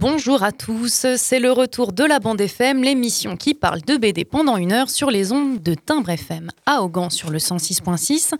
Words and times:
Bonjour 0.00 0.44
à 0.44 0.52
tous, 0.52 1.06
c'est 1.16 1.40
le 1.40 1.50
retour 1.50 1.92
de 1.92 2.04
la 2.04 2.20
bande 2.20 2.40
FM, 2.40 2.84
l'émission 2.84 3.36
qui 3.36 3.52
parle 3.52 3.80
de 3.80 3.96
BD 3.96 4.24
pendant 4.24 4.56
une 4.56 4.70
heure 4.70 4.90
sur 4.90 5.10
les 5.10 5.32
ondes 5.32 5.60
de 5.60 5.74
Timbre 5.74 6.10
FM 6.10 6.50
à 6.66 6.82
Augan 6.82 7.10
sur 7.10 7.30
le 7.30 7.38
106.6 7.38 8.34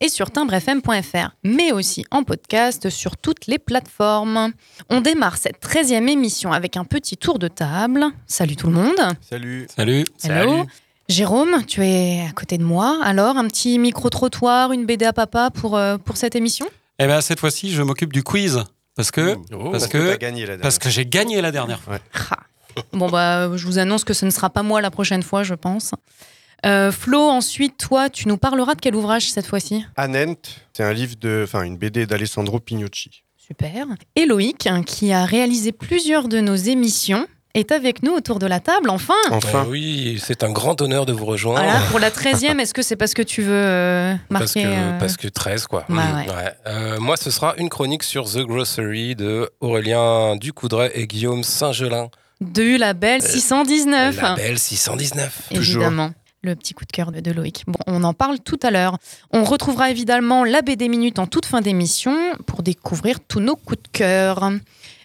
et 0.00 0.08
sur 0.08 0.30
timbrefm.fr, 0.30 1.34
mais 1.42 1.72
aussi 1.72 2.04
en 2.12 2.22
podcast 2.22 2.90
sur 2.90 3.16
toutes 3.16 3.48
les 3.48 3.58
plateformes. 3.58 4.52
On 4.88 5.00
démarre 5.00 5.36
cette 5.36 5.60
13e 5.60 6.08
émission 6.08 6.52
avec 6.52 6.76
un 6.76 6.84
petit 6.84 7.16
tour 7.16 7.40
de 7.40 7.48
table. 7.48 8.06
Salut 8.28 8.54
tout 8.54 8.68
le 8.68 8.74
monde. 8.74 9.00
Salut. 9.28 9.66
Salut. 9.68 10.04
Hello. 10.22 10.64
Jérôme, 11.08 11.64
tu 11.66 11.84
es 11.84 12.24
à 12.24 12.30
côté 12.30 12.56
de 12.56 12.62
moi. 12.62 13.00
Alors, 13.02 13.36
un 13.36 13.48
petit 13.48 13.80
micro-trottoir, 13.80 14.70
une 14.70 14.86
BD 14.86 15.06
à 15.06 15.12
papa 15.12 15.50
pour, 15.50 15.76
euh, 15.76 15.98
pour 15.98 16.16
cette 16.16 16.36
émission? 16.36 16.66
Eh 17.00 17.08
bien, 17.08 17.20
cette 17.20 17.40
fois-ci, 17.40 17.72
je 17.72 17.82
m'occupe 17.82 18.12
du 18.12 18.22
quiz. 18.22 18.62
Parce 19.00 19.10
que, 19.12 19.36
Oh, 19.52 19.70
parce 19.70 19.70
parce 19.70 19.86
que, 19.88 20.56
parce 20.60 20.78
que 20.78 20.90
j'ai 20.90 21.06
gagné 21.06 21.40
la 21.40 21.50
dernière 21.50 21.80
fois. 21.80 21.98
Bon, 22.92 23.08
bah, 23.08 23.50
je 23.56 23.64
vous 23.64 23.78
annonce 23.78 24.04
que 24.04 24.12
ce 24.12 24.26
ne 24.26 24.30
sera 24.30 24.50
pas 24.50 24.62
moi 24.62 24.82
la 24.82 24.90
prochaine 24.90 25.22
fois, 25.22 25.42
je 25.42 25.54
pense. 25.54 25.92
Euh, 26.66 26.92
Flo, 26.92 27.18
ensuite, 27.18 27.78
toi, 27.78 28.10
tu 28.10 28.28
nous 28.28 28.36
parleras 28.36 28.74
de 28.74 28.80
quel 28.82 28.94
ouvrage 28.94 29.30
cette 29.30 29.46
fois-ci? 29.46 29.86
Anent, 29.96 30.36
c'est 30.74 30.84
un 30.84 30.92
livre 30.92 31.14
de, 31.18 31.40
enfin 31.44 31.62
une 31.62 31.78
BD 31.78 32.04
d'Alessandro 32.04 32.60
Pignucci. 32.60 33.24
Super. 33.38 33.86
Et 34.16 34.26
Loïc, 34.26 34.66
hein, 34.66 34.82
qui 34.82 35.12
a 35.14 35.24
réalisé 35.24 35.72
plusieurs 35.72 36.28
de 36.28 36.40
nos 36.40 36.54
émissions, 36.56 37.26
est 37.54 37.72
avec 37.72 38.02
nous 38.02 38.12
autour 38.12 38.38
de 38.38 38.46
la 38.46 38.60
table, 38.60 38.90
enfin. 38.90 39.14
Enfin, 39.30 39.62
Ouais, 39.64 39.68
oui, 39.70 40.22
c'est 40.24 40.44
un 40.44 40.50
grand 40.52 40.80
honneur 40.80 41.04
de 41.06 41.12
vous 41.12 41.24
rejoindre. 41.26 41.60
Voilà, 41.62 41.80
pour 41.90 41.98
la 41.98 42.10
13e, 42.10 42.58
est-ce 42.60 42.72
que 42.74 42.82
c'est 42.82 42.96
parce 42.96 43.12
que 43.14 43.22
tu 43.22 43.42
veux 43.42 43.52
euh, 43.52 44.14
Parce 44.28 44.54
marquer 44.54 44.62
que, 44.62 44.68
euh, 44.68 44.98
parce 44.98 45.16
que 45.16 45.28
13, 45.28 45.66
quoi. 45.66 45.84
Bah 45.88 45.94
Mm, 45.94 46.16
ouais. 46.16 46.28
ouais. 46.34 46.52
Euh, 46.66 47.00
moi, 47.00 47.16
ce 47.16 47.30
sera 47.30 47.54
une 47.58 47.68
chronique 47.68 48.02
sur 48.04 48.30
The 48.30 48.38
Grocery 48.38 49.16
de 49.16 49.50
Aurélien 49.60 50.36
Ducoudray 50.36 50.90
et 50.94 51.06
Guillaume 51.06 51.42
Saint-Gelin. 51.42 52.08
de 52.40 52.78
la 52.78 52.92
belle 52.94 53.20
619 53.22 54.20
La 54.22 54.34
belle 54.36 54.58
619. 54.58 55.48
toujours. 55.54 55.82
Évidemment. 55.82 56.12
Le 56.42 56.54
petit 56.56 56.72
coup 56.72 56.86
de 56.86 56.92
cœur 56.92 57.12
de, 57.12 57.20
de 57.20 57.32
Loïc. 57.32 57.64
Bon, 57.66 57.78
on 57.86 58.02
en 58.02 58.14
parle 58.14 58.38
tout 58.40 58.58
à 58.62 58.70
l'heure. 58.70 58.96
On 59.30 59.44
retrouvera 59.44 59.90
évidemment 59.90 60.42
la 60.42 60.62
BD 60.62 60.88
Minute 60.88 61.18
en 61.18 61.26
toute 61.26 61.44
fin 61.44 61.60
d'émission 61.60 62.16
pour 62.46 62.62
découvrir 62.62 63.18
tous 63.20 63.40
nos 63.40 63.56
coups 63.56 63.82
de 63.82 63.88
cœur. 63.92 64.50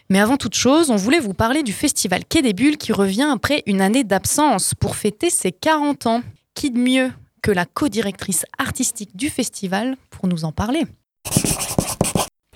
Mais 0.08 0.20
avant 0.20 0.36
toute 0.36 0.54
chose, 0.54 0.90
on 0.90 0.96
voulait 0.96 1.18
vous 1.18 1.34
parler 1.34 1.62
du 1.62 1.72
festival 1.72 2.24
Quai 2.24 2.42
des 2.42 2.52
Bulles 2.52 2.76
qui 2.78 2.92
revient 2.92 3.28
après 3.32 3.62
une 3.66 3.80
année 3.80 4.04
d'absence 4.04 4.74
pour 4.74 4.94
fêter 4.96 5.30
ses 5.30 5.52
40 5.52 6.06
ans. 6.06 6.22
Qui 6.54 6.70
de 6.70 6.78
mieux 6.78 7.10
que 7.42 7.50
la 7.50 7.66
co-directrice 7.66 8.46
artistique 8.58 9.14
du 9.14 9.28
festival 9.28 9.96
pour 10.10 10.26
nous 10.28 10.44
en 10.44 10.52
parler? 10.52 10.84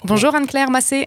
Bonjour 0.05 0.35
Anne-Claire 0.35 0.71
Massé. 0.71 1.07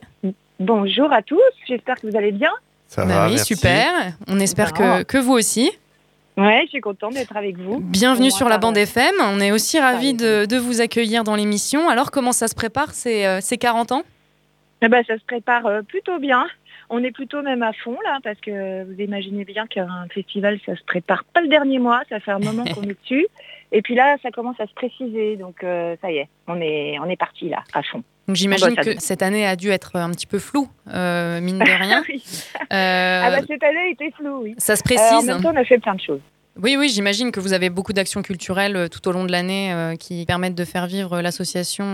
Bonjour 0.59 1.11
à 1.11 1.23
tous, 1.23 1.39
j'espère 1.67 1.99
que 1.99 2.07
vous 2.07 2.15
allez 2.15 2.31
bien. 2.31 2.51
ça 2.87 3.03
Bah 3.05 3.13
va, 3.15 3.25
oui, 3.25 3.31
merci. 3.35 3.55
super. 3.55 3.89
On 4.27 4.39
espère 4.39 4.73
que, 4.73 5.01
que 5.03 5.17
vous 5.17 5.33
aussi. 5.33 5.71
Ouais, 6.37 6.61
je 6.65 6.69
suis 6.69 6.81
contente 6.81 7.13
d'être 7.13 7.35
avec 7.35 7.57
vous. 7.57 7.79
Bienvenue 7.79 8.29
sur 8.31 8.47
la 8.49 8.57
bande 8.59 8.77
FM. 8.77 9.13
On 9.21 9.39
est 9.39 9.51
aussi 9.51 9.79
ravis 9.79 10.13
de 10.13 10.57
vous 10.57 10.79
accueillir 10.81 11.23
dans 11.23 11.35
l'émission. 11.35 11.89
Alors, 11.89 12.11
comment 12.11 12.31
ça 12.31 12.47
se 12.47 12.53
prépare 12.55 12.93
ces, 12.93 13.25
euh, 13.25 13.39
ces 13.41 13.57
40 13.57 13.91
ans? 13.91 14.03
Eh 14.83 14.89
ben, 14.89 15.03
ça 15.07 15.17
se 15.17 15.23
prépare 15.25 15.65
euh, 15.65 15.81
plutôt 15.81 16.19
bien. 16.19 16.45
On 16.89 17.03
est 17.03 17.11
plutôt 17.11 17.41
même 17.41 17.63
à 17.63 17.71
fond 17.73 17.97
là, 18.03 18.19
parce 18.23 18.39
que 18.41 18.83
vous 18.83 18.99
imaginez 19.01 19.45
bien 19.45 19.65
qu'un 19.65 20.05
festival, 20.13 20.59
ça 20.65 20.75
se 20.75 20.83
prépare 20.83 21.23
pas 21.23 21.41
le 21.41 21.47
dernier 21.47 21.79
mois, 21.79 22.01
ça 22.09 22.19
fait 22.19 22.31
un 22.31 22.39
moment 22.39 22.65
qu'on 22.65 22.83
est 22.83 22.99
dessus. 23.01 23.25
Et 23.71 23.81
puis 23.81 23.95
là, 23.95 24.17
ça 24.21 24.29
commence 24.29 24.59
à 24.59 24.67
se 24.67 24.73
préciser, 24.73 25.35
donc 25.37 25.63
euh, 25.63 25.95
ça 26.01 26.11
y 26.11 26.17
est, 26.17 26.27
on 26.47 26.59
est, 26.61 26.99
on 26.99 27.09
est 27.09 27.15
parti 27.15 27.49
là, 27.49 27.63
à 27.73 27.81
fond. 27.81 28.03
Donc, 28.27 28.35
j'imagine 28.37 28.75
que 28.75 28.99
cette 28.99 29.21
année 29.21 29.45
a 29.47 29.55
dû 29.55 29.69
être 29.69 29.95
un 29.95 30.09
petit 30.11 30.27
peu 30.27 30.39
floue, 30.39 30.69
euh, 30.93 31.41
mine 31.41 31.59
de 31.59 31.63
rien. 31.83 32.03
Oui. 32.07 32.23
Euh, 32.71 33.21
Ah 33.25 33.29
bah, 33.31 33.39
cette 33.47 33.63
année 33.63 33.91
était 33.91 34.11
floue, 34.11 34.43
oui. 34.43 34.55
ça 34.57 34.75
se 34.75 34.81
Euh, 34.81 34.95
en 34.95 35.09
précise. 35.09 35.27
même 35.27 35.41
temps, 35.41 35.51
on 35.53 35.57
a 35.57 35.65
fait 35.65 35.79
plein 35.79 35.95
de 35.95 36.01
choses. 36.01 36.21
Oui, 36.61 36.75
oui, 36.77 36.89
j'imagine 36.89 37.31
que 37.31 37.39
vous 37.39 37.53
avez 37.53 37.69
beaucoup 37.69 37.93
d'actions 37.93 38.21
culturelles 38.21 38.75
euh, 38.75 38.87
tout 38.87 39.07
au 39.07 39.11
long 39.11 39.25
de 39.25 39.31
l'année 39.31 39.73
euh, 39.73 39.95
qui 39.95 40.25
permettent 40.25 40.55
de 40.55 40.65
faire 40.65 40.85
vivre 40.87 41.19
l'association 41.21 41.85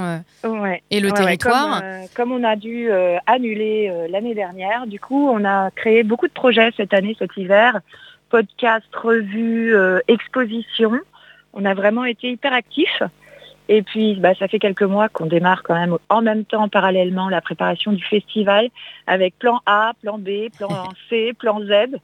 euh, 0.43 0.49
Ouais. 0.49 0.83
et 0.91 0.99
le 0.99 1.07
Ouais, 1.07 1.13
ouais, 1.13 1.19
territoire. 1.37 1.79
comme, 1.79 1.83
euh, 1.87 2.01
comme 2.15 2.31
on 2.33 2.43
a 2.43 2.55
dû 2.55 2.89
annuler 3.25 3.91
l'année 4.09 4.35
dernière, 4.35 4.85
du 4.87 4.99
coup, 4.99 5.29
on 5.29 5.45
a 5.45 5.71
créé 5.71 6.03
beaucoup 6.03 6.27
de 6.27 6.33
projets 6.33 6.71
cette 6.75 6.93
année, 6.93 7.15
cet 7.17 7.37
hiver. 7.37 7.79
Podcast, 8.29 8.85
revues, 8.93 9.73
expositions. 10.07 10.99
On 11.53 11.65
a 11.65 11.73
vraiment 11.73 12.05
été 12.05 12.29
hyper 12.29 12.53
actifs. 12.53 13.01
Et 13.71 13.81
puis, 13.83 14.15
bah, 14.15 14.33
ça 14.37 14.47
fait 14.47 14.59
quelques 14.59 14.81
mois 14.83 15.09
qu'on 15.09 15.27
démarre 15.27 15.61
quand 15.63 15.75
même 15.75 15.97
en 16.09 16.21
même 16.21 16.43
temps, 16.43 16.69
parallèlement, 16.69 17.29
la 17.29 17.39
préparation 17.41 17.91
du 17.91 18.03
festival 18.03 18.69
avec 19.07 19.37
plan 19.37 19.61
A, 19.67 19.93
plan 20.01 20.17
B, 20.17 20.49
plan 20.57 20.89
C, 21.09 21.33
plan 21.37 21.59
Z. 21.61 21.97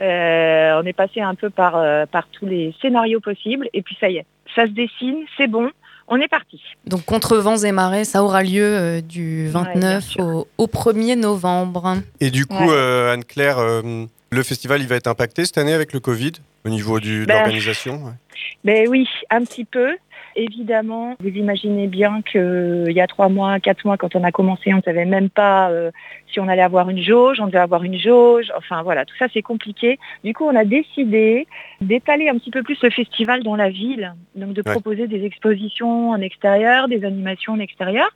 Euh, 0.00 0.80
on 0.80 0.86
est 0.86 0.92
passé 0.92 1.20
un 1.20 1.34
peu 1.34 1.50
par, 1.50 1.76
euh, 1.76 2.06
par 2.06 2.28
tous 2.28 2.46
les 2.46 2.74
scénarios 2.80 3.20
possibles. 3.20 3.68
Et 3.72 3.82
puis, 3.82 3.96
ça 4.00 4.08
y 4.08 4.16
est, 4.18 4.26
ça 4.54 4.62
se 4.66 4.70
dessine, 4.70 5.24
c'est 5.36 5.48
bon, 5.48 5.70
on 6.06 6.16
est 6.20 6.28
parti. 6.28 6.60
Donc, 6.86 7.04
contre 7.04 7.36
vents 7.38 7.56
et 7.58 7.72
marées, 7.72 8.04
ça 8.04 8.22
aura 8.22 8.42
lieu 8.42 8.62
euh, 8.64 9.00
du 9.00 9.48
bien 9.50 9.64
29 9.74 10.04
sûr. 10.04 10.24
au, 10.24 10.48
au 10.58 10.66
1er 10.66 11.16
novembre. 11.18 11.96
Et 12.20 12.30
du 12.30 12.46
coup, 12.46 12.54
Ouais. 12.62 12.68
euh, 12.70 13.12
Anne-Claire, 13.14 13.58
euh, 13.58 14.04
le 14.30 14.42
festival, 14.42 14.80
il 14.80 14.86
va 14.88 14.96
être 14.96 15.06
impacté 15.08 15.44
cette 15.44 15.58
année 15.58 15.74
avec 15.74 15.92
le 15.92 16.00
Covid 16.00 16.32
au 16.64 16.68
niveau 16.70 17.00
du, 17.00 17.20
de 17.22 17.26
Ben, 17.26 17.34
l'organisation. 17.34 18.04
ouais. 18.04 18.12
Ben 18.64 18.88
oui, 18.88 19.08
un 19.30 19.42
petit 19.44 19.64
peu. 19.64 19.96
Évidemment, 20.40 21.16
vous 21.18 21.30
imaginez 21.30 21.88
bien 21.88 22.22
qu'il 22.22 22.92
y 22.92 23.00
a 23.00 23.08
trois 23.08 23.28
mois, 23.28 23.58
quatre 23.58 23.84
mois, 23.84 23.96
quand 23.96 24.14
on 24.14 24.22
a 24.22 24.30
commencé, 24.30 24.72
on 24.72 24.76
ne 24.76 24.82
savait 24.82 25.04
même 25.04 25.30
pas 25.30 25.68
euh, 25.70 25.90
si 26.32 26.38
on 26.38 26.46
allait 26.46 26.62
avoir 26.62 26.88
une 26.90 27.02
jauge, 27.02 27.40
on 27.40 27.46
devait 27.46 27.58
avoir 27.58 27.82
une 27.82 27.98
jauge. 27.98 28.52
Enfin 28.56 28.82
voilà, 28.84 29.04
tout 29.04 29.16
ça 29.18 29.26
c'est 29.34 29.42
compliqué. 29.42 29.98
Du 30.22 30.34
coup, 30.34 30.44
on 30.44 30.54
a 30.54 30.64
décidé 30.64 31.48
d'étaler 31.80 32.28
un 32.28 32.38
petit 32.38 32.52
peu 32.52 32.62
plus 32.62 32.80
le 32.84 32.90
festival 32.90 33.42
dans 33.42 33.56
la 33.56 33.68
ville, 33.68 34.14
donc 34.36 34.52
de 34.52 34.62
Ouais. 34.64 34.72
proposer 34.74 35.08
des 35.08 35.24
expositions 35.24 36.10
en 36.10 36.20
extérieur, 36.20 36.86
des 36.86 37.04
animations 37.04 37.54
en 37.54 37.58
extérieur, 37.58 38.08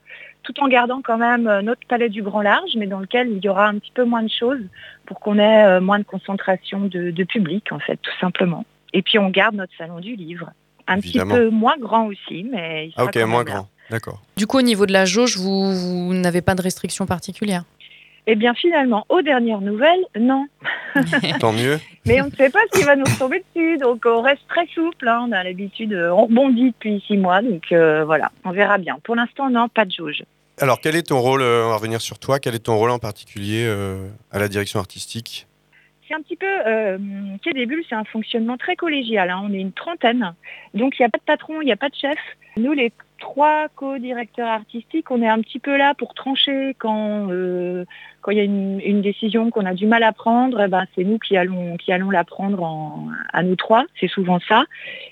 tout 0.45 0.55
en 0.63 0.69
gardant 0.69 1.03
quand 1.03 1.19
même 1.19 1.49
euh, 1.49 1.61
notre 1.61 1.85
palais 1.89 2.09
du 2.09 2.23
grand 2.23 2.43
large, 2.43 2.71
mais 2.77 2.87
dans 2.87 3.01
lequel 3.01 3.31
il 3.33 3.45
y 3.45 3.49
aura 3.49 3.67
un 3.67 3.79
petit 3.79 3.93
peu 3.93 4.05
moins 4.05 4.23
de 4.23 4.31
choses 4.31 4.63
pour 5.07 5.19
qu'on 5.19 5.41
ait 5.41 5.65
euh, 5.65 5.81
moins 5.81 5.99
de 5.99 6.05
concentration 6.05 6.83
de, 6.83 7.11
de 7.11 7.25
public, 7.25 7.73
en 7.73 7.81
fait, 7.81 7.97
tout 7.97 8.17
simplement. 8.21 8.65
Et 8.93 9.03
puis 9.03 9.19
on 9.19 9.29
garde 9.29 9.57
notre 9.57 9.75
salon 9.77 9.99
du 9.99 10.15
livre. 10.15 10.51
Un 10.87 10.97
Évidemment. 10.99 11.35
petit 11.35 11.41
peu 11.41 11.51
moins 11.51 11.77
grand 11.79 12.07
aussi, 12.07 12.45
mais 12.51 12.89
il 12.89 12.93
Ah 12.97 13.05
ok, 13.05 13.13
quand 13.15 13.27
moins 13.27 13.45
grand. 13.45 13.69
D'accord. 13.91 14.21
Du 14.37 14.47
coup, 14.47 14.59
au 14.59 14.63
niveau 14.63 14.87
de 14.87 14.93
la 14.93 15.05
jauge, 15.05 15.37
vous, 15.37 15.73
vous 15.75 16.15
n'avez 16.15 16.41
pas 16.43 16.55
de 16.55 16.63
restrictions 16.63 17.07
particulières? 17.07 17.65
Eh 18.29 18.37
bien 18.37 18.55
finalement, 18.55 19.05
aux 19.09 19.21
dernières 19.21 19.61
nouvelles, 19.61 20.05
non. 20.19 20.47
Tant 21.41 21.53
mieux. 21.53 21.81
Mais 22.07 22.23
on 22.23 22.27
ne 22.27 22.31
sait 22.31 22.51
pas 22.51 22.61
ce 22.73 22.79
qui 22.79 22.85
va 22.85 22.95
nous 22.95 23.05
tomber 23.19 23.43
dessus, 23.55 23.79
donc 23.79 24.03
on 24.07 24.23
reste 24.23 24.43
très 24.49 24.65
souple. 24.69 25.09
hein. 25.09 25.27
On 25.29 25.33
a 25.33 25.43
l'habitude, 25.43 25.93
euh, 25.93 26.11
on 26.11 26.27
rebondit 26.27 26.71
depuis 26.71 27.03
six 27.07 27.17
mois, 27.17 27.43
donc 27.43 27.65
euh, 27.73 28.05
voilà, 28.05 28.31
on 28.45 28.53
verra 28.53 28.79
bien. 28.79 28.99
Pour 29.03 29.17
l'instant, 29.17 29.51
non, 29.51 29.69
pas 29.69 29.85
de 29.85 29.91
jauge. 29.91 30.23
Alors, 30.61 30.81
quel 30.81 30.95
est 30.95 31.03
ton 31.09 31.19
rôle, 31.21 31.43
euh, 31.43 31.65
on 31.67 31.71
va 31.71 31.77
revenir 31.77 32.01
sur 32.01 32.19
toi, 32.21 32.39
quel 32.39 32.55
est 32.55 32.61
ton 32.61 32.77
rôle 32.77 32.91
en 32.91 33.01
particulier 33.01 33.65
euh, 33.67 34.07
à 34.31 34.39
la 34.39 34.47
direction 34.49 34.79
artistique? 34.79 35.49
C'est 36.13 36.19
un 36.19 36.23
petit 36.23 36.37
peu, 36.37 36.47
euh, 36.67 36.99
Quai 37.43 37.55
des 37.55 37.65
Bulles, 37.65 37.85
c'est 37.89 37.95
un 37.95 38.05
fonctionnement 38.05 38.59
très 38.59 38.77
collégial. 38.77 39.31
hein. 39.31 39.41
On 39.45 39.53
est 39.55 39.61
une 39.61 39.73
trentaine, 39.73 40.35
donc 40.75 40.99
il 40.99 41.03
n'y 41.03 41.07
a 41.07 41.09
pas 41.09 41.17
de 41.17 41.25
patron, 41.25 41.63
il 41.63 41.65
n'y 41.65 41.73
a 41.73 41.77
pas 41.77 41.89
de 41.89 41.95
chef. 41.95 42.19
Nous, 42.59 42.73
les 42.75 42.93
trois 43.23 43.69
co-directeurs 43.77 44.49
artistiques. 44.49 45.11
On 45.11 45.23
est 45.23 45.29
un 45.29 45.41
petit 45.41 45.61
peu 45.61 45.77
là 45.79 45.95
pour 45.95 46.13
trancher 46.13 46.75
quand 46.79 47.31
euh, 47.31 47.85
quand 48.21 48.33
il 48.33 48.39
y 48.39 48.41
a 48.41 48.45
une, 48.45 49.01
décision 49.01 49.51
qu'on 49.51 49.65
a 49.65 49.75
du 49.75 49.87
mal 49.87 50.03
à 50.03 50.13
prendre. 50.13 50.61
eh 50.61 50.69
ben, 50.69 50.85
c'est 50.95 51.05
nous 51.05 51.19
qui 51.19 51.37
allons 51.37 51.77
qui 51.77 51.93
allons 51.93 52.11
la 52.11 52.25
prendre 52.25 52.63
en- 52.63 53.09
à 53.33 53.43
nous 53.45 53.57
trois. 53.57 53.85
C'est 53.99 54.09
souvent 54.09 54.41
ça. 54.41 54.65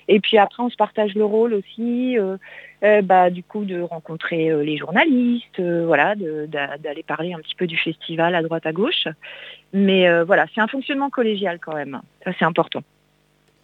Et 0.09 0.19
puis 0.19 0.37
après, 0.37 0.61
on 0.61 0.69
se 0.69 0.75
partage 0.75 1.15
le 1.15 1.25
rôle 1.25 1.53
aussi. 1.53 2.17
euh, 2.19 2.37
euh, 2.83 3.01
bah, 3.03 3.29
du 3.29 3.43
coup, 3.43 3.63
de 3.63 3.79
rencontrer 3.79 4.49
les 4.65 4.75
journalistes, 4.75 5.61
voilà, 5.61 6.15
d'aller 6.15 7.03
parler 7.03 7.31
un 7.31 7.37
petit 7.37 7.53
peu 7.53 7.67
du 7.67 7.77
festival 7.77 8.33
à 8.33 8.41
droite 8.41 8.65
à 8.65 8.71
gauche. 8.71 9.07
Mais 9.71 10.23
voilà, 10.23 10.47
c'est 10.53 10.61
un 10.61 10.67
fonctionnement 10.67 11.11
collégial 11.11 11.59
quand 11.59 11.75
même. 11.75 12.01
C'est 12.25 12.43
important. 12.43 12.81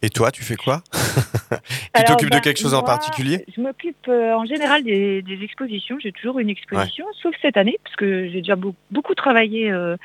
Et 0.02 0.10
toi, 0.10 0.30
tu 0.30 0.44
fais 0.44 0.54
quoi? 0.54 0.82
Tu 1.94 2.04
t'occupes 2.04 2.30
de 2.30 2.36
bah, 2.36 2.40
quelque 2.40 2.60
chose 2.60 2.74
en 2.74 2.82
particulier 2.82 3.44
Je 3.56 3.60
m'occupe 3.60 4.06
euh, 4.08 4.34
en 4.34 4.44
général 4.44 4.82
des, 4.84 5.22
des 5.22 5.42
expositions. 5.42 5.98
J'ai 6.00 6.12
toujours 6.12 6.38
une 6.38 6.50
exposition, 6.50 7.04
sauf 7.22 7.34
cette 7.42 7.56
année, 7.56 7.78
parce 7.84 7.96
que 7.96 8.28
j'ai 8.28 8.38
déjà 8.42 8.56
beau- 8.56 8.74
beaucoup 8.90 9.14
travaillé 9.14 9.70
euh, 9.70 9.96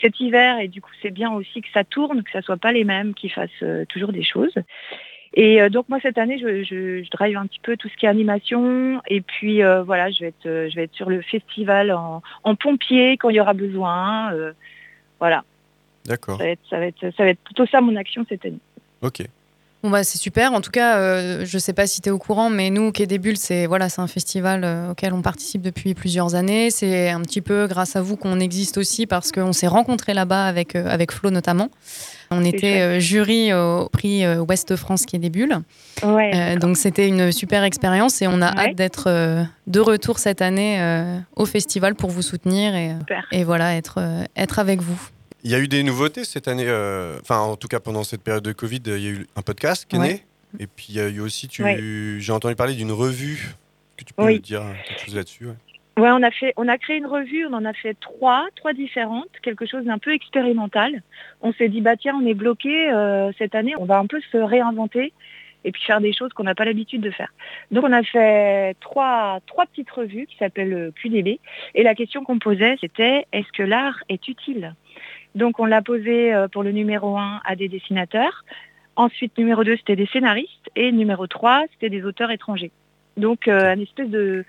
cet 0.00 0.20
hiver 0.20 0.58
et 0.58 0.68
du 0.68 0.80
coup 0.80 0.90
c'est 1.00 1.10
bien 1.10 1.30
aussi 1.32 1.62
que 1.62 1.68
ça 1.72 1.84
tourne, 1.84 2.22
que 2.22 2.30
ça 2.30 2.42
soit 2.42 2.56
pas 2.56 2.72
les 2.72 2.84
mêmes, 2.84 3.14
qui 3.14 3.28
fassent 3.28 3.50
euh, 3.62 3.84
toujours 3.86 4.12
des 4.12 4.22
choses. 4.24 4.54
Et 5.34 5.66
donc 5.70 5.88
moi 5.88 5.98
cette 6.02 6.18
année 6.18 6.38
je, 6.38 6.62
je, 6.62 7.02
je 7.02 7.10
drive 7.10 7.38
un 7.38 7.46
petit 7.46 7.60
peu 7.62 7.78
tout 7.78 7.88
ce 7.88 7.96
qui 7.96 8.04
est 8.04 8.08
animation 8.10 9.00
et 9.06 9.22
puis 9.22 9.62
voilà 9.86 10.10
je 10.10 10.20
vais 10.20 10.26
être 10.26 10.68
je 10.68 10.74
vais 10.76 10.82
être 10.84 10.94
sur 10.94 11.08
le 11.08 11.22
festival 11.22 11.90
en, 11.90 12.22
en 12.44 12.54
pompier 12.54 13.16
quand 13.16 13.30
il 13.30 13.36
y 13.36 13.40
aura 13.40 13.54
besoin. 13.54 14.30
voilà, 15.20 15.42
D'accord. 16.04 16.36
ça 16.38 16.44
ça 16.68 16.78
va 17.24 17.28
être 17.30 17.40
plutôt 17.44 17.64
ça 17.64 17.80
mon 17.80 17.96
action 17.96 18.26
cette 18.28 18.44
année. 18.44 18.58
Ok. 19.00 19.22
Bon 19.82 19.90
bah 19.90 20.04
c'est 20.04 20.18
super. 20.18 20.52
En 20.52 20.60
tout 20.60 20.70
cas, 20.70 20.98
euh, 20.98 21.44
je 21.44 21.58
sais 21.58 21.72
pas 21.72 21.88
si 21.88 22.00
tu 22.00 22.08
es 22.08 22.12
au 22.12 22.18
courant, 22.18 22.50
mais 22.50 22.70
nous, 22.70 22.92
Quai 22.92 23.06
des 23.08 23.18
Bulles, 23.18 23.36
c'est 23.36 23.66
voilà, 23.66 23.88
un 23.96 24.06
festival 24.06 24.62
euh, 24.62 24.90
auquel 24.92 25.12
on 25.12 25.22
participe 25.22 25.60
depuis 25.60 25.94
plusieurs 25.94 26.36
années. 26.36 26.70
C'est 26.70 27.10
un 27.10 27.20
petit 27.22 27.40
peu 27.40 27.66
grâce 27.66 27.96
à 27.96 28.00
vous 28.00 28.16
qu'on 28.16 28.38
existe 28.38 28.78
aussi 28.78 29.06
parce 29.08 29.32
qu'on 29.32 29.52
s'est 29.52 29.66
rencontrés 29.66 30.14
là-bas 30.14 30.46
avec 30.46 30.76
avec 30.76 31.10
euh, 31.12 31.16
Flo 31.16 31.30
notamment. 31.30 31.68
On 32.30 32.44
était 32.44 32.98
jury 33.00 33.52
au 33.52 33.90
prix 33.92 34.24
Ouest 34.38 34.76
France 34.76 35.04
Quai 35.04 35.18
des 35.18 35.28
Bulles. 35.28 35.58
Ouais, 36.02 36.56
donc 36.56 36.78
c'était 36.78 37.06
une 37.06 37.30
super 37.30 37.62
expérience 37.62 38.22
et 38.22 38.26
on 38.26 38.40
a 38.40 38.52
Ouais. 38.54 38.68
hâte 38.70 38.74
d'être 38.74 39.44
de 39.66 39.80
retour 39.80 40.18
cette 40.18 40.40
année 40.40 40.80
au 41.36 41.44
festival 41.44 41.94
pour 41.94 42.08
vous 42.08 42.22
soutenir 42.22 42.74
et, 42.74 42.92
et 43.32 43.44
voilà 43.44 43.76
être 43.76 43.98
être 44.34 44.58
avec 44.60 44.80
vous. 44.80 44.98
Il 45.44 45.50
y 45.50 45.54
a 45.54 45.58
eu 45.58 45.66
des 45.68 45.82
nouveautés 45.82 46.24
cette 46.24 46.46
année, 46.48 46.66
euh, 46.68 47.18
enfin 47.20 47.38
en 47.40 47.56
tout 47.56 47.68
cas 47.68 47.80
pendant 47.80 48.04
cette 48.04 48.22
période 48.22 48.44
de 48.44 48.52
Covid, 48.52 48.80
il 48.86 48.98
y 48.98 49.08
a 49.08 49.10
eu 49.10 49.26
un 49.36 49.42
podcast 49.42 49.86
qui 49.88 49.96
est 49.96 49.98
Ouais. 49.98 50.08
né. 50.14 50.22
Et 50.60 50.66
puis 50.66 50.86
il 50.90 50.94
y 50.96 51.00
a 51.00 51.08
eu 51.08 51.20
aussi, 51.20 51.48
Ouais. 51.60 51.78
j'ai 52.18 52.32
entendu 52.32 52.54
parler 52.54 52.74
d'une 52.74 52.92
revue. 52.92 53.54
Que 53.96 54.04
tu 54.04 54.14
peux 54.14 54.24
Oui. 54.24 54.34
nous 54.36 54.40
dire 54.40 54.62
quelque 54.86 55.04
chose 55.04 55.16
là-dessus 55.16 55.46
ouais? 55.46 55.54
Ouais, 55.98 56.10
on 56.10 56.22
a 56.22 56.30
fait, 56.30 56.54
on 56.56 56.68
a 56.68 56.78
créé 56.78 56.96
une 56.96 57.06
revue, 57.06 57.44
on 57.46 57.52
en 57.52 57.64
a 57.66 57.74
fait 57.74 57.94
trois, 58.00 58.46
trois 58.56 58.72
différentes, 58.72 59.28
quelque 59.42 59.66
chose 59.66 59.84
d'un 59.84 59.98
peu 59.98 60.14
expérimental. 60.14 61.02
On 61.42 61.52
s'est 61.52 61.68
dit 61.68 61.80
bah 61.82 61.96
tiens, 61.96 62.14
on 62.20 62.24
est 62.26 62.32
bloqué 62.34 62.90
euh, 62.90 63.30
cette 63.38 63.54
année, 63.54 63.74
on 63.78 63.84
va 63.84 63.98
un 63.98 64.06
peu 64.06 64.20
se 64.32 64.36
réinventer 64.38 65.12
et 65.64 65.70
puis 65.70 65.82
faire 65.82 66.00
des 66.00 66.12
choses 66.14 66.32
qu'on 66.32 66.44
n'a 66.44 66.54
pas 66.54 66.64
l'habitude 66.64 67.02
de 67.02 67.10
faire. 67.10 67.32
Donc 67.70 67.84
on 67.84 67.92
a 67.92 68.02
fait 68.02 68.74
trois, 68.80 69.40
trois 69.46 69.66
petites 69.66 69.90
revues 69.90 70.26
qui 70.26 70.36
s'appellent 70.38 70.72
euh, 70.72 70.90
QDB 71.02 71.38
et 71.74 71.82
la 71.82 71.94
question 71.94 72.24
qu'on 72.24 72.38
posait 72.38 72.76
c'était 72.80 73.26
est-ce 73.32 73.52
que 73.52 73.62
l'art 73.62 73.98
est 74.08 74.26
utile? 74.28 74.74
Donc 75.34 75.58
on 75.58 75.64
l'a 75.64 75.82
posé 75.82 76.34
euh, 76.34 76.48
pour 76.48 76.62
le 76.62 76.72
numéro 76.72 77.16
1 77.16 77.40
à 77.44 77.56
des 77.56 77.68
dessinateurs, 77.68 78.44
ensuite 78.96 79.36
numéro 79.38 79.64
2 79.64 79.76
c'était 79.76 79.96
des 79.96 80.06
scénaristes 80.06 80.70
et 80.76 80.92
numéro 80.92 81.26
3 81.26 81.64
c'était 81.72 81.90
des 81.90 82.04
auteurs 82.04 82.30
étrangers. 82.30 82.70
Donc 83.16 83.48
euh, 83.48 83.72
un 83.72 83.80
espèce 83.80 84.08
de 84.08 84.44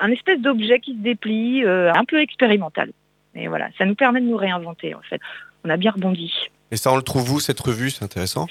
un 0.00 0.10
espèce 0.10 0.40
d'objet 0.40 0.80
qui 0.80 0.92
se 0.92 0.98
déplie, 0.98 1.64
euh, 1.64 1.92
un 1.94 2.04
peu 2.04 2.20
expérimental. 2.20 2.90
Et 3.36 3.46
voilà, 3.46 3.68
ça 3.78 3.84
nous 3.84 3.94
permet 3.94 4.20
de 4.20 4.26
nous 4.26 4.36
réinventer 4.36 4.94
en 4.94 5.00
fait. 5.02 5.20
On 5.64 5.70
a 5.70 5.76
bien 5.76 5.92
rebondi. 5.92 6.32
Et 6.70 6.76
ça, 6.76 6.92
on 6.92 6.96
le 6.96 7.02
trouve 7.02 7.32
où 7.32 7.40
cette 7.40 7.60
revue? 7.60 7.90
C'est 7.90 8.04
intéressant. 8.04 8.46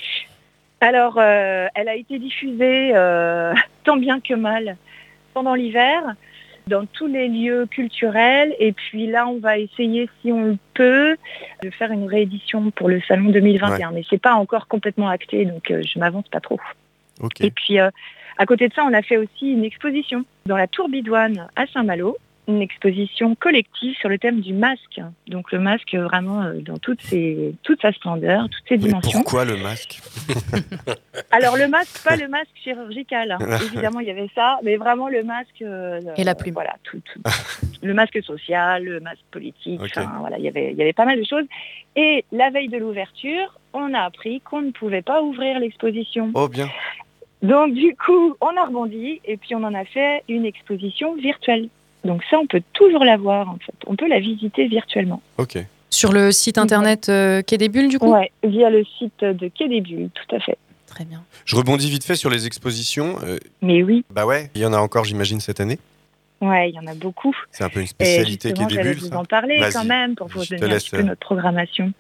Alors, 0.80 1.18
euh, 1.18 1.68
elle 1.76 1.90
a 1.90 1.96
été 1.96 2.18
diffusée 2.18 2.94
tant 3.84 3.98
bien 3.98 4.20
que 4.20 4.34
mal 4.34 4.78
pendant 5.34 5.54
l'hiver 5.54 6.16
dans 6.68 6.86
tous 6.86 7.08
les 7.08 7.28
lieux 7.28 7.66
culturels. 7.70 8.56
Et 8.60 8.72
puis 8.72 9.08
là, 9.08 9.28
on 9.28 9.40
va 9.40 9.58
essayer, 9.58 10.10
si 10.22 10.32
on 10.32 10.44
le 10.44 10.58
peut, 10.74 11.16
de 11.62 11.70
faire 11.70 11.92
une 11.92 12.08
réédition 12.08 12.72
pour 12.72 12.90
le 12.90 13.02
salon 13.02 13.30
2021. 13.30 13.92
Mais 13.92 14.04
c'est 14.10 14.22
pas 14.22 14.34
encore 14.34 14.68
complètement 14.68 15.10
acté, 15.10 15.46
donc 15.46 15.72
euh, 15.72 15.82
je 15.84 16.00
m'avance 16.00 16.28
pas 16.30 16.40
trop. 16.40 16.60
Et 17.40 17.52
puis, 17.52 17.80
euh, 17.80 17.90
à 18.38 18.46
côté 18.46 18.68
de 18.68 18.74
ça, 18.74 18.84
on 18.84 18.94
a 18.94 19.02
fait 19.02 19.18
aussi 19.18 19.52
une 19.52 19.64
exposition 19.64 20.26
dans 20.46 20.58
la 20.58 20.68
Tour 20.68 20.90
Bidoine 20.90 21.48
à 21.56 21.68
Saint-Malo, 21.68 22.18
une 22.48 22.62
exposition 22.62 23.36
collective 23.36 23.96
sur 23.96 24.10
le 24.10 24.18
thème 24.18 24.42
du 24.42 24.54
masque. 24.54 25.00
Donc 25.28 25.52
le 25.54 25.60
masque 25.60 25.96
vraiment 25.96 26.42
euh, 26.44 26.60
dans 26.62 26.78
toute, 26.78 27.02
ses, 27.02 27.56
toute 27.64 27.82
sa 27.82 27.92
splendeur, 27.94 28.50
toutes 28.50 28.68
ses 28.68 28.76
Mais 28.78 28.84
dimensions. 28.90 29.22
pourquoi 29.22 29.46
le 29.46 29.56
masque 29.58 30.02
Alors 31.32 31.56
le 31.58 31.68
masque, 31.68 32.04
pas 32.04 32.16
le 32.16 32.28
masque 32.28 32.52
chirurgical. 32.64 33.32
hein. 33.32 33.38
Évidemment, 33.66 34.00
il 34.02 34.08
y 34.08 34.12
avait 34.12 34.30
ça, 34.36 34.60
mais 34.64 34.76
vraiment 34.78 35.08
le 35.08 35.24
masque. 35.24 35.62
euh, 35.62 36.02
Et 36.18 36.24
la 36.24 36.36
plume. 36.36 36.54
Voilà, 36.54 36.76
tout, 36.84 37.00
tout. 37.14 37.22
le 37.82 37.94
masque 37.94 38.22
social, 38.24 38.84
le 38.84 39.00
masque 39.00 39.24
politique. 39.32 39.80
Enfin, 39.82 40.12
voilà, 40.20 40.38
il 40.38 40.44
y 40.44 40.48
avait, 40.50 40.72
il 40.72 40.78
y 40.78 40.82
avait 40.82 40.94
pas 40.94 41.06
mal 41.06 41.20
de 41.20 41.26
choses. 41.26 41.46
Et 41.96 42.26
la 42.32 42.50
veille 42.50 42.68
de 42.70 42.78
l'ouverture, 42.78 43.58
on 43.74 43.94
a 43.94 44.02
appris 44.02 44.42
qu'on 44.42 44.62
ne 44.62 44.72
pouvait 44.72 45.02
pas 45.02 45.22
ouvrir 45.22 45.60
l'exposition. 45.60 46.32
Oh 46.34 46.48
bien. 46.48 46.70
Donc 47.42 47.74
du 47.74 47.96
coup, 47.96 48.36
on 48.42 48.56
a 48.58 48.66
rebondi 48.66 49.20
et 49.26 49.38
puis 49.38 49.54
on 49.56 49.64
en 49.64 49.74
a 49.74 49.84
fait 49.86 50.24
une 50.30 50.46
exposition 50.46 51.16
virtuelle. 51.16 51.70
Donc 52.04 52.24
ça, 52.30 52.38
on 52.40 52.48
peut 52.48 52.62
toujours 52.74 53.06
la 53.06 53.18
voir 53.18 53.50
en 53.50 53.58
fait. 53.58 53.74
On 53.88 53.96
peut 53.96 54.08
la 54.08 54.20
visiter 54.20 54.68
virtuellement. 54.68 55.22
Ok. 55.38 55.58
Sur 55.90 56.12
le 56.12 56.32
site 56.32 56.58
internet 56.58 57.08
euh, 57.10 57.42
Quai 57.42 57.58
des 57.58 57.70
Bulles 57.70 57.90
du 57.90 58.00
coup? 58.00 58.12
Ouais, 58.12 58.32
via 58.44 58.70
le 58.70 58.84
site 58.98 59.24
de 59.24 59.48
Quai 59.48 59.70
des 59.70 59.82
Bulles, 59.82 60.10
tout 60.14 60.36
à 60.36 60.40
fait. 60.40 60.58
Très 60.88 61.06
bien. 61.06 61.24
Je 61.46 61.56
rebondis 61.56 61.90
vite 61.90 62.04
fait 62.04 62.16
sur 62.16 62.30
les 62.30 62.46
expositions. 62.46 63.18
Euh, 63.24 63.38
Mais 63.62 63.84
oui, 63.84 64.04
bah 64.10 64.26
ouais, 64.26 64.50
il 64.56 64.62
y 64.62 64.66
en 64.66 64.74
a 64.74 64.78
encore, 64.78 65.06
j'imagine, 65.06 65.40
cette 65.40 65.60
année? 65.60 65.80
ouais, 66.44 66.70
il 66.70 66.76
y 66.76 66.80
en 66.80 66.88
a 66.88 66.96
beaucoup. 66.96 67.36
C'est 67.52 67.64
un 67.64 67.70
peu 67.70 67.80
une 67.80 67.88
spécialité 67.88 68.50
est 68.50 68.54
des 68.54 68.78
bulles. 68.78 68.98
vous 68.98 69.08
ça. 69.08 69.18
en 69.18 69.26
parler 69.26 69.62
quand 69.72 69.86
même 69.86 70.16
pour 70.16 70.28
vous 70.28 70.44
je 70.44 70.56
donner 70.56 70.76
un 70.76 70.78
petit 70.78 70.92
peu 70.92 70.98
euh. 70.98 71.04
notre 71.04 71.20
programmation. 71.20 71.94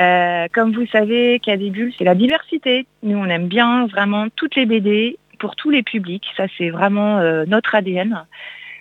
Euh, 0.00 0.46
comme 0.52 0.72
vous 0.72 0.86
savez, 0.86 1.38
Quai 1.40 1.56
des 1.56 1.70
Bulles, 1.70 1.92
c'est 1.96 2.04
la 2.04 2.14
diversité. 2.14 2.86
Nous, 3.02 3.16
on 3.16 3.26
aime 3.26 3.46
bien 3.46 3.86
vraiment 3.86 4.26
toutes 4.34 4.56
les 4.56 4.66
BD 4.66 5.18
pour 5.38 5.54
tous 5.56 5.70
les 5.70 5.82
publics. 5.82 6.24
Ça, 6.36 6.46
c'est 6.58 6.70
vraiment 6.70 7.18
euh, 7.18 7.44
notre 7.46 7.74
ADN. 7.74 8.24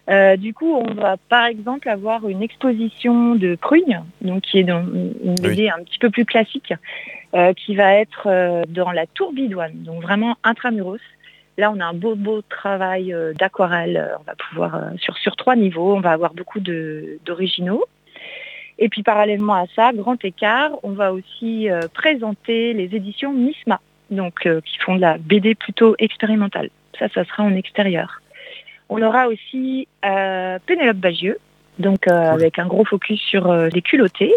Euh, 0.10 0.36
du 0.36 0.54
coup, 0.54 0.74
on 0.74 0.94
va 0.94 1.16
par 1.30 1.46
exemple 1.46 1.88
avoir 1.88 2.28
une 2.28 2.42
exposition 2.42 3.36
de 3.36 3.56
Prugne, 3.56 4.02
donc 4.22 4.42
qui 4.42 4.60
est 4.60 4.64
dans 4.64 4.84
une 4.84 5.36
BD 5.36 5.70
un 5.70 5.82
petit 5.84 5.98
peu 5.98 6.10
plus 6.10 6.26
classique, 6.26 6.74
euh, 7.34 7.54
qui 7.54 7.76
va 7.76 7.94
être 7.94 8.28
euh, 8.28 8.64
dans 8.68 8.92
la 8.92 9.06
Tour 9.08 9.32
Bidoine, 9.32 9.84
donc 9.84 10.02
vraiment 10.02 10.36
intramuros. 10.44 11.00
Là, 11.58 11.72
on 11.72 11.80
a 11.80 11.86
un 11.86 11.94
beau 11.94 12.16
beau 12.16 12.42
travail 12.42 13.16
d'aquarelle. 13.38 14.10
On 14.20 14.24
va 14.24 14.34
pouvoir 14.36 14.90
sur 14.98 15.16
sur 15.18 15.36
trois 15.36 15.56
niveaux, 15.56 15.96
on 15.96 16.00
va 16.00 16.12
avoir 16.12 16.34
beaucoup 16.34 16.60
d'originaux. 16.60 17.86
Et 18.80 18.90
puis 18.90 19.04
parallèlement 19.04 19.54
à 19.54 19.66
ça, 19.76 19.92
grand 19.94 20.26
écart, 20.26 20.72
on 20.82 20.94
va 20.94 21.14
aussi 21.14 21.68
présenter 21.94 22.74
les 22.74 22.96
éditions 22.96 23.32
Misma, 23.32 23.80
donc 24.10 24.50
qui 24.66 24.78
font 24.80 24.96
de 24.96 25.02
la 25.02 25.20
BD 25.20 25.54
plutôt 25.54 25.96
expérimentale. 26.00 26.72
Ça, 26.98 27.08
ça 27.10 27.24
sera 27.24 27.44
en 27.44 27.56
extérieur. 27.56 28.23
On 28.90 29.02
aura 29.02 29.28
aussi 29.28 29.88
euh, 30.06 30.60
Pénélope 30.66 30.98
Bagieux, 30.98 31.38
donc 31.80 32.08
euh, 32.08 32.12
avec 32.34 32.60
un 32.60 32.68
gros 32.68 32.86
focus 32.86 33.20
sur 33.22 33.50
euh, 33.50 33.70
les 33.74 33.82
culottés. 33.82 34.34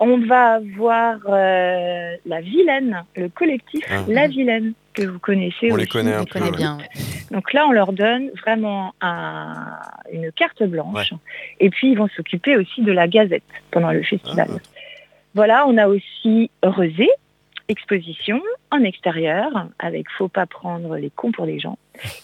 On 0.00 0.18
va 0.18 0.54
avoir 0.54 1.18
euh, 1.28 2.16
La 2.26 2.40
Vilaine, 2.40 3.04
le 3.16 3.28
collectif 3.28 3.84
Ah. 3.90 4.02
La 4.08 4.26
Vilaine, 4.26 4.72
que 4.92 5.02
vous 5.02 5.18
connaissez 5.20 5.70
On 5.70 5.74
aussi. 5.74 5.82
les 5.84 5.86
connaît 5.86 6.14
un 6.14 6.22
On 6.22 6.24
peu. 6.24 6.38
connaît 6.40 6.50
bien. 6.56 6.78
ouais. 6.78 6.84
Donc 7.30 7.52
là, 7.52 7.66
on 7.68 7.72
leur 7.72 7.92
donne 7.92 8.30
vraiment 8.44 8.92
un- 9.00 9.78
une 10.12 10.30
carte 10.32 10.62
blanche. 10.64 11.12
Et 11.60 11.70
puis, 11.70 11.92
ils 11.92 11.96
vont 11.98 12.08
s'occuper 12.16 12.56
aussi 12.56 12.82
de 12.82 12.92
la 12.92 13.06
gazette 13.08 13.42
pendant 13.70 13.92
le 13.92 14.02
festival. 14.02 14.48
Ah. 14.50 14.58
Voilà, 15.34 15.64
on 15.68 15.76
a 15.78 15.86
aussi 15.88 16.50
Rosé, 16.62 17.08
exposition 17.68 18.42
en 18.70 18.82
extérieur, 18.82 19.68
avec 19.78 20.06
Faut 20.18 20.28
pas 20.28 20.46
prendre 20.46 20.96
les 20.96 21.10
cons 21.10 21.32
pour 21.32 21.46
les 21.46 21.58
gens, 21.60 21.78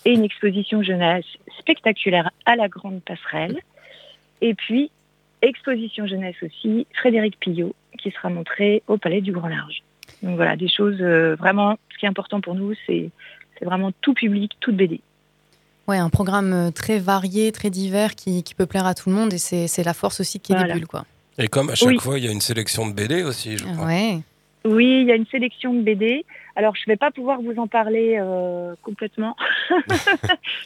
et 0.05 0.13
une 0.13 0.25
exposition 0.25 0.83
jeunesse 0.83 1.25
spectaculaire 1.59 2.31
à 2.47 2.57
la 2.57 2.69
Grande 2.69 3.01
Passerelle. 3.03 3.59
Et 4.41 4.55
puis, 4.55 4.91
exposition 5.43 6.07
jeunesse 6.07 6.37
aussi, 6.43 6.87
Frédéric 6.95 7.39
Pillot, 7.39 7.75
qui 7.99 8.11
sera 8.11 8.29
montré 8.31 8.83
au 8.89 8.97
Palais 8.99 9.21
du 9.21 9.33
Grand 9.33 9.49
Large. 9.49 9.83
Donc 10.23 10.37
voilà, 10.37 10.57
des 10.57 10.69
choses 10.69 10.99
euh, 11.01 11.35
vraiment, 11.37 11.79
ce 11.93 11.99
qui 11.99 12.05
est 12.05 12.09
important 12.09 12.41
pour 12.41 12.55
nous, 12.55 12.75
c'est 12.87 13.11
c'est 13.59 13.65
vraiment 13.67 13.93
tout 14.01 14.15
public, 14.15 14.53
toute 14.61 14.77
BD. 14.77 15.01
Ouais, 15.87 15.99
un 15.99 16.09
programme 16.09 16.53
euh, 16.53 16.71
très 16.71 16.99
varié, 16.99 17.53
très 17.53 17.69
divers 17.69 18.15
qui, 18.15 18.43
qui 18.43 18.55
peut 18.55 18.65
plaire 18.67 18.87
à 18.87 18.95
tout 18.95 19.11
le 19.11 19.15
monde 19.15 19.33
et 19.35 19.39
c'est 19.39 19.67
c'est 19.67 19.83
la 19.83 19.93
force 19.95 20.21
aussi 20.21 20.39
des 20.39 20.55
Voilà. 20.55 20.75
Bulles 20.75 20.87
quoi. 20.87 21.05
Et 21.39 21.49
comme 21.49 21.71
à 21.71 21.75
chaque 21.75 21.89
Oui. 21.89 21.99
fois, 21.99 22.19
il 22.19 22.25
y 22.25 22.29
a 22.29 22.33
une 22.33 22.41
sélection 22.41 22.87
de 22.87 22.93
BD 22.93 23.23
aussi, 23.23 23.57
je 23.59 23.65
crois. 23.65 23.87
Ouais. 23.87 24.21
Oui, 24.65 25.01
il 25.01 25.07
y 25.07 25.13
a 25.13 25.15
une 25.15 25.27
sélection 25.27 25.73
de 25.73 25.81
BD. 25.81 26.25
Alors, 26.57 26.75
je 26.77 26.83
ne 26.87 26.93
vais 26.93 26.97
pas 26.97 27.11
pouvoir 27.11 27.41
vous 27.41 27.55
en 27.59 27.67
parler 27.67 28.19
euh, 28.21 28.75
complètement. 28.83 29.37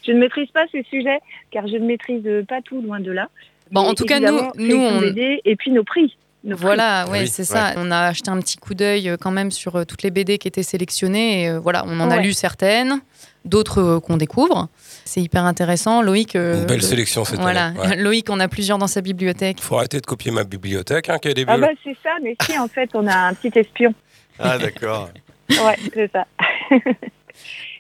je 0.07 0.13
ne 0.13 0.19
maîtrise 0.19 0.51
pas 0.51 0.65
ces 0.73 0.83
sujets, 0.85 1.21
car 1.51 1.67
je 1.69 1.77
ne 1.77 1.87
maîtrise 1.87 2.29
pas 2.49 2.61
tout, 2.63 2.81
loin 2.81 3.01
de 3.01 3.13
là. 3.13 3.29
Bon, 3.71 3.81
en 3.81 3.95
tout 3.95 4.05
cas, 4.05 4.21
nous, 4.21 4.41
nous 4.57 4.77
on, 4.77 5.01
BD 5.01 5.41
et 5.45 5.57
puis 5.57 5.71
nos 5.71 5.85
prix. 5.85 6.17
Nos. 6.45 6.57
Voilà, 6.57 7.03
Ah 7.03 7.11
ouais, 7.11 7.23
oui, 7.23 7.29
c'est 7.29 7.45
ça. 7.45 7.73
On 7.77 7.91
a 7.91 8.01
acheté 8.01 8.31
un 8.31 8.39
petit 8.41 8.59
coup 8.59 8.75
d'œil 8.75 9.09
euh, 9.09 9.17
quand 9.19 9.31
même 9.31 9.51
sur 9.51 9.77
euh, 9.77 9.85
toutes 9.85 10.03
les 10.03 10.11
BD 10.11 10.39
qui 10.39 10.47
étaient 10.47 10.63
sélectionnées. 10.63 11.45
Et, 11.45 11.49
euh, 11.49 11.59
voilà, 11.59 11.85
on 11.87 11.99
en 12.01 12.11
a 12.11 12.19
lu 12.19 12.35
certaines, 12.35 13.01
d'autres 13.45 13.79
euh, 13.79 14.01
qu'on 14.01 14.19
découvre. 14.19 14.69
C'est 15.05 15.21
hyper 15.21 15.45
intéressant. 15.45 16.03
Loïc, 16.03 16.35
euh, 16.37 16.61
Une 16.61 16.67
belle 16.67 16.77
le- 16.79 16.83
sélection 16.83 17.25
cette 17.25 17.41
Voilà, 17.41 17.67
année. 17.67 17.79
Ouais. 17.81 17.97
Loïc, 18.03 18.29
on 18.31 18.41
a 18.41 18.49
plusieurs 18.49 18.79
dans 18.79 18.87
sa 18.87 19.01
bibliothèque. 19.03 19.61
Faut 19.61 19.77
arrêter 19.77 20.01
de 20.01 20.07
copier 20.07 20.31
ma 20.31 20.45
bibliothèque, 20.45 21.09
hein, 21.11 21.19
qui 21.19 21.29
a 21.29 21.35
des 21.35 21.45
Ah 21.47 21.59
bah 21.59 21.69
c'est 21.85 21.97
ça, 22.03 22.11
mais 22.23 22.37
si, 22.43 22.59
en 22.59 22.69
fait, 22.69 22.91
on 22.95 23.07
a 23.07 23.15
un 23.15 23.35
petit 23.35 23.57
espion. 23.59 23.93
Ah, 24.39 24.59
d'accord. 24.59 25.11
Ouais, 25.51 25.77
c'est 25.93 26.11
ça. 26.11 26.27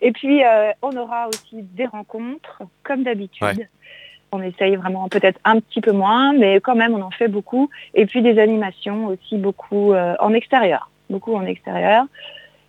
et 0.02 0.12
puis, 0.12 0.44
euh, 0.44 0.70
on 0.82 0.96
aura 0.96 1.28
aussi 1.28 1.62
des 1.62 1.86
rencontres, 1.86 2.62
comme 2.84 3.02
d'habitude. 3.02 3.42
Ouais. 3.42 3.68
On 4.30 4.40
essaye 4.40 4.76
vraiment 4.76 5.08
peut-être 5.08 5.40
un 5.44 5.58
petit 5.60 5.80
peu 5.80 5.90
moins, 5.92 6.32
mais 6.32 6.60
quand 6.60 6.76
même, 6.76 6.94
on 6.94 7.02
en 7.02 7.10
fait 7.10 7.26
beaucoup. 7.28 7.70
Et 7.94 8.06
puis 8.06 8.22
des 8.22 8.38
animations 8.38 9.06
aussi 9.06 9.36
beaucoup 9.36 9.92
euh, 9.94 10.14
en 10.20 10.32
extérieur. 10.32 10.90
Beaucoup 11.10 11.34
en 11.34 11.44
extérieur. 11.44 12.04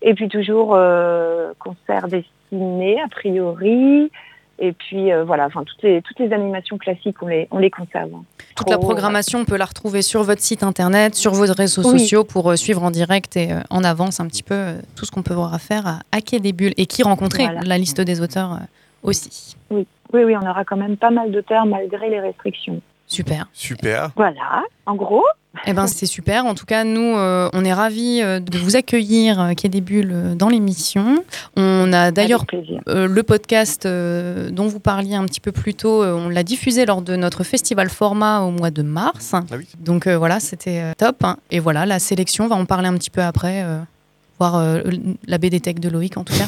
Et 0.01 0.13
puis 0.15 0.29
toujours 0.29 0.74
euh, 0.75 1.53
concerts 1.59 2.07
dessinés, 2.07 3.00
a 3.01 3.07
priori. 3.07 4.12
Et 4.57 4.71
puis 4.71 5.12
euh, 5.12 5.24
voilà, 5.25 5.45
enfin 5.47 5.63
toutes 5.65 5.81
les, 5.83 6.01
toutes 6.01 6.17
les 6.19 6.31
animations 6.31 6.77
classiques, 6.77 7.21
on 7.21 7.27
les, 7.27 7.47
on 7.51 7.57
les 7.57 7.69
conserve. 7.69 8.12
Toute 8.55 8.69
la 8.69 8.77
programmation, 8.77 9.39
on 9.39 9.45
peut 9.45 9.57
la 9.57 9.65
retrouver 9.65 10.01
sur 10.01 10.24
votre 10.24 10.41
site 10.41 10.63
internet, 10.63 11.13
sur 11.15 11.33
vos 11.33 11.51
réseaux 11.51 11.83
Oui. 11.83 12.00
sociaux 12.00 12.24
pour 12.24 12.50
euh, 12.50 12.55
suivre 12.55 12.81
en 12.83 12.89
direct 12.91 13.35
et 13.35 13.51
euh, 13.51 13.59
en 13.69 13.83
avance 13.83 14.19
un 14.21 14.27
petit 14.27 14.43
peu 14.43 14.55
euh, 14.55 14.81
tout 14.95 15.03
ce 15.05 15.12
qu'on 15.12 15.24
peut 15.24 15.33
voir 15.33 15.53
à 15.53 15.59
faire 15.59 15.85
à, 15.88 16.00
à 16.13 16.21
Quai 16.21 16.39
des 16.39 16.53
Bulles 16.53 16.74
et 16.77 16.85
qui 16.85 17.03
rencontrer 17.03 17.43
Voilà. 17.43 17.62
la 17.65 17.77
liste 17.77 18.00
des 18.00 18.21
auteurs 18.21 18.53
euh, 18.53 18.57
aussi. 19.03 19.55
Oui, 19.69 19.85
oui, 20.13 20.24
oui, 20.24 20.35
on 20.41 20.50
aura 20.50 20.63
quand 20.63 20.77
même 20.77 20.95
pas 20.95 21.12
mal 21.12 21.31
d'auteurs 21.31 21.65
malgré 21.65 22.09
les 22.09 22.21
restrictions. 22.21 22.81
Super. 23.07 23.47
Super. 23.53 24.12
Voilà, 24.15 24.63
en 24.85 24.95
gros. 24.95 25.24
Eh 25.65 25.74
ben 25.74 25.88
c'est 25.88 26.05
super. 26.05 26.45
En 26.45 26.53
tout 26.55 26.65
cas, 26.65 26.83
nous, 26.83 27.15
euh, 27.17 27.50
on 27.53 27.63
est 27.65 27.74
ravis 27.74 28.21
euh, 28.21 28.39
de 28.39 28.57
vous 28.57 28.75
accueillir 28.75 29.39
euh, 29.41 29.53
des 29.53 29.81
Bulles 29.81 30.12
euh, 30.13 30.35
dans 30.35 30.50
l'émission. 30.50 31.24
On 31.55 31.91
a 31.93 32.12
d'ailleurs 32.12 32.45
euh, 32.88 33.07
le 33.07 33.24
podcast 33.24 33.85
euh, 33.85 34.50
dont 34.51 34.67
vous 34.67 34.79
parliez 34.79 35.15
un 35.15 35.25
petit 35.25 35.39
peu 35.39 35.51
plus 35.51 35.74
tôt, 35.74 36.03
euh, 36.03 36.13
on 36.13 36.29
l'a 36.29 36.43
diffusé 36.43 36.85
lors 36.85 37.01
de 37.01 37.15
notre 37.15 37.43
festival 37.43 37.89
format 37.89 38.41
au 38.41 38.51
mois 38.51 38.69
de 38.71 38.81
mars. 38.83 39.31
Ah 39.33 39.43
oui. 39.57 39.67
Donc 39.79 40.07
euh, 40.07 40.17
voilà, 40.17 40.39
c'était 40.39 40.79
euh, 40.81 40.93
top. 40.97 41.24
hein. 41.24 41.38
Et 41.51 41.59
voilà, 41.59 41.85
la 41.85 42.00
sélection, 42.00 42.45
on 42.45 42.47
va 42.47 42.55
en 42.55 42.65
parler 42.65 42.88
un 42.88 42.93
petit 42.93 43.09
peu 43.09 43.21
après. 43.21 43.63
euh, 43.63 43.79
voir 44.38 44.55
euh, 44.57 44.81
la 45.27 45.38
BD 45.38 45.62
Tech 45.62 45.75
de 45.75 45.88
Loïc 45.88 46.17
en 46.17 46.25
tout 46.25 46.33
cas. 46.33 46.47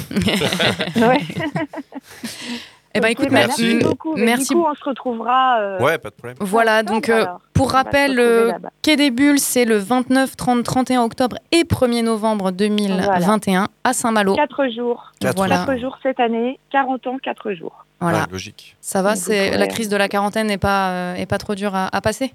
Ouais. 1.07 1.21
Eh 2.95 2.99
ben 2.99 3.09
écoute, 3.09 3.25
bah, 3.29 3.45
merci. 3.47 3.63
merci 3.75 3.83
beaucoup. 3.85 4.15
Merci. 4.15 4.47
Du 4.49 4.55
coup, 4.55 4.65
on 4.69 4.73
se 4.73 4.83
retrouvera. 4.83 5.59
euh, 5.59 5.79
Ouais, 5.79 5.97
pas 5.97 6.09
de 6.09 6.15
problème. 6.15 6.37
Voilà, 6.39 6.83
donc 6.83 7.09
euh, 7.09 7.23
alors. 7.23 7.41
pour 7.53 7.71
rappel, 7.71 8.19
euh. 8.19 8.53
Quai 8.81 8.95
des 8.95 9.11
Bulles, 9.11 9.39
c'est 9.39 9.65
le 9.65 9.77
29, 9.77 10.35
30, 10.35 10.63
31 10.63 11.03
octobre 11.03 11.37
et 11.51 11.63
1er 11.63 12.03
novembre 12.03 12.51
2021 12.51 13.67
à 13.83 13.93
Saint-Malo. 13.93 14.35
Quatre 14.35 14.67
jours. 14.69 15.11
Quatre 15.19 15.35
Voilà. 15.37 15.57
Quatre 15.65 15.77
jours 15.79 15.97
cette 16.01 16.19
année. 16.19 16.59
40 16.71 17.07
ans, 17.07 17.17
quatre 17.21 17.51
jours. 17.53 17.85
Voilà. 17.99 18.19
Ouais, 18.19 18.25
logique. 18.31 18.75
Ça 18.81 19.01
va, 19.01 19.15
c'est 19.15 19.57
la 19.57 19.67
crise 19.67 19.89
de 19.89 19.97
la 19.97 20.07
quarantaine 20.07 20.47
n'est 20.47 20.57
pas, 20.57 20.89
euh, 20.91 21.15
est 21.15 21.25
pas 21.25 21.37
trop 21.39 21.55
dure 21.55 21.75
à, 21.75 21.95
à 21.95 22.01
passer 22.01 22.33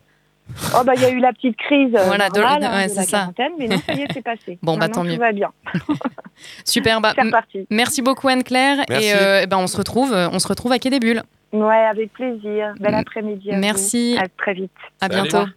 Oh 0.79 0.85
bah 0.85 0.93
il 0.97 1.03
y 1.03 1.05
a 1.05 1.11
eu 1.11 1.19
la 1.19 1.33
petite 1.33 1.57
crise 1.57 1.95
euh, 1.95 2.05
Voilà, 2.07 2.29
de- 2.29 2.41
hein, 2.41 2.59
ouais, 2.61 2.85
de 2.87 2.91
c'est 2.91 2.97
la 2.97 3.03
ça. 3.05 3.19
quarantaine, 3.19 3.53
mais 3.59 3.69
non, 3.69 3.79
ça 3.87 3.93
y 3.95 4.01
est, 4.03 4.07
c'est 4.13 4.23
passé. 4.23 4.59
Bon, 4.63 4.77
bah, 4.77 4.89
tant 4.89 5.05
mieux. 5.05 5.15
Tout 5.15 5.21
va 5.21 5.33
bien. 5.33 5.51
Super, 6.65 7.01
bah, 7.01 7.15
merci 7.71 8.03
beaucoup 8.03 8.29
Anne-Claire 8.29 8.79
Merci. 8.89 9.07
et 9.09 9.15
euh, 9.15 9.41
eh 9.43 9.47
ben, 9.47 9.59
on 9.59 9.67
se 9.67 9.77
retrouve, 9.77 10.13
on 10.13 10.39
se 10.39 10.49
retrouve 10.49 10.73
à 10.73 10.79
Quai 10.79 10.91
des 10.91 11.01
Bulles. 11.01 11.23
Ouais, 11.53 11.85
avec 11.91 12.13
plaisir. 12.13 12.73
Bel 12.81 12.95
après-midi. 12.95 13.51
à 13.53 13.59
Merci. 13.59 14.15
vous. 14.17 14.23
À 14.23 14.29
très 14.37 14.55
vite. 14.55 14.71
À 15.01 15.09
Salut. 15.09 15.29
bientôt. 15.29 15.49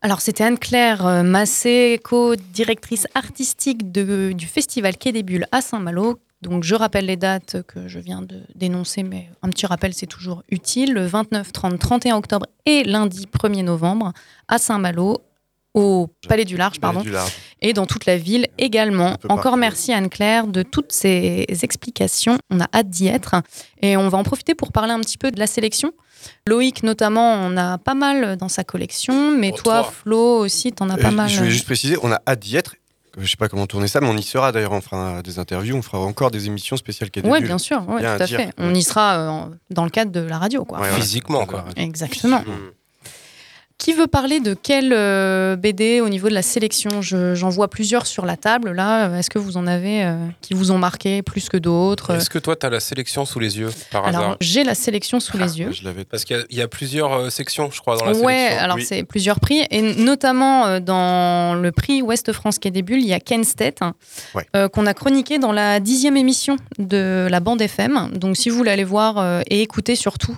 Alors, 0.00 0.20
c'était 0.20 0.44
Anne-Claire 0.44 1.04
euh, 1.06 1.22
Massé, 1.24 2.00
co-directrice 2.04 3.06
artistique 3.14 3.90
de- 3.90 4.32
du 4.32 4.46
festival 4.46 4.96
Quai 4.96 5.10
des 5.12 5.22
Bulles 5.24 5.46
à 5.50 5.60
Saint-Malo. 5.60 6.18
Donc, 6.42 6.62
je 6.62 6.74
rappelle 6.76 7.06
les 7.06 7.16
dates 7.16 7.62
que 7.66 7.88
je 7.88 7.98
viens 7.98 8.22
de 8.22 8.42
dénoncer, 8.54 9.02
mais 9.02 9.28
un 9.42 9.48
petit 9.50 9.66
rappel, 9.66 9.92
c'est 9.92 10.06
toujours 10.06 10.42
utile. 10.50 10.92
Le 10.92 11.04
29, 11.06 11.50
30, 11.52 11.78
31 11.78 12.16
octobre 12.16 12.46
et 12.64 12.84
lundi 12.84 13.26
1er 13.26 13.64
novembre 13.64 14.12
à 14.46 14.58
Saint-Malo, 14.58 15.18
au 15.74 16.08
Palais 16.28 16.44
du 16.44 16.56
Large, 16.56 16.80
pardon, 16.80 17.00
Du 17.02 17.10
large. 17.10 17.30
et 17.60 17.72
dans 17.72 17.86
toute 17.86 18.06
la 18.06 18.16
ville 18.16 18.46
également. 18.56 19.16
Encore 19.28 19.56
merci 19.56 19.92
Anne-Claire 19.92 20.46
de 20.46 20.62
toutes 20.62 20.92
ces 20.92 21.44
explications. 21.62 22.38
On 22.50 22.60
a 22.60 22.66
hâte 22.74 22.88
d'y 22.88 23.06
être 23.08 23.42
et 23.82 23.96
on 23.96 24.08
va 24.08 24.18
en 24.18 24.22
profiter 24.24 24.54
pour 24.54 24.72
parler 24.72 24.92
un 24.92 25.00
petit 25.00 25.18
peu 25.18 25.30
de 25.30 25.38
la 25.38 25.46
sélection. 25.46 25.92
Loïc 26.46 26.82
notamment, 26.82 27.34
on 27.34 27.56
a 27.56 27.78
pas 27.78 27.94
mal 27.94 28.36
dans 28.36 28.48
sa 28.48 28.64
collection, 28.64 29.36
mais 29.36 29.50
Oh, 29.54 29.58
toi. 29.62 29.84
Flo 29.84 30.38
aussi, 30.38 30.72
t'en 30.72 30.88
as 30.90 30.96
pas 30.96 31.10
mal. 31.10 31.28
Je 31.28 31.38
voulais 31.38 31.50
juste 31.50 31.66
préciser, 31.66 31.96
on 32.02 32.10
a 32.10 32.20
hâte 32.26 32.40
d'y 32.40 32.56
être. 32.56 32.74
Je 33.16 33.26
sais 33.26 33.36
pas 33.36 33.48
comment 33.48 33.66
tourner 33.66 33.88
ça, 33.88 34.00
mais 34.00 34.08
on 34.08 34.16
y 34.16 34.22
sera 34.22 34.52
d'ailleurs. 34.52 34.72
On 34.72 34.80
fera 34.80 35.22
des 35.22 35.38
interviews, 35.38 35.74
on 35.76 35.82
fera 35.82 35.98
encore 36.00 36.30
des 36.30 36.46
émissions 36.46 36.76
spéciales 36.76 37.10
Quai 37.10 37.22
des 37.22 37.28
Oui, 37.28 37.40
bien 37.42 37.58
sûr, 37.58 37.88
ouais, 37.88 38.00
Bien 38.00 38.16
tout 38.16 38.22
à 38.22 38.24
à 38.24 38.26
dire. 38.26 38.38
fait. 38.38 38.50
On 38.58 38.74
y 38.74 38.82
sera 38.82 39.18
euh, 39.18 39.54
dans 39.70 39.84
le 39.84 39.90
cadre 39.90 40.12
de 40.12 40.20
la 40.20 40.38
radio, 40.38 40.64
quoi. 40.64 40.78
Ouais, 40.80 40.88
voilà. 40.88 41.02
Physiquement, 41.02 41.46
quoi. 41.46 41.64
Exactement. 41.76 42.42
Qui 43.78 43.92
veut 43.92 44.08
parler 44.08 44.40
de 44.40 44.54
quelle 44.54 44.92
euh, 44.92 45.54
BD 45.54 46.00
au 46.00 46.08
niveau 46.08 46.28
de 46.28 46.34
la 46.34 46.42
sélection? 46.42 47.00
Je- 47.00 47.36
J'en 47.36 47.48
vois 47.48 47.68
plusieurs 47.68 48.06
sur 48.06 48.26
la 48.26 48.36
table 48.36 48.72
là. 48.72 49.16
Est-ce 49.16 49.30
que 49.30 49.38
vous 49.38 49.56
en 49.56 49.68
avez 49.68 50.04
euh, 50.04 50.16
qui 50.42 50.52
vous 50.54 50.72
ont 50.72 50.78
marqué 50.78 51.22
plus 51.22 51.48
que 51.48 51.56
d'autres? 51.56 52.16
Est-ce 52.16 52.28
que 52.28 52.40
toi, 52.40 52.56
tu 52.56 52.66
as 52.66 52.70
la 52.70 52.80
sélection 52.80 53.24
sous 53.24 53.38
les 53.38 53.56
yeux, 53.56 53.70
par 53.92 54.04
Alors, 54.04 54.20
hasard? 54.22 54.36
j'ai 54.40 54.64
la 54.64 54.74
sélection 54.74 55.20
sous 55.20 55.38
les 55.38 55.60
yeux. 55.60 55.70
Je 55.70 55.84
l'avais. 55.84 56.04
Parce 56.04 56.24
qu'il 56.24 56.36
y 56.36 56.40
a- 56.40 56.44
il 56.50 56.58
y, 56.58 56.60
a 56.60 56.66
plusieurs 56.66 57.12
euh, 57.12 57.30
sections, 57.30 57.70
je 57.70 57.80
crois, 57.80 57.96
dans 57.96 58.06
la 58.06 58.16
Ouais, 58.18 58.34
sélection. 58.34 58.58
alors 58.64 58.76
Oui. 58.78 58.84
c'est 58.84 59.04
plusieurs 59.04 59.38
prix, 59.38 59.62
et 59.70 59.80
notamment 60.02 60.80
dans 60.80 61.54
le 61.54 61.70
prix 61.70 62.02
Ouest 62.02 62.32
France 62.32 62.58
Quai 62.58 62.72
des 62.72 62.82
Bulles, 62.82 63.02
il 63.02 63.06
y 63.08 63.14
a 63.14 63.20
Ken 63.20 63.44
hein, 63.80 63.94
Ouais. 64.34 64.44
euh, 64.56 64.68
qu'on 64.68 64.86
a 64.86 64.92
chroniqué 64.94 65.38
dans 65.38 65.52
la 65.52 65.78
dixième 65.78 66.16
émission 66.16 66.56
de 66.80 67.28
la 67.30 67.38
bande 67.38 67.62
FM. 67.62 68.10
Donc 68.14 68.36
si 68.36 68.50
vous 68.50 68.56
voulez 68.56 68.72
aller 68.72 68.82
voir 68.82 69.42
et 69.48 69.62
écouter 69.62 69.94
surtout 69.94 70.36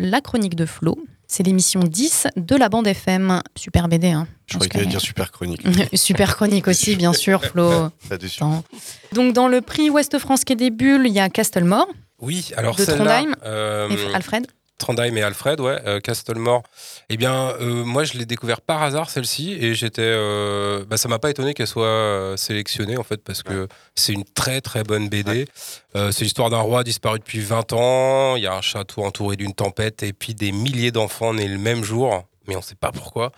la 0.00 0.20
chronique 0.20 0.56
de 0.56 0.66
Flo, 0.66 0.98
c'est 1.30 1.44
l'émission 1.44 1.80
10 1.80 2.26
de 2.36 2.56
la 2.56 2.68
bande 2.68 2.88
FM. 2.88 3.40
Super 3.56 3.86
BD, 3.86 4.08
hein. 4.08 4.26
Je 4.46 4.54
croyais 4.54 4.68
qu'il 4.68 4.80
allait 4.80 4.90
dire 4.90 5.00
super 5.00 5.30
chronique. 5.30 5.62
Super 5.94 6.34
chronique 6.34 6.66
aussi, 6.68 6.96
bien 6.96 7.12
sûr, 7.12 7.44
Flo. 7.44 7.88
Donc 9.12 9.32
dans 9.32 9.46
le 9.46 9.60
prix 9.60 9.90
Ouest 9.90 10.18
France 10.18 10.44
Quai 10.44 10.56
des 10.56 10.70
Bulles, 10.70 11.06
il 11.06 11.12
y 11.12 11.20
a 11.20 11.28
Castlemore 11.28 11.86
Oui, 12.18 12.50
alors 12.56 12.74
De 12.74 12.84
Trondheim 12.84 13.36
euh, 13.44 13.88
et 13.88 14.12
Alfred. 14.12 14.48
Trondheim 14.80 15.16
et 15.16 15.22
Alfred, 15.22 15.60
ouais, 15.60 15.78
euh, 15.86 16.00
Castlemore. 16.00 16.64
Eh 17.08 17.16
bien, 17.16 17.54
euh, 17.60 17.84
moi, 17.84 18.02
je 18.02 18.14
l'ai 18.14 18.26
découvert 18.26 18.60
par 18.60 18.82
hasard 18.82 19.10
celle-ci 19.10 19.56
et 19.60 19.74
j'étais, 19.74 20.02
euh, 20.02 20.84
bah, 20.88 20.96
ça 20.96 21.08
m'a 21.08 21.20
pas 21.20 21.30
étonné 21.30 21.54
qu'elle 21.54 21.68
soit 21.68 21.86
euh, 21.86 22.36
sélectionnée 22.36 22.96
en 22.96 23.04
fait 23.04 23.22
parce 23.22 23.44
que 23.44 23.68
c'est 23.94 24.12
une 24.12 24.24
très 24.24 24.60
très 24.60 24.82
bonne 24.82 25.08
BD. 25.08 25.46
C'est 25.94 26.22
l'histoire 26.22 26.50
d'un 26.50 26.60
roi 26.60 26.82
disparu 26.82 27.18
depuis 27.18 27.40
20 27.40 27.72
ans. 27.72 28.36
Il 28.36 28.42
y 28.42 28.46
a 28.46 28.54
un 28.54 28.60
château 28.60 29.04
entouré 29.04 29.36
d'une 29.36 29.54
tempête 29.54 30.02
et 30.02 30.12
puis 30.12 30.34
des 30.34 30.50
milliers 30.50 30.90
d'enfants 30.90 31.34
nés 31.34 31.48
le 31.48 31.58
même 31.58 31.84
jour, 31.84 32.24
mais 32.48 32.56
on 32.56 32.62
sait 32.62 32.74
pas 32.74 32.90
pourquoi. 32.90 33.32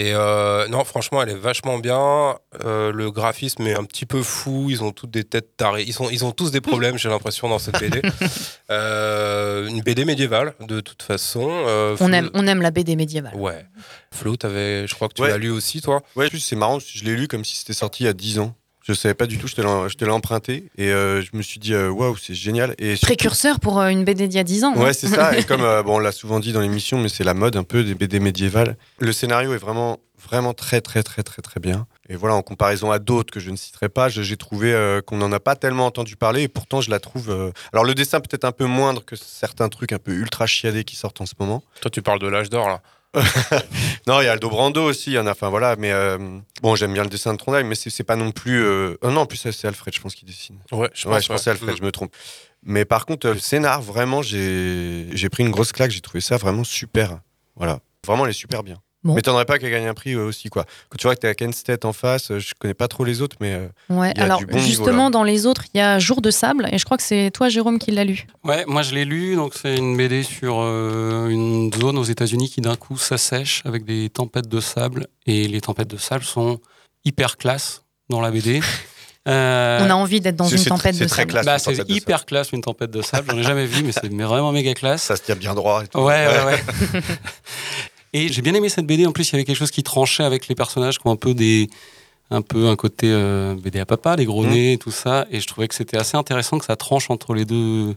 Et 0.00 0.12
euh, 0.14 0.68
non, 0.68 0.84
franchement, 0.84 1.20
elle 1.24 1.30
est 1.30 1.34
vachement 1.34 1.78
bien. 1.78 2.36
Euh, 2.64 2.92
le 2.92 3.10
graphisme 3.10 3.66
est 3.66 3.74
un 3.74 3.82
petit 3.82 4.06
peu 4.06 4.22
fou. 4.22 4.68
Ils 4.70 4.84
ont 4.84 4.92
toutes 4.92 5.10
des 5.10 5.24
têtes 5.24 5.56
tarées. 5.56 5.82
Ils, 5.84 5.92
sont, 5.92 6.08
ils 6.08 6.24
ont 6.24 6.30
tous 6.30 6.52
des 6.52 6.60
problèmes, 6.60 6.96
j'ai 6.98 7.08
l'impression, 7.08 7.48
dans 7.48 7.58
cette 7.58 7.80
BD. 7.80 8.00
Euh, 8.70 9.66
une 9.66 9.80
BD 9.80 10.04
médiévale, 10.04 10.52
de 10.60 10.80
toute 10.80 11.02
façon. 11.02 11.48
Euh, 11.50 11.96
On 12.00 12.12
aime, 12.12 12.28
on 12.34 12.46
aime 12.46 12.60
la 12.60 12.70
BD 12.70 12.96
médiévale. 12.96 13.34
Ouais. 13.34 13.64
Flo, 14.12 14.36
avais, 14.42 14.86
je 14.86 14.94
crois 14.94 15.08
que 15.08 15.14
tu 15.14 15.22
Ouais. 15.22 15.30
l'as 15.30 15.38
lu 15.38 15.48
aussi, 15.50 15.80
toi? 15.80 16.02
Ouais, 16.16 16.26
en 16.26 16.28
plus, 16.28 16.40
c'est 16.40 16.54
marrant, 16.54 16.78
je 16.78 17.02
l'ai 17.02 17.16
lu 17.16 17.28
comme 17.28 17.46
si 17.46 17.56
c'était 17.56 17.72
sorti 17.72 18.02
il 18.02 18.06
y 18.06 18.10
a 18.10 18.12
10 18.12 18.40
ans. 18.40 18.54
Je 18.88 18.94
savais 18.94 19.12
pas 19.14 19.26
du 19.26 19.36
tout, 19.36 19.46
je 19.46 19.54
te 19.54 19.60
l'ai- 20.04 20.10
emprunté 20.10 20.64
et 20.78 20.90
euh, 20.90 21.20
je 21.20 21.28
me 21.34 21.42
suis 21.42 21.60
dit, 21.60 21.74
euh, 21.74 21.90
waouh, 21.90 22.16
c'est 22.16 22.34
génial. 22.34 22.74
Et 22.78 22.96
surtout- 22.96 23.04
Précurseur 23.06 23.60
pour 23.60 23.78
euh, 23.78 23.88
une 23.88 24.02
BD 24.04 24.26
d'il 24.28 24.36
y 24.36 24.40
a 24.40 24.44
10 24.44 24.64
ans. 24.64 24.72
hein. 24.74 24.80
Ouais, 24.80 24.94
c'est 24.94 25.08
ça. 25.08 25.36
Et 25.38 25.44
comme 25.44 25.60
euh, 25.60 25.82
bon, 25.82 25.96
on 25.96 25.98
l'a 25.98 26.10
souvent 26.12 26.40
dit 26.40 26.52
dans 26.52 26.62
l'émission, 26.62 26.98
mais 26.98 27.10
c'est 27.10 27.22
la 27.24 27.34
mode 27.34 27.56
un 27.56 27.64
peu 27.64 27.84
des 27.84 27.94
BD 27.94 28.18
médiévales. 28.18 28.76
Le 28.98 29.12
scénario 29.12 29.52
est 29.52 29.58
vraiment, 29.58 29.98
vraiment 30.26 30.54
très, 30.54 30.80
très, 30.80 31.02
très, 31.02 31.22
très, 31.22 31.42
très 31.42 31.60
bien. 31.60 31.86
Et 32.08 32.16
voilà, 32.16 32.34
en 32.36 32.42
comparaison 32.42 32.90
à 32.90 32.98
d'autres 32.98 33.30
que 33.30 33.40
je 33.40 33.50
ne 33.50 33.56
citerai 33.56 33.90
pas, 33.90 34.08
j'ai 34.08 34.36
trouvé 34.38 34.72
euh, 34.72 35.02
qu'on 35.02 35.18
n'en 35.18 35.30
a 35.32 35.40
pas 35.40 35.54
tellement 35.54 35.84
entendu 35.84 36.16
parler. 36.16 36.44
Et 36.44 36.48
pourtant, 36.48 36.80
je 36.80 36.90
la 36.90 36.98
trouve. 36.98 37.28
euh, 37.28 37.50
Alors, 37.74 37.84
le 37.84 37.94
dessin 37.94 38.20
peut-être 38.20 38.44
un 38.44 38.52
peu 38.52 38.64
moindre 38.64 39.04
que 39.04 39.16
certains 39.16 39.68
trucs 39.68 39.92
un 39.92 39.98
peu 39.98 40.12
ultra 40.12 40.46
chiadés 40.46 40.84
qui 40.84 40.96
sortent 40.96 41.20
en 41.20 41.26
ce 41.26 41.34
moment. 41.38 41.62
Toi, 41.82 41.90
tu 41.90 42.00
parles 42.00 42.20
de 42.20 42.28
l'âge 42.28 42.48
d'or, 42.48 42.68
là. 42.68 42.80
Non, 44.06 44.20
il 44.20 44.24
y 44.24 44.28
a 44.28 44.32
Aldo 44.32 44.48
Brando 44.48 44.82
aussi. 44.84 45.10
Il 45.10 45.14
y 45.14 45.18
en 45.18 45.26
a. 45.26 45.32
Enfin 45.32 45.48
voilà, 45.48 45.76
mais 45.76 45.92
euh, 45.92 46.18
bon, 46.62 46.76
j'aime 46.76 46.92
bien 46.92 47.02
le 47.02 47.08
dessin 47.08 47.32
de 47.32 47.38
Trondheim, 47.38 47.64
mais 47.64 47.74
c'est 47.74 48.04
pas 48.04 48.16
non 48.16 48.30
plus. 48.32 48.62
euh, 48.64 48.96
oh 49.02 49.10
non, 49.10 49.22
en 49.22 49.26
plus 49.26 49.36
c'est 49.38 49.66
Alfred, 49.66 49.94
je 49.94 50.00
pense 50.00 50.14
qu'il 50.14 50.26
dessine. 50.28 50.58
Ouais, 50.72 50.90
je 50.94 51.08
Ouais, 51.08 51.14
pense. 51.16 51.24
je 51.24 51.28
pensais 51.28 51.50
à 51.50 51.52
Alfred, 51.54 51.74
Mm. 51.74 51.78
je 51.78 51.82
me 51.82 51.92
trompe. 51.92 52.14
Mais 52.64 52.84
par 52.84 53.06
contre, 53.06 53.26
euh, 53.28 53.34
le 53.34 53.40
scénar, 53.40 53.80
vraiment, 53.82 54.20
j'ai 54.22 55.06
j'ai 55.12 55.28
pris 55.28 55.42
une 55.44 55.50
grosse 55.50 55.72
claque. 55.72 55.90
J'ai 55.90 56.00
trouvé 56.00 56.20
ça 56.20 56.36
vraiment 56.36 56.64
super. 56.64 57.20
Voilà. 57.56 57.80
Vraiment, 58.06 58.24
elle 58.24 58.30
est 58.30 58.34
super 58.34 58.62
bien. 58.62 58.76
Bon. 59.04 59.14
Mais 59.14 59.22
t'aimerais 59.22 59.44
pas 59.44 59.58
qu'elle 59.60 59.70
gagne 59.70 59.86
un 59.86 59.94
prix 59.94 60.16
aussi, 60.16 60.48
quoi. 60.50 60.64
Quand 60.88 60.96
tu 60.98 61.06
vois 61.06 61.14
que 61.14 61.20
t'es 61.20 61.28
à 61.28 61.34
Ken 61.34 61.52
State 61.52 61.84
en 61.84 61.92
face, 61.92 62.32
euh, 62.32 62.40
je 62.40 62.52
connais 62.58 62.74
pas 62.74 62.88
trop 62.88 63.04
les 63.04 63.22
autres, 63.22 63.36
mais 63.40 63.52
euh, 63.54 63.68
Ouais, 63.90 64.12
y 64.16 64.20
a 64.20 64.24
alors 64.24 64.38
du 64.38 64.46
bon 64.46 64.56
niveau, 64.56 64.66
justement, 64.66 65.04
là. 65.04 65.10
dans 65.10 65.22
les 65.22 65.46
autres, 65.46 65.64
il 65.72 65.78
y 65.78 65.80
a 65.80 66.00
Jour 66.00 66.20
de 66.20 66.32
sable, 66.32 66.68
et 66.72 66.78
je 66.78 66.84
crois 66.84 66.96
que 66.96 67.04
c'est 67.04 67.30
toi, 67.32 67.48
Jérôme, 67.48 67.78
qui 67.78 67.92
l'a 67.92 68.02
lu. 68.04 68.26
Ouais, 68.42 68.64
moi 68.66 68.82
je 68.82 68.94
l'ai 68.94 69.04
lu, 69.04 69.36
donc 69.36 69.54
c'est 69.54 69.76
une 69.76 69.96
BD 69.96 70.24
sur 70.24 70.56
euh, 70.58 71.28
une 71.28 71.72
zone 71.72 71.96
aux 71.96 72.02
États-Unis 72.04 72.50
qui 72.50 72.60
d'un 72.60 72.74
coup 72.74 72.98
s'assèche 72.98 73.62
avec 73.64 73.84
des 73.84 74.10
tempêtes 74.10 74.48
de 74.48 74.58
sable, 74.60 75.06
et 75.26 75.46
les 75.46 75.60
tempêtes 75.60 75.88
de 75.88 75.96
sable 75.96 76.24
sont 76.24 76.58
hyper 77.04 77.36
classe 77.36 77.84
dans 78.10 78.20
la 78.20 78.30
BD. 78.30 78.60
Euh, 79.26 79.80
On 79.82 79.90
a 79.90 79.94
envie 79.94 80.22
d'être 80.22 80.36
dans 80.36 80.46
c'est- 80.46 80.56
une 80.56 80.64
tempête 80.64 80.96
de 80.98 81.04
très 81.04 81.16
sable. 81.22 81.32
classe. 81.32 81.44
bah, 81.44 81.52
une 81.54 81.58
c'est 81.58 81.72
tempête 81.72 81.86
de 81.88 81.92
hyper 81.92 82.24
classe 82.24 82.50
une 82.52 82.62
tempête 82.62 82.90
de 82.90 83.02
sable, 83.02 83.28
j'en 83.32 83.36
ai 83.36 83.42
jamais 83.42 83.66
vu, 83.66 83.82
mais 83.82 83.92
c'est 83.92 84.08
vraiment 84.10 84.52
méga 84.52 84.72
classe. 84.72 85.02
ça 85.02 85.16
se 85.16 85.22
tient 85.22 85.34
bien 85.36 85.54
droit 85.54 85.84
et 85.84 85.88
tout. 85.88 85.98
Ouais, 85.98 86.26
ouais, 86.26 86.44
ouais. 86.44 87.00
et 88.12 88.28
j'ai 88.28 88.42
bien 88.42 88.54
aimé 88.54 88.68
cette 88.68 88.86
BD. 88.86 89.06
En 89.06 89.12
plus, 89.12 89.28
il 89.28 89.32
y 89.32 89.34
avait 89.36 89.44
quelque 89.44 89.56
chose 89.56 89.70
qui 89.70 89.82
tranchait 89.82 90.24
avec 90.24 90.48
les 90.48 90.54
personnages 90.54 90.98
qui 90.98 91.06
ont 91.06 91.10
un 91.12 91.16
peu 91.16 91.34
des, 91.34 91.68
un 92.30 92.42
peu 92.42 92.68
un 92.68 92.76
côté 92.76 93.06
euh, 93.10 93.54
BD 93.54 93.78
à 93.80 93.86
papa, 93.86 94.16
les 94.16 94.24
gros 94.24 94.44
Mhm. 94.44 94.50
nez 94.52 94.72
et 94.74 94.78
tout 94.78 94.90
ça. 94.90 95.26
Et 95.30 95.40
je 95.40 95.46
trouvais 95.46 95.68
que 95.68 95.74
c'était 95.74 95.96
assez 95.96 96.16
intéressant 96.16 96.58
que 96.58 96.64
ça 96.64 96.76
tranche 96.76 97.10
entre 97.10 97.34
les 97.34 97.44
deux, 97.44 97.94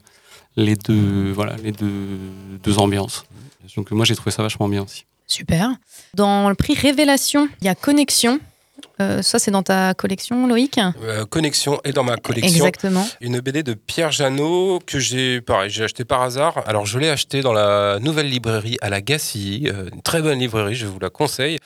les 0.55 0.75
deux, 0.75 1.31
voilà, 1.31 1.55
les 1.57 1.71
deux, 1.71 1.89
deux 2.63 2.77
ambiances. 2.79 3.23
Donc 3.77 3.91
moi, 3.91 4.05
j'ai 4.05 4.15
trouvé 4.15 4.31
ça 4.31 4.43
vachement 4.43 4.67
bien 4.67 4.83
aussi. 4.83 5.05
Super. 5.27 5.69
Dans 6.13 6.49
le 6.49 6.55
prix 6.55 6.73
Révélation, 6.75 7.47
il 7.61 7.65
y 7.65 7.69
a 7.69 7.75
Connexion. 7.75 8.39
Euh, 9.01 9.21
ça, 9.21 9.39
c'est 9.39 9.51
dans 9.51 9.63
ta 9.63 9.93
collection, 9.93 10.47
Loïc? 10.47 10.79
Euh, 11.03 11.25
Connexion 11.25 11.81
est 11.83 11.93
dans 11.93 12.03
ma 12.03 12.17
collection. 12.17 12.65
Exactement. 12.65 13.07
Une 13.19 13.39
BD 13.39 13.63
de 13.63 13.73
Pierre 13.73 14.11
Janot 14.11 14.79
que 14.85 14.99
j'ai, 14.99 15.41
pareil, 15.41 15.69
j'ai 15.69 15.83
acheté 15.83 16.05
par 16.05 16.21
hasard. 16.21 16.63
Alors, 16.67 16.85
je 16.85 16.99
l'ai 16.99 17.09
acheté 17.09 17.41
dans 17.41 17.53
la 17.53 17.99
nouvelle 17.99 18.29
librairie 18.29 18.77
à 18.81 18.89
la 18.89 19.01
Gacilly, 19.01 19.67
euh, 19.67 19.89
une 19.93 20.01
très 20.01 20.21
bonne 20.21 20.39
librairie, 20.39 20.75
je 20.75 20.85
vous 20.85 20.99
la 20.99 21.09
conseille. 21.09 21.57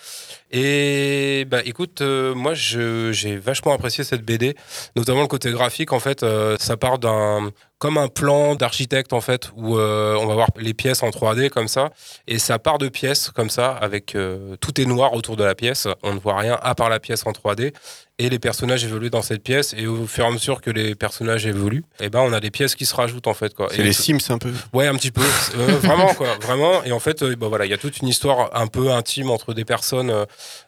Et 0.58 1.46
bah, 1.50 1.60
écoute, 1.66 2.00
euh, 2.02 2.34
moi, 2.34 2.54
j'ai 2.54 3.36
vachement 3.36 3.74
apprécié 3.74 4.06
cette 4.06 4.24
BD, 4.24 4.56
notamment 4.96 5.22
le 5.22 5.28
côté 5.28 5.52
graphique. 5.52 5.92
En 5.92 6.00
fait, 6.00 6.24
euh, 6.24 6.56
ça 6.60 6.78
part 6.78 6.98
d'un 6.98 7.52
comme 7.78 7.98
un 7.98 8.08
plan 8.08 8.56
d'architecte 8.56 9.12
en 9.12 9.20
fait, 9.20 9.52
où 9.58 9.78
euh, 9.78 10.16
on 10.16 10.26
va 10.28 10.34
voir 10.34 10.48
les 10.56 10.74
pièces 10.74 11.04
en 11.04 11.10
3D 11.10 11.50
comme 11.50 11.68
ça, 11.68 11.90
et 12.26 12.40
ça 12.40 12.58
part 12.58 12.78
de 12.78 12.88
pièces 12.88 13.32
comme 13.32 13.50
ça, 13.50 13.72
avec 13.72 14.16
tout 14.62 14.82
est 14.82 14.86
noir 14.86 15.14
autour 15.14 15.36
de 15.36 15.44
la 15.44 15.56
pièce. 15.56 15.90
On 16.02 16.14
ne 16.14 16.20
voit 16.20 16.38
rien 16.38 16.58
à 16.64 16.74
part 16.74 16.88
la 16.90 17.02
pièce 17.02 17.25
en 17.26 17.34
3D 17.34 17.74
et 18.18 18.30
les 18.30 18.40
personnages 18.40 18.86
évoluent 18.86 19.10
dans 19.10 19.22
cette 19.22 19.44
pièce 19.44 19.76
et 19.78 19.88
au 19.88 20.08
fur 20.08 20.24
et 20.24 20.28
à 20.28 20.32
mesure 20.32 20.62
que 20.62 20.70
les 20.72 20.96
personnages 20.96 21.46
évoluent 21.46 21.84
et 22.00 22.10
ben 22.10 22.22
on 22.22 22.32
a 22.32 22.40
des 22.40 22.50
pièces 22.50 22.74
qui 22.76 22.86
se 22.86 22.96
rajoutent 22.96 23.28
en 23.28 23.34
fait 23.34 23.54
quoi 23.54 23.68
C'est 23.72 23.80
Et 23.82 23.84
les 23.84 23.92
Sims 23.92 24.20
un 24.30 24.38
peu. 24.38 24.52
ouais 24.74 24.88
un 24.88 24.96
petit 24.96 25.12
peu 25.12 25.22
Euh, 25.58 25.66
vraiment 25.84 26.14
quoi 26.14 26.28
vraiment 26.42 26.82
et 26.86 26.94
en 26.94 27.00
fait 27.00 27.24
euh, 27.24 27.36
bah, 27.36 27.48
voilà 27.50 27.66
il 27.66 27.72
y 27.72 27.74
a 27.74 27.78
toute 27.78 27.98
une 27.98 28.08
histoire 28.08 28.52
un 28.56 28.68
peu 28.68 28.90
intime 28.92 29.30
entre 29.32 29.54
des 29.54 29.66
personnes 29.66 30.10
euh, 30.10 30.26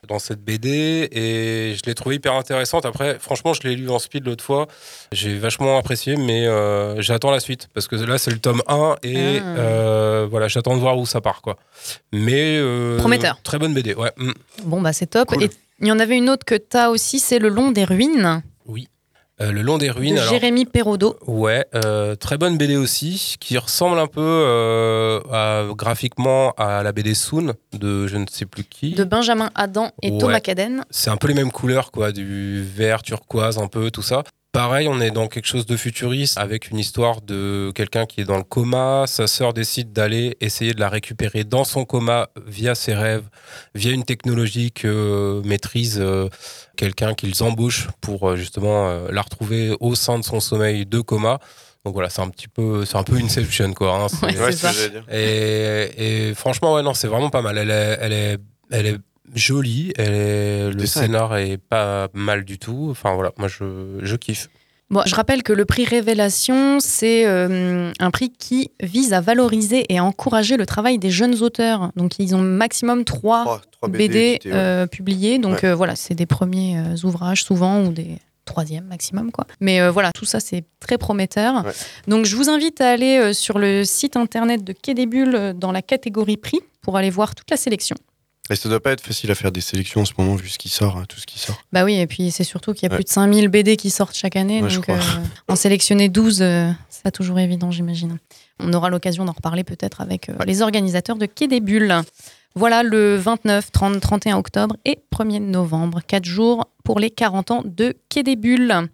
dans 0.09 0.19
cette 0.19 0.41
BD 0.43 1.07
et 1.11 1.75
je 1.75 1.81
l'ai 1.85 1.95
trouvé 1.95 2.15
hyper 2.15 2.33
intéressante 2.33 2.85
après 2.85 3.17
franchement 3.19 3.53
je 3.53 3.61
l'ai 3.67 3.75
lu 3.77 3.89
en 3.89 3.99
speed 3.99 4.25
l'autre 4.25 4.43
fois 4.43 4.67
j'ai 5.13 5.37
vachement 5.37 5.77
apprécié 5.77 6.17
mais 6.17 6.45
euh, 6.47 7.01
j'attends 7.01 7.31
la 7.31 7.39
suite 7.39 7.69
parce 7.73 7.87
que 7.87 7.95
là 7.95 8.17
c'est 8.17 8.31
le 8.31 8.39
tome 8.39 8.61
1 8.67 8.95
et 9.03 9.39
Ah. 9.39 9.45
euh, 9.57 10.27
voilà 10.29 10.49
j'attends 10.49 10.75
de 10.75 10.81
voir 10.81 10.97
où 10.97 11.05
ça 11.05 11.21
part 11.21 11.41
quoi 11.41 11.55
mais 12.11 12.57
euh, 12.57 12.97
Prometteur. 12.97 13.39
très 13.41 13.57
bonne 13.57 13.73
BD 13.73 13.93
ouais 13.93 14.11
mm. 14.17 14.31
Bon, 14.65 14.81
bah, 14.81 14.91
c'est 14.91 15.05
top. 15.07 15.27
Cool. 15.29 15.43
Et 15.43 15.49
il 15.79 15.87
y 15.87 15.91
en 15.91 15.99
avait 15.99 16.17
une 16.17 16.29
autre 16.29 16.43
que 16.45 16.55
tu 16.55 16.75
as 16.75 16.89
aussi, 16.89 17.19
c'est 17.19 17.36
Le 17.39 17.49
long 17.49 17.71
des 17.71 17.83
ruines 17.83 18.41
Euh, 19.39 19.51
le 19.51 19.61
long 19.61 19.77
des 19.77 19.91
ruines 19.91 20.15
de 20.15 20.19
alors- 20.19 20.33
Jérémy 20.33 20.65
Perraudot. 20.65 21.15
Ouais, 21.27 21.63
euh, 21.75 22.15
très 22.15 22.39
bonne 22.39 22.57
BD 22.57 22.75
aussi, 22.75 23.35
qui 23.39 23.55
ressemble 23.59 23.99
un 23.99 24.07
peu 24.07 24.19
euh, 24.19 25.19
à- 25.31 25.65
graphiquement 25.75 26.53
à 26.57 26.81
la 26.81 26.91
BD 26.91 27.13
Soon 27.13 27.53
de 27.73 28.07
je 28.07 28.17
ne 28.17 28.25
sais 28.31 28.47
plus 28.47 28.63
qui. 28.63 28.93
de 28.95 29.03
Benjamin 29.03 29.51
Adam 29.53 29.91
et 30.01 30.09
Ouais. 30.09 30.17
Thomas 30.17 30.39
Caden. 30.39 30.83
C'est 30.89 31.11
un 31.11 31.17
peu 31.17 31.27
les 31.27 31.35
mêmes 31.35 31.51
couleurs, 31.51 31.91
quoi, 31.91 32.11
du 32.11 32.63
vert, 32.63 33.03
turquoise, 33.03 33.59
un 33.59 33.67
peu, 33.67 33.91
tout 33.91 34.01
ça. 34.01 34.23
Pareil, 34.57 34.87
on 34.87 34.99
est 34.99 35.11
dans 35.11 35.27
quelque 35.27 35.45
chose 35.45 35.67
de 35.67 35.77
futuriste 35.77 36.39
avec 36.39 36.71
une 36.71 36.79
histoire 36.79 37.21
de 37.21 37.71
quelqu'un 37.75 38.07
qui 38.07 38.21
est 38.21 38.23
dans 38.23 38.37
le 38.37 38.43
coma. 38.43 39.03
Sa 39.05 39.27
sœur 39.27 39.53
décide 39.53 39.93
d'aller 39.93 40.35
essayer 40.41 40.73
de 40.73 40.79
la 40.79 40.89
récupérer 40.89 41.43
dans 41.43 41.63
son 41.63 41.85
coma 41.85 42.29
via 42.47 42.73
ses 42.73 42.95
rêves, 42.95 43.21
via 43.75 43.91
une 43.91 44.03
technologie 44.03 44.71
que 44.71 44.87
euh, 44.87 45.47
maîtrise 45.47 45.99
euh, 46.01 46.27
quelqu'un 46.75 47.13
qu'ils 47.13 47.43
embauchent 47.43 47.87
pour 48.01 48.27
euh, 48.27 48.35
justement 48.35 48.89
la 49.11 49.21
retrouver 49.21 49.75
au 49.79 49.93
sein 49.93 50.17
de 50.17 50.23
son 50.23 50.39
sommeil 50.39 50.87
de 50.87 51.01
coma. 51.01 51.37
Donc 51.85 51.93
voilà, 51.93 52.09
c'est 52.09 52.23
un 52.23 52.29
petit 52.29 52.47
peu, 52.47 52.83
c'est 52.83 52.97
un 52.97 53.03
peu 53.03 53.17
Inception 53.17 53.75
quoi. 53.75 53.93
hein. 53.95 54.07
Ouais, 54.23 54.35
Ouais, 54.39 54.53
et, 55.11 56.29
et 56.29 56.33
franchement, 56.33 56.73
ouais, 56.73 56.81
non, 56.81 56.95
c'est 56.95 57.07
vraiment 57.07 57.29
pas 57.29 57.43
mal. 57.43 57.59
Elle 57.59 57.69
est, 57.69 57.97
elle 58.01 58.13
est, 58.13 58.37
elle 58.71 58.85
est 58.87 58.97
jolie. 59.35 59.93
Elle 59.97 60.13
est, 60.13 60.71
le 60.71 60.85
scénar 60.85 61.37
est 61.37 61.57
pas 61.57 62.07
mal 62.13 62.43
du 62.45 62.57
tout. 62.57 62.87
Enfin 62.91 63.13
voilà, 63.15 63.31
moi 63.37 63.47
je, 63.47 63.99
je 64.01 64.15
kiffe. 64.15 64.49
Bon, 64.89 65.01
je 65.05 65.13
rappelle 65.15 65.43
que 65.43 65.51
le 65.51 65.65
prix 65.65 65.83
Révélation, 65.83 66.79
c'est 66.79 67.25
euh, 67.27 67.91
un 67.99 68.09
prix 68.11 68.29
qui 68.31 68.71
vise 68.81 69.11
à 69.11 69.19
valoriser 69.19 69.85
et 69.89 69.97
à 69.97 70.03
encourager 70.05 70.55
le 70.55 70.65
travail 70.65 70.97
des 70.97 71.09
jeunes 71.11 71.43
auteurs. 71.43 71.91
Donc, 71.97 72.19
ils 72.19 72.33
ont 72.35 72.41
maximum 72.41 73.03
trois 73.03 73.61
BD, 73.85 74.39
ouais. 74.45 74.51
euh, 74.53 74.87
publiés. 74.87 75.39
Donc, 75.39 75.55
Ouais. 75.63 75.65
euh, 75.65 75.75
voilà, 75.75 75.97
c'est 75.97 76.15
des 76.15 76.25
premiers 76.25 76.77
euh, 76.79 76.95
ouvrages 77.05 77.43
souvent 77.43 77.83
ou 77.83 77.91
des 77.91 78.17
troisièmes 78.45 78.85
maximum. 78.85 79.29
quoi. 79.33 79.45
Mais 79.59 79.81
euh, 79.81 79.91
voilà, 79.91 80.13
tout 80.13 80.23
ça, 80.23 80.39
c'est 80.39 80.63
très 80.79 80.97
prometteur. 80.97 81.65
Ouais. 81.65 81.71
Donc, 82.07 82.25
je 82.25 82.37
vous 82.37 82.49
invite 82.49 82.79
à 82.79 82.89
aller 82.89 83.17
euh, 83.17 83.33
sur 83.33 83.59
le 83.59 83.83
site 83.83 84.15
internet 84.15 84.63
de 84.63 84.71
Quai 84.71 84.93
des 84.93 85.05
Bulles 85.05 85.53
dans 85.57 85.73
la 85.73 85.81
catégorie 85.81 86.37
prix 86.37 86.61
pour 86.81 86.95
aller 86.95 87.09
voir 87.09 87.35
toute 87.35 87.49
la 87.51 87.57
sélection. 87.57 87.97
Et 88.49 88.55
ça 88.55 88.69
doit 88.69 88.79
pas 88.79 88.91
être 88.91 89.01
facile 89.01 89.29
à 89.31 89.35
faire 89.35 89.51
des 89.51 89.61
sélections 89.61 90.01
en 90.01 90.05
ce 90.05 90.13
moment, 90.17 90.35
vu 90.35 90.47
ce 90.49 90.57
qui 90.57 90.69
sort, 90.69 90.97
hein, 90.97 91.03
tout 91.09 91.19
ce 91.19 91.25
qui 91.25 91.37
sort. 91.39 91.61
Bah 91.73 91.83
oui, 91.83 91.95
et 91.99 92.07
puis 92.07 92.31
c'est 92.31 92.43
surtout 92.45 92.73
qu'il 92.73 92.83
y 92.83 92.85
a 92.85 92.89
Ouais. 92.91 92.97
plus 92.97 93.03
de 93.03 93.09
5000 93.09 93.47
BD 93.49 93.75
qui 93.77 93.89
sortent 93.89 94.15
chaque 94.15 94.35
année. 94.37 94.61
Ouais, 94.63 94.73
donc 94.73 94.87
euh, 94.89 94.97
en 95.49 95.55
sélectionner 95.55 96.07
12, 96.09 96.41
euh, 96.41 96.71
c'est 96.89 97.03
pas 97.03 97.11
toujours 97.11 97.39
évident, 97.39 97.71
j'imagine. 97.71 98.17
On 98.59 98.71
aura 98.73 98.89
l'occasion 98.89 99.25
d'en 99.25 99.33
reparler 99.33 99.63
peut-être 99.63 100.01
avec 100.01 100.29
euh, 100.29 100.33
les 100.45 100.61
organisateurs 100.61 101.17
de 101.17 101.25
Quai 101.25 101.47
des 101.47 101.59
Bulles. 101.59 101.93
Voilà 102.55 102.81
le 102.83 103.17
29, 103.17 103.71
30, 103.71 103.99
31 103.99 104.37
octobre 104.37 104.75
et 104.85 104.97
1er 105.13 105.39
novembre. 105.39 105.99
4 106.07 106.25
jours 106.25 106.65
pour 106.83 106.99
les 106.99 107.11
40 107.11 107.51
ans 107.51 107.61
de 107.65 107.93
Quai 108.09 108.23
des 108.23 108.35
Bulles. 108.35 108.87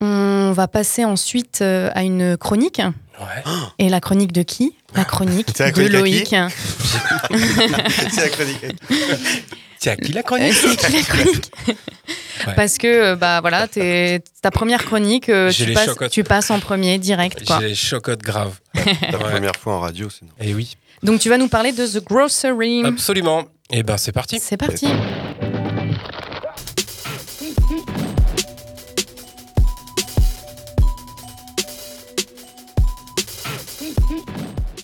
On 0.00 0.52
va 0.52 0.68
passer 0.68 1.04
ensuite 1.04 1.60
euh, 1.62 1.90
à 1.94 2.02
une 2.04 2.36
chronique. 2.36 2.80
Ouais. 3.18 3.42
Et 3.78 3.88
la 3.88 4.00
chronique 4.00 4.32
de 4.32 4.42
qui? 4.42 4.74
La 4.94 5.04
chronique 5.04 5.48
C'est 5.54 5.64
la 5.64 5.70
de 5.70 5.88
chronique 5.88 6.32
à 6.32 6.48
Loïc. 6.48 6.52
c'est 8.10 8.20
la 8.20 8.28
chronique. 8.28 8.64
Tiens, 9.78 9.96
qui? 9.96 10.12
La 10.12 10.20
Euh, 10.20 10.22
chronique 10.22 10.52
c'est 10.54 10.76
qui 10.76 10.92
la 10.92 11.02
chronique? 11.02 11.50
Ouais. 12.46 12.54
Parce 12.54 12.78
que 12.78 12.86
euh, 12.86 13.16
bah 13.16 13.40
voilà, 13.40 13.66
t'es- 13.68 14.22
ta 14.42 14.50
première 14.50 14.84
chronique, 14.84 15.28
euh, 15.30 15.50
tu 15.50 15.72
passes, 15.72 15.86
chocottes. 15.86 16.10
tu 16.12 16.24
passes 16.24 16.50
en 16.50 16.60
premier 16.60 16.98
direct. 16.98 17.42
J'ai 17.46 17.68
les 17.68 17.74
chocottes 17.74 18.22
graves. 18.22 18.58
La 19.10 19.18
première 19.18 19.56
fois 19.56 19.74
en 19.76 19.80
radio, 19.80 20.08
c'est 20.10 20.26
normal. 20.26 20.46
Et 20.48 20.54
oui, 20.54 20.76
Donc 21.02 21.20
tu 21.20 21.28
vas 21.30 21.38
nous 21.38 21.48
parler 21.48 21.72
de 21.72 21.86
The 21.86 22.04
Grocery. 22.04 22.84
absolument. 22.84 23.44
Et 23.70 23.82
ben 23.82 23.96
c'est 23.96 24.12
parti. 24.12 24.38
C'est 24.40 24.56
parti. 24.56 24.86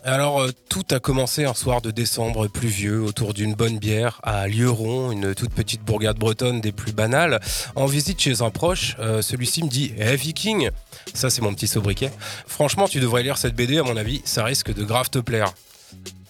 Alors, 0.05 0.41
euh, 0.41 0.51
tout 0.69 0.85
a 0.91 0.99
commencé 0.99 1.45
un 1.45 1.55
soir 1.55 1.81
de 1.81 1.93
décembre 1.93 2.49
pluvieux 2.49 3.01
autour 3.01 3.35
d'une 3.35 3.55
bonne 3.55 3.79
bière 3.79 4.21
à 4.25 4.49
Lieron, 4.49 5.13
une 5.13 5.33
toute 5.33 5.55
petite 5.55 5.83
bourgade 5.85 6.19
bretonne 6.19 6.61
des 6.61 6.73
plus 6.73 6.93
banales. 6.93 7.41
En 7.77 7.87
visite 7.87 8.21
chez 8.21 8.43
un 8.43 8.51
proche, 8.51 8.97
euh, 8.99 9.23
celui-ci 9.23 9.63
me 9.63 9.69
dit 9.69 9.93
Eh 9.99 10.17
Viking 10.17 10.71
Ça, 11.15 11.31
c'est 11.31 11.41
mon 11.41 11.55
petit 11.55 11.69
sobriquet. 11.69 12.11
Franchement, 12.49 12.89
tu 12.89 12.99
devrais 12.99 13.23
lire 13.23 13.39
cette 13.39 13.55
BD, 13.55 13.79
à 13.79 13.85
mon 13.85 13.97
avis, 13.97 14.23
ça 14.25 14.43
risque 14.43 14.75
de 14.75 14.83
grave 14.83 15.09
te 15.09 15.21
plaire. 15.21 15.55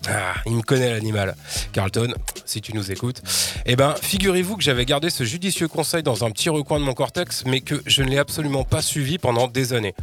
Ah, 0.08 0.34
il 0.46 0.56
me 0.56 0.62
connaît 0.62 0.90
l'animal. 0.90 1.36
Carlton, 1.72 2.12
si 2.44 2.60
tu 2.60 2.74
nous 2.74 2.90
écoutes. 2.90 3.22
Eh 3.66 3.76
ben, 3.76 3.94
figurez-vous 4.00 4.56
que 4.56 4.62
j'avais 4.62 4.84
gardé 4.84 5.10
ce 5.10 5.24
judicieux 5.24 5.68
conseil 5.68 6.02
dans 6.02 6.24
un 6.24 6.30
petit 6.30 6.48
recoin 6.48 6.80
de 6.80 6.84
mon 6.84 6.94
cortex, 6.94 7.44
mais 7.46 7.60
que 7.60 7.80
je 7.86 8.02
ne 8.02 8.10
l'ai 8.10 8.18
absolument 8.18 8.64
pas 8.64 8.82
suivi 8.82 9.18
pendant 9.18 9.46
des 9.46 9.72
années. 9.72 9.94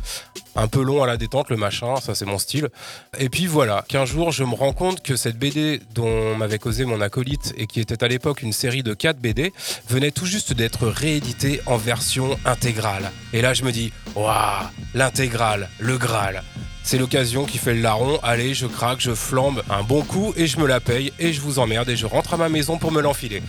Un 0.56 0.68
peu 0.68 0.82
long 0.82 1.04
à 1.04 1.08
la 1.08 1.18
détente, 1.18 1.50
le 1.50 1.58
machin, 1.58 1.98
ça 1.98 2.16
c'est 2.16 2.26
mon 2.26 2.38
style. 2.38 2.70
Et 3.18 3.30
puis 3.30 3.46
voilà, 3.46 3.84
qu'un 3.88 4.06
jour 4.06 4.32
je 4.32 4.44
me 4.44 4.56
rends 4.56 4.74
compte 4.74 5.02
que 5.04 5.16
cette 5.16 5.38
BD 5.38 5.82
dont 5.94 6.36
m'avait 6.36 6.60
causé 6.60 6.86
mon 6.86 7.02
acolyte 7.02 7.54
et 7.58 7.68
qui 7.68 7.80
était 7.80 8.04
à 8.04 8.08
l'époque 8.08 8.42
une 8.42 8.54
série 8.54 8.84
de 8.84 8.94
4 8.94 9.20
BD 9.20 9.54
venait 9.90 10.12
tout 10.12 10.26
juste 10.26 10.54
d'être 10.54 10.88
rééditée 10.88 11.62
en 11.66 11.78
version 11.78 12.38
intégrale. 12.46 13.12
Et 13.34 13.42
là 13.42 13.54
je 13.54 13.64
me 13.64 13.72
dis, 13.72 13.92
waouh, 14.16 14.66
l'intégrale, 14.94 15.70
le 15.80 15.98
Graal. 15.98 16.44
C'est 16.84 16.98
l'occasion 16.98 17.46
qui 17.46 17.58
fait 17.58 17.74
le 17.74 17.82
larron. 17.82 18.20
Allez, 18.24 18.54
je 18.54 18.66
craque, 18.66 19.00
je 19.00 19.14
flambe 19.14 19.64
un 19.70 19.84
bon 19.84 20.02
coup 20.02 20.34
et 20.36 20.48
je 20.48 20.60
me 20.60 20.68
la 20.68 20.80
paye 20.80 21.14
et 21.20 21.34
je 21.34 21.42
vous 21.42 21.60
emmerde 21.60 21.90
et 21.90 21.96
je 21.96 22.06
rentre 22.06 22.34
à 22.34 22.38
ma 22.38 22.50
maison 22.50 22.78
pour 22.78 22.92
me 22.92 23.02
l'enfiler. 23.02 23.44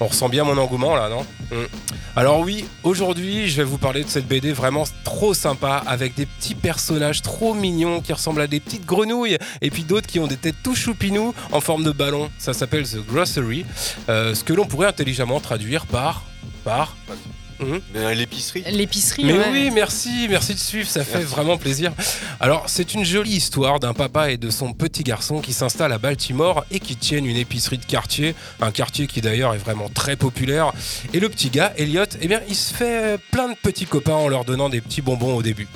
On 0.00 0.06
ressent 0.06 0.28
bien 0.28 0.44
mon 0.44 0.58
engouement 0.58 0.94
là, 0.94 1.08
non 1.08 1.24
Hmm. 1.50 1.66
Alors 2.16 2.40
oui, 2.40 2.64
aujourd'hui, 2.82 3.48
je 3.48 3.56
vais 3.56 3.64
vous 3.64 3.78
parler 3.78 4.02
de 4.02 4.08
cette 4.08 4.26
BD 4.26 4.52
vraiment 4.52 4.84
trop 5.04 5.34
sympa, 5.34 5.82
avec 5.86 6.14
des 6.14 6.26
petits 6.26 6.54
personnages 6.54 7.22
trop 7.22 7.54
mignons 7.54 8.00
qui 8.00 8.12
ressemblent 8.12 8.40
à 8.40 8.46
des 8.46 8.60
petites 8.60 8.86
grenouilles, 8.86 9.36
et 9.60 9.70
puis 9.70 9.84
d'autres 9.84 10.06
qui 10.06 10.18
ont 10.20 10.26
des 10.26 10.36
têtes 10.36 10.56
tout 10.62 10.74
choupinous 10.74 11.34
en 11.52 11.60
forme 11.60 11.84
de 11.84 11.90
ballon. 11.90 12.30
Ça 12.38 12.52
s'appelle 12.52 12.88
The 12.88 13.06
Grocery, 13.06 13.66
euh, 14.08 14.34
ce 14.34 14.42
que 14.42 14.52
l'on 14.52 14.64
pourrait 14.64 14.88
intelligemment 14.88 15.40
traduire 15.40 15.86
par... 15.86 16.22
par... 16.64 16.96
Mhm. 17.60 17.80
Mais 17.94 18.14
L'épicerie. 18.14 18.64
L'épicerie, 18.70 19.24
Mais 19.24 19.32
ouais. 19.32 19.44
oui, 19.52 19.70
merci, 19.72 20.26
merci 20.28 20.54
de 20.54 20.58
suivre, 20.58 20.88
ça 20.88 21.04
fait 21.04 21.20
vraiment 21.22 21.56
plaisir. 21.56 21.92
Alors, 22.40 22.64
c'est 22.66 22.94
une 22.94 23.04
jolie 23.04 23.36
histoire 23.36 23.80
d'un 23.80 23.94
papa 23.94 24.30
et 24.30 24.36
de 24.36 24.50
son 24.50 24.72
petit 24.72 25.02
garçon 25.02 25.40
qui 25.40 25.52
s'installent 25.52 25.92
à 25.92 25.98
Baltimore 25.98 26.64
et 26.70 26.80
qui 26.80 26.96
tiennent 26.96 27.26
une 27.26 27.36
épicerie 27.36 27.78
de 27.78 27.84
quartier, 27.84 28.34
un 28.60 28.70
quartier 28.70 29.06
qui 29.06 29.20
d'ailleurs 29.20 29.54
est 29.54 29.58
vraiment 29.58 29.88
très 29.88 30.16
populaire. 30.16 30.72
Et 31.12 31.20
le 31.20 31.28
petit 31.28 31.50
gars, 31.50 31.72
Elliot, 31.76 32.04
eh 32.20 32.28
bien, 32.28 32.40
il 32.48 32.54
se 32.56 32.74
fait 32.74 33.18
plein 33.30 33.48
de 33.48 33.54
petits 33.56 33.86
copains 33.86 34.14
en 34.14 34.28
leur 34.28 34.44
donnant 34.44 34.68
des 34.68 34.80
petits 34.80 35.02
bonbons 35.02 35.34
au 35.36 35.42
début. 35.42 35.68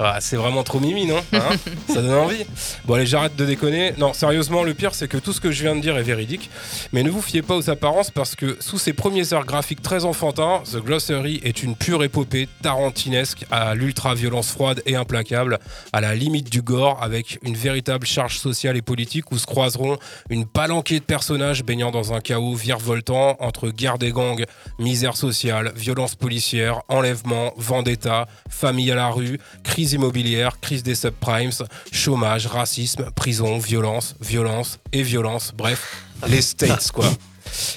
Ah, 0.00 0.18
c'est 0.20 0.36
vraiment 0.36 0.62
trop 0.62 0.78
mimi, 0.78 1.06
non 1.06 1.18
Hein 1.32 1.56
Ça 1.88 2.00
donne 2.00 2.12
envie. 2.12 2.44
Bon, 2.84 2.94
allez, 2.94 3.06
j'arrête 3.06 3.34
de 3.34 3.44
déconner. 3.44 3.94
Non, 3.98 4.12
sérieusement, 4.12 4.62
le 4.62 4.74
pire, 4.74 4.94
c'est 4.94 5.08
que 5.08 5.16
tout 5.16 5.32
ce 5.32 5.40
que 5.40 5.50
je 5.50 5.62
viens 5.62 5.74
de 5.74 5.80
dire 5.80 5.96
est 5.98 6.02
véridique. 6.02 6.50
Mais 6.92 7.02
ne 7.02 7.10
vous 7.10 7.22
fiez 7.22 7.42
pas 7.42 7.56
aux 7.56 7.68
apparences 7.68 8.10
parce 8.10 8.36
que 8.36 8.56
sous 8.60 8.78
ses 8.78 8.92
premiers 8.92 9.32
airs 9.32 9.44
graphiques 9.44 9.82
très 9.82 10.04
enfantins, 10.04 10.62
The 10.70 10.76
Glossary 10.76 11.40
est 11.42 11.62
une 11.62 11.74
pure 11.74 12.04
épopée 12.04 12.48
tarantinesque 12.62 13.44
à 13.50 13.74
l'ultra-violence 13.74 14.50
froide 14.50 14.82
et 14.86 14.94
implacable, 14.94 15.58
à 15.92 16.00
la 16.00 16.14
limite 16.14 16.50
du 16.50 16.62
gore, 16.62 17.02
avec 17.02 17.38
une 17.42 17.56
véritable 17.56 18.06
charge 18.06 18.38
sociale 18.38 18.76
et 18.76 18.82
politique 18.82 19.32
où 19.32 19.38
se 19.38 19.46
croiseront 19.46 19.98
une 20.30 20.46
palanquée 20.46 21.00
de 21.00 21.04
personnages 21.04 21.64
baignant 21.64 21.90
dans 21.90 22.12
un 22.12 22.20
chaos 22.20 22.54
virevoltant 22.54 23.36
entre 23.40 23.70
guerre 23.70 23.98
des 23.98 24.12
gangs, 24.12 24.44
misère 24.78 25.16
sociale, 25.16 25.72
violence 25.74 26.14
policière, 26.14 26.82
enlèvement, 26.88 27.52
vendetta, 27.56 28.28
famille 28.48 28.90
à 28.92 28.94
la 28.94 29.08
rue, 29.08 29.38
crise 29.64 29.87
immobilière, 29.94 30.60
crise 30.60 30.82
des 30.82 30.94
subprimes, 30.94 31.50
chômage, 31.92 32.46
racisme, 32.46 33.10
prison, 33.14 33.58
violence, 33.58 34.14
violence 34.20 34.78
et 34.92 35.02
violence. 35.02 35.52
Bref, 35.56 36.04
les 36.26 36.42
States 36.42 36.90
quoi. 36.92 37.08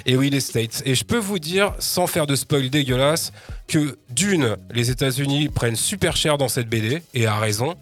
Et 0.06 0.16
oui, 0.16 0.30
les 0.30 0.40
States. 0.40 0.84
Et 0.86 0.96
je 0.96 1.04
peux 1.04 1.18
vous 1.18 1.40
dire, 1.40 1.74
sans 1.80 2.08
faire 2.08 2.28
de 2.28 2.36
spoil 2.36 2.70
dégueulasse, 2.70 3.32
que 3.68 3.98
d'une, 4.10 4.58
les 4.74 4.92
États-Unis 4.92 5.50
prennent 5.50 5.76
super 5.76 6.16
cher 6.16 6.38
dans 6.38 6.50
cette 6.50 6.68
BD, 6.68 7.02
et 7.14 7.26
à 7.26 7.38
raison, 7.40 7.76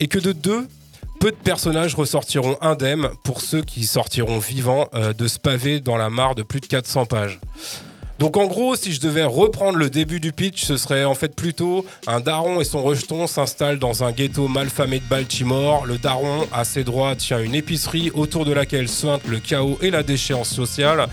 et 0.00 0.06
que 0.06 0.18
de 0.18 0.32
deux, 0.32 0.68
peu 1.20 1.30
de 1.30 1.36
personnages 1.36 1.94
ressortiront 1.94 2.56
indemnes 2.60 3.08
pour 3.22 3.40
ceux 3.40 3.62
qui 3.62 3.86
sortiront 3.86 4.38
vivants 4.38 4.88
euh, 4.94 5.12
de 5.12 5.28
ce 5.28 5.38
pavé 5.38 5.80
dans 5.80 5.96
la 5.96 6.10
mare 6.10 6.34
de 6.34 6.42
plus 6.42 6.60
de 6.60 6.66
400 6.66 7.06
pages. 7.06 7.40
Donc 8.18 8.36
en 8.36 8.46
gros, 8.46 8.76
si 8.76 8.92
je 8.92 9.00
devais 9.00 9.24
reprendre 9.24 9.78
le 9.78 9.90
début 9.90 10.20
du 10.20 10.32
pitch, 10.32 10.64
ce 10.64 10.76
serait 10.76 11.04
en 11.04 11.14
fait 11.14 11.34
plutôt 11.34 11.84
un 12.06 12.20
daron 12.20 12.60
et 12.60 12.64
son 12.64 12.82
rejeton 12.82 13.26
s'installent 13.26 13.78
dans 13.78 14.04
un 14.04 14.12
ghetto 14.12 14.48
malfamé 14.48 15.00
de 15.00 15.04
Baltimore. 15.04 15.86
Le 15.86 15.98
daron, 15.98 16.46
à 16.52 16.64
ses 16.64 16.84
droits, 16.84 17.16
tient 17.16 17.40
une 17.40 17.54
épicerie 17.54 18.10
autour 18.14 18.44
de 18.44 18.52
laquelle 18.52 18.88
suinte 18.88 19.22
le 19.26 19.38
chaos 19.38 19.78
et 19.82 19.90
la 19.90 20.02
déchéance 20.02 20.50
sociale. 20.50 21.06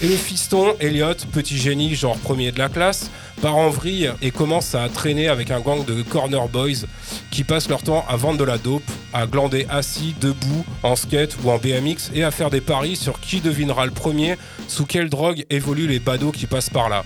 Et 0.00 0.08
le 0.08 0.16
fiston, 0.16 0.74
Elliot, 0.80 1.14
petit 1.32 1.56
génie 1.56 1.94
genre 1.94 2.16
premier 2.18 2.52
de 2.52 2.58
la 2.58 2.68
classe, 2.68 3.10
part 3.40 3.56
en 3.56 3.70
vrille 3.70 4.10
et 4.22 4.30
commence 4.30 4.74
à 4.74 4.88
traîner 4.88 5.28
avec 5.28 5.50
un 5.50 5.60
gang 5.60 5.84
de 5.84 6.02
corner 6.02 6.48
boys 6.48 6.86
qui 7.30 7.44
passent 7.44 7.68
leur 7.68 7.82
temps 7.82 8.04
à 8.08 8.16
vendre 8.16 8.38
de 8.38 8.44
la 8.44 8.58
dope, 8.58 8.82
à 9.12 9.26
glander 9.26 9.66
assis, 9.68 10.14
debout, 10.20 10.64
en 10.82 10.96
skate 10.96 11.36
ou 11.44 11.50
en 11.50 11.58
BMX 11.58 12.10
et 12.14 12.24
à 12.24 12.30
faire 12.30 12.50
des 12.50 12.60
paris 12.60 12.96
sur 12.96 13.20
qui 13.20 13.40
devinera 13.40 13.84
le 13.84 13.92
premier 13.92 14.36
sous 14.68 14.86
quelle 14.86 15.08
drogue 15.08 15.44
évoluent 15.50 15.86
les 15.86 16.00
badauds 16.00 16.32
qui 16.32 16.45
passent 16.46 16.70
par 16.70 16.88
là. 16.88 17.02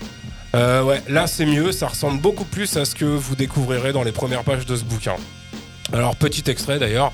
Euh, 0.53 0.83
ouais, 0.83 1.01
là 1.07 1.27
c'est 1.27 1.45
mieux, 1.45 1.71
ça 1.71 1.87
ressemble 1.87 2.19
beaucoup 2.19 2.43
plus 2.43 2.75
à 2.77 2.85
ce 2.85 2.93
que 2.95 3.05
vous 3.05 3.35
découvrirez 3.35 3.93
dans 3.93 4.03
les 4.03 4.11
premières 4.11 4.43
pages 4.43 4.65
de 4.65 4.75
ce 4.75 4.83
bouquin. 4.83 5.15
Alors 5.93 6.15
petit 6.15 6.49
extrait 6.49 6.79
d'ailleurs. 6.79 7.11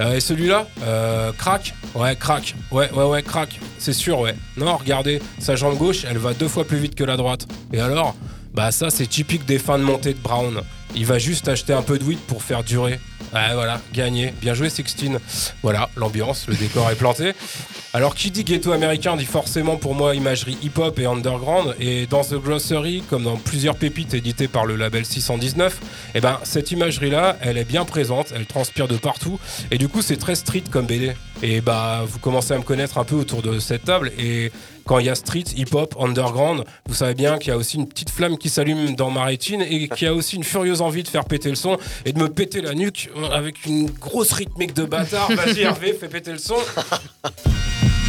Euh, 0.00 0.14
et 0.14 0.20
celui-là, 0.20 0.66
euh, 0.82 1.32
crack, 1.32 1.74
ouais 1.94 2.16
crack, 2.16 2.54
ouais 2.70 2.90
ouais 2.92 3.04
ouais 3.04 3.22
crack, 3.22 3.60
c'est 3.78 3.92
sûr 3.92 4.20
ouais. 4.20 4.34
Non 4.56 4.76
regardez, 4.76 5.20
sa 5.38 5.56
jambe 5.56 5.76
gauche, 5.76 6.04
elle 6.08 6.18
va 6.18 6.34
deux 6.34 6.48
fois 6.48 6.64
plus 6.64 6.78
vite 6.78 6.94
que 6.94 7.04
la 7.04 7.16
droite. 7.16 7.46
Et 7.72 7.80
alors, 7.80 8.14
bah 8.54 8.72
ça 8.72 8.90
c'est 8.90 9.06
typique 9.06 9.44
des 9.46 9.58
fins 9.58 9.78
de 9.78 9.84
montée 9.84 10.14
de 10.14 10.20
Brown. 10.20 10.60
Il 10.96 11.06
va 11.06 11.18
juste 11.18 11.48
acheter 11.48 11.72
un 11.72 11.82
peu 11.82 11.98
de 11.98 12.04
weed 12.04 12.18
pour 12.18 12.42
faire 12.42 12.64
durer. 12.64 12.98
Ouais 13.32 13.54
voilà, 13.54 13.80
gagné. 13.92 14.34
Bien 14.40 14.54
joué 14.54 14.70
Sixteen. 14.70 15.20
Voilà, 15.62 15.88
l'ambiance, 15.96 16.46
le 16.48 16.56
décor 16.56 16.90
est 16.90 16.96
planté. 16.96 17.32
Alors 17.92 18.14
qui 18.14 18.30
dit 18.30 18.44
ghetto 18.44 18.72
américain 18.72 19.16
dit 19.16 19.24
forcément 19.24 19.76
pour 19.76 19.94
moi 19.94 20.14
imagerie 20.14 20.56
hip-hop 20.62 20.98
et 20.98 21.06
underground. 21.06 21.74
Et 21.78 22.06
dans 22.06 22.22
The 22.22 22.34
Grocery, 22.34 23.02
comme 23.08 23.24
dans 23.24 23.36
plusieurs 23.36 23.76
pépites 23.76 24.14
éditées 24.14 24.48
par 24.48 24.66
le 24.66 24.76
label 24.76 25.04
619, 25.04 25.80
eh 26.14 26.20
ben 26.20 26.38
cette 26.42 26.70
imagerie-là, 26.70 27.36
elle 27.40 27.58
est 27.58 27.64
bien 27.64 27.84
présente, 27.84 28.32
elle 28.34 28.46
transpire 28.46 28.88
de 28.88 28.96
partout. 28.96 29.38
Et 29.70 29.78
du 29.78 29.88
coup 29.88 30.02
c'est 30.02 30.16
très 30.16 30.34
street 30.34 30.64
comme 30.70 30.86
BD. 30.86 31.14
Et 31.42 31.60
bah 31.60 32.02
vous 32.06 32.18
commencez 32.18 32.52
à 32.52 32.58
me 32.58 32.62
connaître 32.62 32.98
un 32.98 33.04
peu 33.04 33.16
autour 33.16 33.42
de 33.42 33.58
cette 33.58 33.84
table. 33.84 34.12
Et 34.18 34.52
quand 34.84 34.98
il 34.98 35.06
y 35.06 35.08
a 35.08 35.14
street, 35.14 35.44
hip-hop, 35.56 35.94
underground, 35.98 36.64
vous 36.86 36.94
savez 36.94 37.14
bien 37.14 37.38
qu'il 37.38 37.48
y 37.48 37.52
a 37.52 37.56
aussi 37.56 37.76
une 37.76 37.88
petite 37.88 38.10
flamme 38.10 38.36
qui 38.36 38.48
s'allume 38.48 38.94
dans 38.94 39.10
ma 39.10 39.24
rétine 39.24 39.62
et 39.62 39.88
qu'il 39.88 40.06
y 40.06 40.10
a 40.10 40.14
aussi 40.14 40.36
une 40.36 40.44
furieuse 40.44 40.82
envie 40.82 41.02
de 41.02 41.08
faire 41.08 41.24
péter 41.24 41.48
le 41.48 41.54
son 41.54 41.78
et 42.04 42.12
de 42.12 42.18
me 42.18 42.28
péter 42.28 42.60
la 42.60 42.74
nuque 42.74 43.10
avec 43.32 43.64
une 43.64 43.90
grosse 43.90 44.32
rythmique 44.32 44.74
de 44.74 44.84
bâtard. 44.84 45.30
Vas-y 45.32 45.60
Hervé, 45.60 45.94
fais 45.94 46.08
péter 46.08 46.32
le 46.32 46.38
son. 46.38 46.56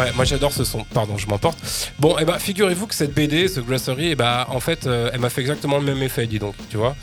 Ouais, 0.00 0.12
moi 0.16 0.24
j'adore 0.24 0.52
ce 0.52 0.64
son. 0.64 0.84
Pardon, 0.84 1.18
je 1.18 1.26
m'emporte. 1.26 1.58
Bon, 1.98 2.16
et 2.16 2.24
bah 2.24 2.38
figurez-vous 2.38 2.86
que 2.86 2.94
cette 2.94 3.12
BD, 3.12 3.48
ce 3.48 3.60
Glossary, 3.60 4.12
et 4.12 4.14
bah 4.14 4.46
en 4.48 4.58
fait, 4.58 4.86
euh, 4.86 5.10
elle 5.12 5.20
m'a 5.20 5.28
fait 5.28 5.42
exactement 5.42 5.76
le 5.76 5.84
même 5.84 6.02
effet, 6.02 6.26
dis 6.26 6.38
donc, 6.38 6.54
tu 6.70 6.78
vois. 6.78 6.96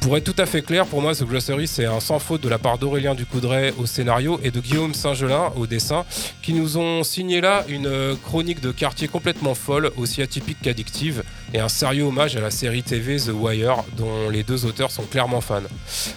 Pour 0.00 0.16
être 0.16 0.22
tout 0.22 0.40
à 0.40 0.46
fait 0.46 0.62
clair, 0.62 0.86
pour 0.86 1.02
moi, 1.02 1.14
ce 1.14 1.24
Glossary, 1.24 1.66
c'est 1.66 1.86
un 1.86 1.98
sans 1.98 2.20
faute 2.20 2.40
de 2.40 2.48
la 2.48 2.58
part 2.58 2.78
d'Aurélien 2.78 3.16
Ducoudray 3.16 3.74
au 3.78 3.86
scénario 3.86 4.38
et 4.44 4.52
de 4.52 4.60
Guillaume 4.60 4.94
Saint-Gelin 4.94 5.50
au 5.56 5.66
dessin, 5.66 6.04
qui 6.42 6.52
nous 6.52 6.78
ont 6.78 7.02
signé 7.02 7.40
là 7.40 7.64
une 7.66 7.88
euh, 7.88 8.14
chronique 8.14 8.60
de 8.60 8.70
quartier 8.70 9.08
complètement 9.08 9.56
folle, 9.56 9.90
aussi 9.96 10.22
atypique 10.22 10.58
qu'addictive, 10.62 11.24
et 11.54 11.60
un 11.60 11.68
sérieux 11.68 12.04
hommage 12.04 12.36
à 12.36 12.40
la 12.40 12.50
série 12.50 12.82
TV 12.82 13.16
The 13.18 13.30
Wire, 13.32 13.84
dont 13.96 14.28
les 14.30 14.42
deux 14.42 14.64
auteurs 14.64 14.90
sont 14.90 15.04
clairement 15.04 15.40
fans. 15.40 15.62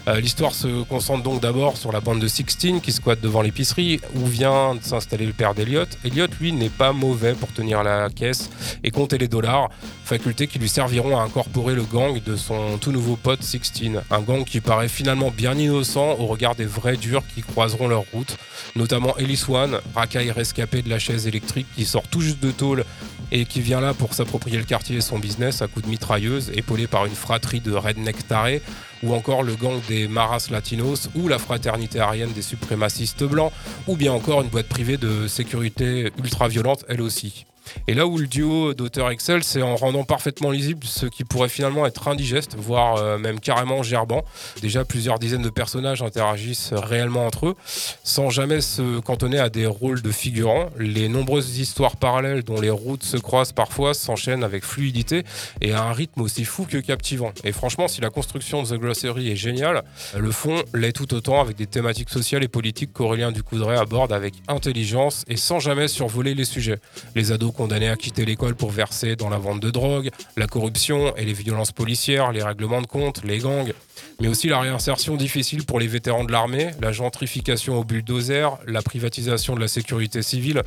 Euh, 0.07 0.19
L'histoire 0.19 0.53
se 0.53 0.83
concentre 0.83 1.23
donc 1.23 1.41
d'abord 1.41 1.77
sur 1.77 1.91
la 1.91 1.99
bande 1.99 2.19
de 2.19 2.27
Sixteen 2.27 2.81
qui 2.81 2.91
squatte 2.91 3.21
devant 3.21 3.41
l'épicerie, 3.41 3.99
où 4.15 4.25
vient 4.25 4.75
de 4.75 4.83
s'installer 4.83 5.25
le 5.25 5.33
père 5.33 5.53
d'Eliot. 5.53 5.85
Elliot, 6.03 6.27
lui, 6.39 6.51
n'est 6.51 6.69
pas 6.69 6.93
mauvais 6.93 7.33
pour 7.33 7.51
tenir 7.53 7.83
la 7.83 8.09
caisse 8.09 8.49
et 8.83 8.91
compter 8.91 9.17
les 9.17 9.27
dollars, 9.27 9.69
faculté 10.03 10.47
qui 10.47 10.59
lui 10.59 10.69
serviront 10.69 11.17
à 11.17 11.21
incorporer 11.21 11.75
le 11.75 11.83
gang 11.83 12.21
de 12.23 12.35
son 12.35 12.77
tout 12.77 12.91
nouveau 12.91 13.15
pote 13.15 13.43
Sixteen. 13.43 14.01
Un 14.11 14.21
gang 14.21 14.43
qui 14.43 14.59
paraît 14.61 14.89
finalement 14.89 15.31
bien 15.31 15.53
innocent 15.57 16.15
au 16.19 16.25
regard 16.25 16.55
des 16.55 16.65
vrais 16.65 16.97
durs 16.97 17.23
qui 17.33 17.41
croiseront 17.41 17.87
leur 17.87 18.03
route, 18.13 18.37
notamment 18.75 19.15
Ellis 19.17 19.43
One, 19.47 19.79
racaille 19.95 20.31
rescapé 20.31 20.81
de 20.81 20.89
la 20.89 20.99
chaise 20.99 21.27
électrique 21.27 21.67
qui 21.75 21.85
sort 21.85 22.03
tout 22.07 22.21
juste 22.21 22.39
de 22.41 22.51
tôle 22.51 22.83
et 23.31 23.45
qui 23.45 23.61
vient 23.61 23.81
là 23.81 23.93
pour 23.93 24.13
s'approprier 24.13 24.57
le 24.57 24.63
quartier 24.63 24.97
et 24.97 25.01
son 25.01 25.19
business 25.19 25.61
à 25.61 25.67
coups 25.67 25.85
de 25.85 25.89
mitrailleuse, 25.89 26.51
épaulé 26.55 26.87
par 26.87 27.05
une 27.05 27.15
fratrie 27.15 27.59
de 27.59 27.73
redneck 27.73 28.27
tarés, 28.27 28.61
ou 29.03 29.13
encore 29.13 29.43
le 29.43 29.55
gang 29.55 29.79
des 29.87 30.07
Maras 30.07 30.47
Latinos, 30.51 31.09
ou 31.15 31.27
la 31.27 31.39
fraternité 31.39 31.99
arienne 31.99 32.31
des 32.33 32.41
suprémacistes 32.41 33.23
blancs, 33.23 33.51
ou 33.87 33.95
bien 33.95 34.11
encore 34.11 34.41
une 34.41 34.49
boîte 34.49 34.67
privée 34.67 34.97
de 34.97 35.27
sécurité 35.27 36.11
ultra-violente 36.23 36.85
elle 36.87 37.01
aussi. 37.01 37.45
Et 37.87 37.93
là 37.93 38.07
où 38.07 38.17
le 38.17 38.27
duo 38.27 38.73
d'auteurs 38.73 39.09
Excel, 39.09 39.43
c'est 39.43 39.61
en 39.61 39.75
rendant 39.75 40.03
parfaitement 40.03 40.51
lisible 40.51 40.85
ce 40.85 41.05
qui 41.05 41.23
pourrait 41.23 41.49
finalement 41.49 41.85
être 41.85 42.07
indigeste, 42.07 42.55
voire 42.57 42.97
euh, 42.97 43.17
même 43.17 43.39
carrément 43.39 43.83
gerbant. 43.83 44.23
Déjà, 44.61 44.85
plusieurs 44.85 45.19
dizaines 45.19 45.41
de 45.41 45.49
personnages 45.49 46.01
interagissent 46.01 46.73
réellement 46.73 47.25
entre 47.25 47.47
eux, 47.47 47.55
sans 48.03 48.29
jamais 48.29 48.61
se 48.61 48.99
cantonner 48.99 49.39
à 49.39 49.49
des 49.49 49.65
rôles 49.65 50.01
de 50.01 50.11
figurants. 50.11 50.69
Les 50.77 51.09
nombreuses 51.09 51.57
histoires 51.57 51.95
parallèles 51.95 52.43
dont 52.43 52.59
les 52.59 52.69
routes 52.69 53.03
se 53.03 53.17
croisent 53.17 53.53
parfois 53.53 53.93
s'enchaînent 53.93 54.43
avec 54.43 54.63
fluidité 54.63 55.23
et 55.61 55.73
à 55.73 55.83
un 55.83 55.93
rythme 55.93 56.21
aussi 56.21 56.45
fou 56.45 56.65
que 56.65 56.77
captivant. 56.77 57.31
Et 57.43 57.51
franchement, 57.51 57.87
si 57.87 58.01
la 58.01 58.09
construction 58.09 58.63
de 58.63 58.69
The 58.69 58.79
Glossary 58.79 59.31
est 59.31 59.35
géniale, 59.35 59.83
le 60.17 60.31
fond 60.31 60.63
l'est 60.73 60.93
tout 60.93 61.13
autant 61.13 61.41
avec 61.41 61.55
des 61.55 61.67
thématiques 61.67 62.09
sociales 62.09 62.43
et 62.43 62.47
politiques 62.47 62.93
qu'Aurélien 62.93 63.31
Ducoudray 63.31 63.77
aborde 63.77 64.13
avec 64.13 64.35
intelligence 64.47 65.25
et 65.27 65.37
sans 65.37 65.59
jamais 65.59 65.87
survoler 65.87 66.35
les 66.35 66.45
sujets. 66.45 66.79
Les 67.15 67.31
ados 67.31 67.53
condamnés 67.59 67.89
à 67.89 67.97
quitter 67.97 68.23
l'école 68.23 68.55
pour 68.55 68.71
verser 68.71 69.17
dans 69.17 69.27
la 69.27 69.37
vente 69.37 69.59
de 69.59 69.69
drogue, 69.69 70.11
la 70.37 70.47
corruption 70.47 71.13
et 71.17 71.25
les 71.25 71.33
violences 71.33 71.73
policières, 71.73 72.31
les 72.31 72.41
règlements 72.41 72.81
de 72.81 72.87
compte, 72.87 73.21
les 73.25 73.39
gangs, 73.39 73.73
mais 74.21 74.29
aussi 74.29 74.47
la 74.47 74.61
réinsertion 74.61 75.17
difficile 75.17 75.65
pour 75.65 75.77
les 75.77 75.87
vétérans 75.87 76.23
de 76.23 76.31
l'armée, 76.31 76.71
la 76.81 76.93
gentrification 76.93 77.77
au 77.77 77.83
bulldozer, 77.83 78.57
la 78.65 78.81
privatisation 78.81 79.55
de 79.55 79.59
la 79.59 79.67
sécurité 79.67 80.21
civile, 80.21 80.63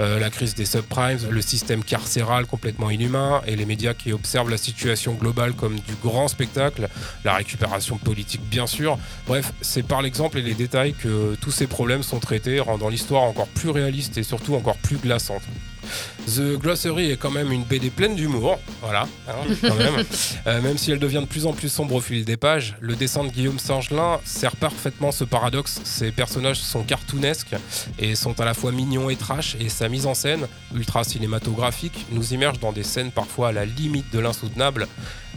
euh, 0.00 0.18
la 0.18 0.30
crise 0.30 0.54
des 0.54 0.64
subprimes, 0.64 1.18
le 1.28 1.42
système 1.42 1.84
carcéral 1.84 2.46
complètement 2.46 2.88
inhumain 2.88 3.42
et 3.46 3.54
les 3.54 3.66
médias 3.66 3.92
qui 3.92 4.10
observent 4.10 4.48
la 4.48 4.56
situation 4.56 5.12
globale 5.12 5.52
comme 5.52 5.74
du 5.74 5.94
grand 6.02 6.28
spectacle, 6.28 6.88
la 7.22 7.34
récupération 7.34 7.98
politique 7.98 8.40
bien 8.48 8.66
sûr. 8.66 8.96
Bref, 9.26 9.52
c'est 9.60 9.86
par 9.86 10.00
l'exemple 10.00 10.38
et 10.38 10.42
les 10.42 10.54
détails 10.54 10.94
que 10.94 11.34
tous 11.42 11.50
ces 11.50 11.66
problèmes 11.66 12.02
sont 12.02 12.18
traités, 12.18 12.60
rendant 12.60 12.88
l'histoire 12.88 13.24
encore 13.24 13.48
plus 13.48 13.68
réaliste 13.68 14.16
et 14.16 14.22
surtout 14.22 14.54
encore 14.54 14.78
plus 14.78 14.96
glaçante. 14.96 15.42
The 16.36 16.58
Glossary 16.60 17.10
est 17.10 17.16
quand 17.16 17.30
même 17.30 17.50
une 17.50 17.64
BD 17.64 17.90
pleine 17.90 18.14
d'humour, 18.14 18.60
voilà, 18.82 19.08
hein, 19.28 19.32
quand 19.62 19.74
même. 19.74 20.04
Euh, 20.46 20.62
même 20.62 20.78
si 20.78 20.92
elle 20.92 21.00
devient 21.00 21.22
de 21.22 21.26
plus 21.26 21.44
en 21.44 21.52
plus 21.52 21.68
sombre 21.68 21.96
au 21.96 22.00
fil 22.00 22.24
des 22.24 22.36
pages, 22.36 22.76
le 22.80 22.94
dessin 22.94 23.24
de 23.24 23.30
Guillaume 23.30 23.58
Singelin 23.58 24.20
sert 24.24 24.54
parfaitement 24.54 25.10
ce 25.10 25.24
paradoxe. 25.24 25.80
Ses 25.82 26.12
personnages 26.12 26.60
sont 26.60 26.84
cartoonesques 26.84 27.56
et 27.98 28.14
sont 28.14 28.38
à 28.40 28.44
la 28.44 28.54
fois 28.54 28.70
mignons 28.70 29.10
et 29.10 29.16
trash, 29.16 29.56
et 29.58 29.68
sa 29.68 29.88
mise 29.88 30.06
en 30.06 30.14
scène, 30.14 30.46
ultra 30.74 31.02
cinématographique, 31.02 32.06
nous 32.12 32.32
immerge 32.32 32.60
dans 32.60 32.72
des 32.72 32.84
scènes 32.84 33.10
parfois 33.10 33.48
à 33.48 33.52
la 33.52 33.64
limite 33.64 34.12
de 34.12 34.20
l'insoutenable, 34.20 34.86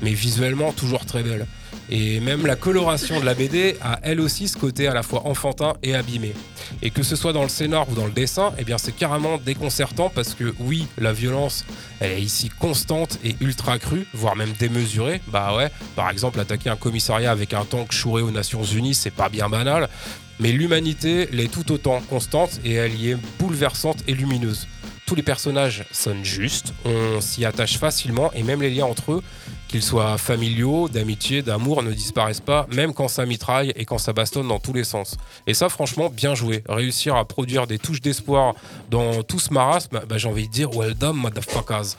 mais 0.04 0.14
visuellement 0.14 0.74
toujours 0.74 1.06
très 1.06 1.24
belles. 1.24 1.48
Et 1.90 2.20
même 2.20 2.46
la 2.46 2.56
coloration 2.56 3.20
de 3.20 3.26
la 3.26 3.34
BD 3.34 3.76
a 3.82 4.00
elle 4.04 4.20
aussi 4.22 4.48
ce 4.48 4.58
côté 4.58 4.88
à 4.88 4.94
la 4.94 5.04
fois 5.04 5.28
enfantin 5.28 5.74
et 5.84 5.96
abîmé. 5.96 6.34
Et 6.82 6.92
que 6.92 7.04
ce 7.04 7.16
soit 7.16 7.34
dans 7.34 7.44
le 7.44 7.50
scénar 7.50 7.90
ou 7.90 7.96
dans 7.96 8.06
le 8.06 8.12
dessin, 8.12 8.54
eh 8.58 8.64
bien 8.64 8.78
c'est 8.78 8.96
carrément 8.96 9.38
déconcertant 9.38 10.10
parce 10.10 10.34
que 10.34 10.54
oui, 10.60 10.83
la 10.98 11.14
violence, 11.14 11.66
elle 12.00 12.12
est 12.12 12.22
ici 12.22 12.50
constante 12.50 13.20
et 13.24 13.36
ultra 13.42 13.80
crue, 13.80 14.06
voire 14.14 14.36
même 14.36 14.54
démesurée. 14.60 15.22
Bah 15.28 15.56
ouais, 15.56 15.70
par 15.96 16.10
exemple, 16.10 16.40
attaquer 16.40 16.70
un 16.70 16.76
commissariat 16.76 17.32
avec 17.32 17.54
un 17.54 17.66
tank 17.66 17.92
chouré 17.92 18.22
aux 18.22 18.32
Nations 18.32 18.64
Unies, 18.64 18.96
c'est 18.96 19.12
pas 19.12 19.30
bien 19.30 19.50
banal. 19.50 19.90
Mais 20.40 20.52
l'humanité 20.52 21.28
l'est 21.32 21.52
tout 21.52 21.72
autant 21.72 22.02
constante 22.02 22.60
et 22.66 22.74
elle 22.74 22.96
y 22.96 23.12
est 23.12 23.18
bouleversante 23.40 24.04
et 24.08 24.14
lumineuse. 24.14 24.68
Tous 25.06 25.16
les 25.16 25.24
personnages 25.24 25.86
sonnent 25.92 26.24
justes, 26.24 26.74
on 26.86 27.22
s'y 27.22 27.46
attache 27.46 27.78
facilement 27.78 28.32
et 28.34 28.42
même 28.42 28.62
les 28.62 28.70
liens 28.70 28.86
entre 28.86 29.14
eux, 29.14 29.24
qu'ils 29.68 29.84
soient 29.84 30.18
familiaux, 30.18 30.90
d'amitié, 30.90 31.42
d'amour, 31.42 31.84
ne 31.84 31.92
disparaissent 31.92 32.42
pas, 32.42 32.68
même 32.72 32.94
quand 32.94 33.08
ça 33.08 33.26
mitraille 33.26 33.74
et 33.76 33.86
quand 33.86 33.98
ça 33.98 34.14
bastonne 34.14 34.48
dans 34.48 34.60
tous 34.60 34.74
les 34.74 34.84
sens. 34.84 35.18
Et 35.48 35.54
ça, 35.54 35.70
franchement, 35.70 36.10
bien 36.10 36.36
joué. 36.36 36.64
Réussir 36.70 37.16
à 37.16 37.26
produire 37.26 37.68
des 37.68 37.80
touches 37.80 38.02
d'espoir 38.02 38.56
dans 38.90 39.24
tout 39.24 39.40
ce 39.40 39.54
marasme, 39.54 40.02
bah, 40.08 40.18
j'ai 40.18 40.28
envie 40.28 40.48
de 40.48 40.54
dire 40.54 40.76
well 40.76 40.94
done, 40.94 41.16
motherfuckers. 41.16 41.96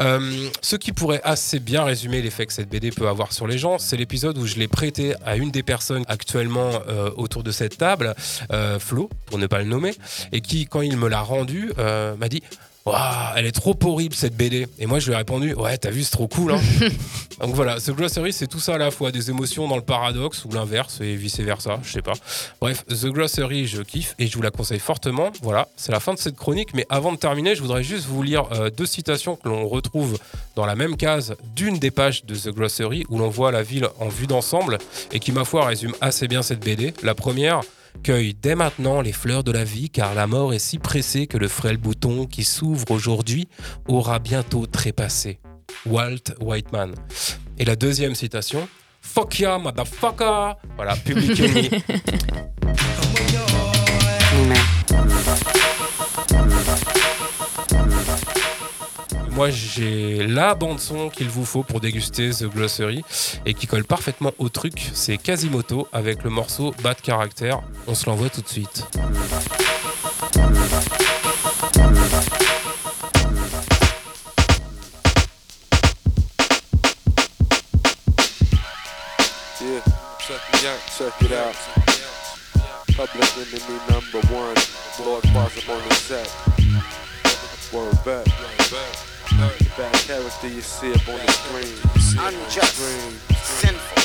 Euh, 0.00 0.48
ce 0.60 0.76
qui 0.76 0.92
pourrait 0.92 1.20
assez 1.24 1.60
bien 1.60 1.84
résumer 1.84 2.22
l'effet 2.22 2.46
que 2.46 2.52
cette 2.52 2.68
BD 2.68 2.90
peut 2.90 3.08
avoir 3.08 3.32
sur 3.32 3.46
les 3.46 3.58
gens, 3.58 3.78
c'est 3.78 3.96
l'épisode 3.96 4.38
où 4.38 4.46
je 4.46 4.56
l'ai 4.56 4.68
prêté 4.68 5.14
à 5.24 5.36
une 5.36 5.50
des 5.50 5.62
personnes 5.62 6.04
actuellement 6.08 6.70
euh, 6.88 7.10
autour 7.16 7.42
de 7.42 7.50
cette 7.50 7.78
table, 7.78 8.14
euh, 8.52 8.78
Flo, 8.78 9.10
pour 9.26 9.38
ne 9.38 9.46
pas 9.46 9.58
le 9.58 9.66
nommer, 9.66 9.94
et 10.32 10.40
qui, 10.40 10.66
quand 10.66 10.80
il 10.80 10.96
me 10.96 11.08
l'a 11.08 11.20
rendu, 11.20 11.72
m'a 11.76 12.28
dit 12.28 12.42
Waouh, 12.84 13.32
elle 13.36 13.46
est 13.46 13.52
trop 13.52 13.76
horrible 13.84 14.14
cette 14.14 14.36
BD. 14.36 14.66
Et 14.78 14.86
moi 14.86 14.98
je 14.98 15.06
lui 15.06 15.14
ai 15.14 15.16
répondu 15.16 15.54
Ouais, 15.54 15.76
t'as 15.78 15.90
vu, 15.90 16.02
c'est 16.02 16.10
trop 16.10 16.26
cool. 16.26 16.52
Hein 16.52 16.60
Donc 17.40 17.54
voilà, 17.54 17.78
ce 17.80 17.92
Glossary 17.92 18.32
c'est 18.32 18.46
tout 18.46 18.60
ça 18.60 18.74
à 18.74 18.78
la 18.78 18.90
fois, 18.90 19.12
des 19.12 19.30
émotions 19.30 19.68
dans 19.68 19.76
le 19.76 19.82
paradoxe 19.82 20.44
ou 20.44 20.50
l'inverse 20.52 21.00
et 21.00 21.14
vice 21.14 21.38
versa, 21.40 21.78
je 21.82 21.92
sais 21.92 22.02
pas. 22.02 22.14
Bref, 22.60 22.84
The 22.86 23.06
Glossary, 23.06 23.66
je 23.66 23.82
kiffe 23.82 24.14
et 24.18 24.26
je 24.26 24.36
vous 24.36 24.42
la 24.42 24.50
conseille 24.50 24.80
fortement. 24.80 25.30
Voilà, 25.42 25.68
c'est 25.76 25.92
la 25.92 26.00
fin 26.00 26.14
de 26.14 26.18
cette 26.18 26.36
chronique. 26.36 26.74
Mais 26.74 26.86
avant 26.88 27.12
de 27.12 27.18
terminer, 27.18 27.54
je 27.54 27.62
voudrais 27.62 27.82
juste 27.82 28.06
vous 28.06 28.22
lire 28.22 28.46
euh, 28.52 28.70
deux 28.70 28.86
citations 28.86 29.36
que 29.36 29.48
l'on 29.48 29.68
retrouve 29.68 30.18
dans 30.56 30.66
la 30.66 30.74
même 30.74 30.96
case 30.96 31.36
d'une 31.54 31.78
des 31.78 31.90
pages 31.90 32.24
de 32.24 32.34
The 32.34 32.48
Glossary 32.48 33.04
où 33.08 33.18
l'on 33.18 33.28
voit 33.28 33.52
la 33.52 33.62
ville 33.62 33.88
en 34.00 34.08
vue 34.08 34.26
d'ensemble 34.26 34.78
et 35.12 35.20
qui, 35.20 35.32
ma 35.32 35.44
foi, 35.44 35.66
résume 35.66 35.94
assez 36.00 36.28
bien 36.28 36.42
cette 36.42 36.60
BD. 36.60 36.94
La 37.02 37.14
première. 37.14 37.60
Cueille 38.02 38.34
dès 38.34 38.54
maintenant 38.54 39.00
les 39.00 39.12
fleurs 39.12 39.44
de 39.44 39.52
la 39.52 39.64
vie, 39.64 39.90
car 39.90 40.14
la 40.14 40.26
mort 40.26 40.52
est 40.52 40.58
si 40.58 40.78
pressée 40.78 41.26
que 41.26 41.38
le 41.38 41.48
frêle 41.48 41.76
bouton 41.76 42.26
qui 42.26 42.44
s'ouvre 42.44 42.90
aujourd'hui 42.90 43.48
aura 43.86 44.18
bientôt 44.18 44.66
trépassé. 44.66 45.38
Walt 45.86 46.34
Whiteman. 46.40 46.94
Et 47.58 47.64
la 47.64 47.76
deuxième 47.76 48.14
citation. 48.14 48.68
Fuck 49.00 49.40
ya, 49.40 49.58
motherfucker! 49.58 50.54
Voilà, 50.76 50.96
Public 50.96 51.30
Enemy. 51.40 51.70
Moi, 59.42 59.50
j'ai 59.50 60.24
la 60.24 60.54
bande-son 60.54 61.08
qu'il 61.08 61.28
vous 61.28 61.44
faut 61.44 61.64
pour 61.64 61.80
déguster 61.80 62.30
The 62.30 62.44
Glossary 62.44 63.02
et 63.44 63.54
qui 63.54 63.66
colle 63.66 63.82
parfaitement 63.82 64.30
au 64.38 64.48
truc. 64.48 64.92
C'est 64.94 65.18
Quasimoto 65.18 65.88
avec 65.92 66.22
le 66.22 66.30
morceau 66.30 66.72
Bad 66.80 66.98
Character. 67.04 67.56
On 67.88 67.96
se 67.96 68.06
l'envoie 68.06 68.28
tout 68.30 68.40
de 68.40 68.46
suite. 68.46 68.86
Bad 89.76 89.94
character 89.94 90.48
you 90.48 90.60
see 90.60 90.92
up 90.92 91.08
on 91.08 91.18
the 91.18 91.32
screen. 91.32 92.26
Unjust, 92.26 92.76
Screen. 92.76 93.12
sinful, 93.40 94.02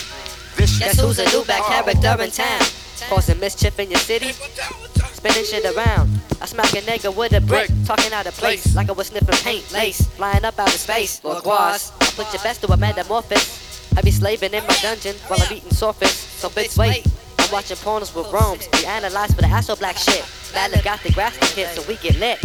vicious. 0.55 0.79
Guess 0.79 1.01
who's 1.01 1.19
a 1.19 1.25
new 1.25 1.43
bad 1.43 1.61
oh. 1.61 1.67
character 1.67 2.23
in 2.23 2.31
town? 2.31 2.61
Causing 3.09 3.37
mischief 3.41 3.77
in 3.77 3.91
your 3.91 3.99
city? 3.99 4.31
Spinning 4.31 5.43
shit 5.43 5.65
around. 5.65 6.09
I 6.41 6.45
smack 6.45 6.71
a 6.71 6.81
nigga 6.81 7.13
with 7.13 7.33
a 7.33 7.41
brick, 7.41 7.69
talking 7.85 8.13
out 8.13 8.25
of 8.27 8.33
place, 8.35 8.75
like 8.77 8.87
I 8.87 8.93
was 8.93 9.07
sniffing 9.07 9.35
paint, 9.43 9.69
lace, 9.73 10.07
flying 10.15 10.45
up 10.45 10.57
out 10.57 10.69
of 10.69 10.79
space. 10.79 11.21
Lord 11.21 11.43
Quas, 11.43 11.91
I 11.99 12.05
put 12.11 12.31
your 12.31 12.41
best 12.43 12.61
to 12.61 12.71
a 12.71 12.77
metamorphosis. 12.77 13.91
I 13.97 14.01
be 14.01 14.11
slaving 14.11 14.53
in 14.53 14.65
my 14.65 14.77
dungeon 14.81 15.15
while 15.27 15.41
I'm 15.41 15.51
eating 15.51 15.71
surface. 15.71 16.15
So 16.15 16.47
bitch, 16.47 16.77
wait. 16.77 17.05
I'm 17.39 17.51
watching 17.51 17.77
pornos 17.77 18.15
with 18.15 18.27
oh, 18.27 18.31
Rome's. 18.31 18.69
We 18.71 18.85
analyze 18.85 19.33
for 19.33 19.41
the 19.41 19.47
astro 19.47 19.75
black 19.75 19.97
shit. 19.97 20.23
Bad 20.53 20.71
got 20.83 21.01
the 21.01 21.11
grass 21.11 21.37
to 21.37 21.45
hit 21.47 21.75
so 21.75 21.85
we 21.89 21.95
get 21.97 22.17
lit. 22.19 22.39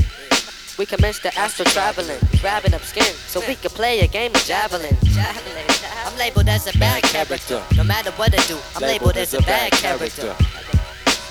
We 0.83 0.87
commence 0.87 1.21
the 1.21 1.33
astro 1.39 1.65
traveling, 1.67 2.19
grabbing 2.41 2.75
up 2.75 2.83
skin 2.83 3.05
so 3.05 3.39
we 3.47 3.55
can 3.55 3.71
play 3.71 4.01
a 4.01 4.09
game 4.09 4.35
of 4.35 4.43
javelin. 4.43 4.97
Javelin. 5.05 5.65
I'm 6.05 6.19
labeled 6.19 6.49
as 6.49 6.67
a 6.67 6.77
bad 6.77 7.05
character. 7.05 7.63
No 7.77 7.85
matter 7.85 8.11
what 8.19 8.35
I 8.35 8.45
do, 8.49 8.59
I'm 8.75 8.83
labeled 8.83 9.17
as 9.17 9.33
a 9.33 9.41
bad 9.43 9.71
character. 9.71 10.35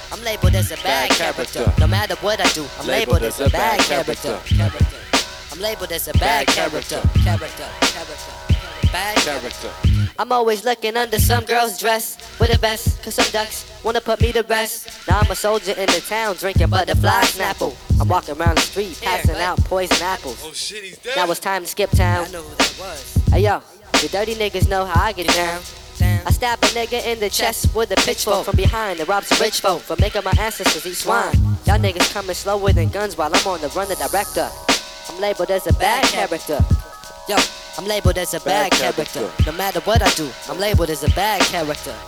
I'm 0.09 0.23
labeled 0.23 0.55
as 0.55 0.71
a 0.71 0.77
bad 0.77 1.09
character. 1.09 1.69
No 1.79 1.87
matter 1.87 2.15
what 2.21 2.39
I 2.39 2.47
do, 2.53 2.65
I'm 2.79 2.87
labeled 2.87 3.23
as 3.23 3.41
a 3.41 3.49
bad 3.49 3.81
character. 3.81 4.39
Character. 4.45 4.97
I'm 5.51 5.59
labeled 5.59 5.91
as 5.91 6.07
a 6.07 6.13
bad 6.13 6.47
character. 6.47 7.01
Character. 7.25 7.67
Character. 7.81 8.50
Bad 8.91 9.17
character. 9.17 9.71
I'm 10.19 10.31
always 10.31 10.65
looking 10.65 10.97
under 10.97 11.17
some 11.17 11.45
girl's 11.45 11.79
dress 11.79 12.17
with 12.39 12.53
a 12.53 12.57
vest, 12.57 13.01
cause 13.03 13.15
some 13.15 13.31
ducks 13.31 13.65
wanna 13.83 14.01
put 14.01 14.19
me 14.21 14.31
to 14.33 14.43
rest. 14.43 15.07
Now 15.07 15.19
I'm 15.19 15.31
a 15.31 15.35
soldier 15.35 15.71
in 15.71 15.85
the 15.87 16.03
town 16.07 16.35
drinking 16.35 16.69
butterfly 16.69 17.21
snapple. 17.21 17.75
I'm 17.99 18.07
walking 18.07 18.35
around 18.37 18.57
the 18.57 18.61
street 18.61 18.99
passing 19.01 19.37
out 19.37 19.57
poison 19.63 20.01
apples. 20.01 20.41
Oh 20.43 20.51
shit, 20.51 20.83
he's 20.83 20.97
dead. 20.97 21.15
Now 21.15 21.31
it's 21.31 21.39
time 21.39 21.63
to 21.63 21.67
skip 21.67 21.89
town. 21.91 22.25
I 22.25 22.31
know 22.31 22.41
who 22.41 22.55
that 22.55 22.75
was. 22.79 23.17
Hey 23.31 23.41
yo, 23.41 23.61
the 23.93 24.09
dirty 24.11 24.35
niggas 24.35 24.67
know 24.67 24.85
how 24.85 25.05
I 25.05 25.13
get 25.13 25.27
down. 25.27 25.61
I 26.25 26.31
stab 26.31 26.59
a 26.59 26.67
nigga 26.67 27.03
in 27.05 27.19
the 27.19 27.29
chest 27.29 27.73
with 27.73 27.91
a 27.91 27.95
pitchfork 27.95 28.45
from 28.45 28.55
behind 28.55 28.99
and 28.99 29.07
rob 29.07 29.23
some 29.23 29.39
rich 29.39 29.61
folk 29.61 29.81
for 29.81 29.95
making 29.99 30.23
my 30.23 30.33
ancestors 30.37 30.85
eat 30.85 30.95
swine. 30.95 31.33
Y'all 31.65 31.79
niggas 31.79 32.11
coming 32.13 32.35
slower 32.35 32.73
than 32.73 32.89
guns 32.89 33.17
while 33.17 33.31
I'm 33.33 33.47
on 33.47 33.61
the 33.61 33.69
run 33.69 33.87
the 33.87 33.95
director. 33.95 34.49
I'm 35.09 35.21
labeled 35.21 35.49
as 35.49 35.65
a 35.67 35.73
bad 35.73 36.03
character. 36.05 36.59
Yo, 37.31 37.37
I'm 37.77 37.85
labeled 37.85 38.17
as 38.17 38.33
a 38.33 38.41
bad, 38.41 38.73
character. 38.73 39.31
No 39.45 39.53
matter 39.53 39.79
what 39.85 40.01
I 40.01 40.09
do, 40.15 40.29
I'm 40.49 40.59
labeled 40.59 40.89
as 40.89 41.05
a 41.05 41.09
bad 41.11 41.39
character. 41.43 41.95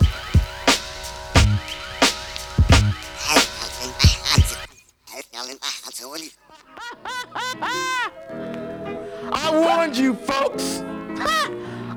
I 9.32 9.50
warned 9.50 9.96
you, 9.96 10.12
folks. 10.12 10.82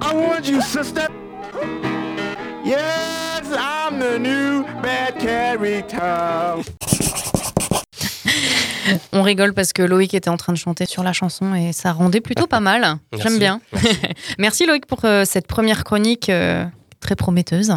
I 0.02 0.12
warned 0.14 0.48
you, 0.48 0.62
sister. 0.62 1.10
Yes, 2.64 3.46
I'm 3.52 4.00
the 4.00 4.18
new 4.18 4.64
bad 4.82 5.20
character. 5.20 6.77
On 9.14 9.22
rigole 9.24 9.54
parce 9.54 9.74
que 9.74 9.82
Loïc 9.82 10.14
était 10.14 10.30
en 10.30 10.38
train 10.38 10.54
de 10.54 10.58
chanter 10.58 10.86
sur 10.86 11.04
la 11.04 11.14
chanson 11.14 11.54
et 11.56 11.74
ça 11.74 11.92
rendait 11.92 12.22
plutôt 12.22 12.48
pas 12.48 12.60
mal. 12.60 12.98
J'aime 13.18 13.40
bien. 13.40 13.62
Merci. 13.74 13.98
Merci 14.38 14.66
Loïc 14.66 14.86
pour 14.86 15.04
euh, 15.06 15.26
cette 15.26 15.48
première 15.48 15.84
chronique 15.84 16.30
euh, 16.30 16.66
très 17.00 17.16
prometteuse. 17.16 17.74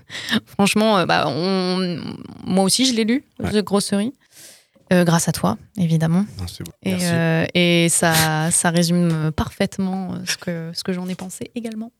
Franchement, 0.46 0.98
euh, 0.98 1.06
bah, 1.06 1.24
on- 1.28 2.00
moi 2.44 2.64
aussi 2.64 2.86
je 2.86 2.94
l'ai 2.94 3.04
lu, 3.04 3.24
Ouais. 3.38 3.50
The 3.50 3.64
Grossery. 3.64 4.12
Euh, 4.92 5.04
grâce 5.04 5.28
à 5.28 5.32
toi, 5.32 5.56
évidemment. 5.76 6.24
Non, 6.38 6.46
beau. 6.64 6.72
Et, 6.82 6.96
Merci. 6.96 7.50
et 7.54 7.88
ça, 7.88 8.50
ça 8.50 8.70
résume 8.70 9.30
parfaitement 9.30 10.14
ce 10.26 10.36
que, 10.36 10.72
ce 10.74 10.82
que 10.82 10.92
j'en 10.92 11.08
ai 11.08 11.14
pensé 11.14 11.52
également. 11.54 11.92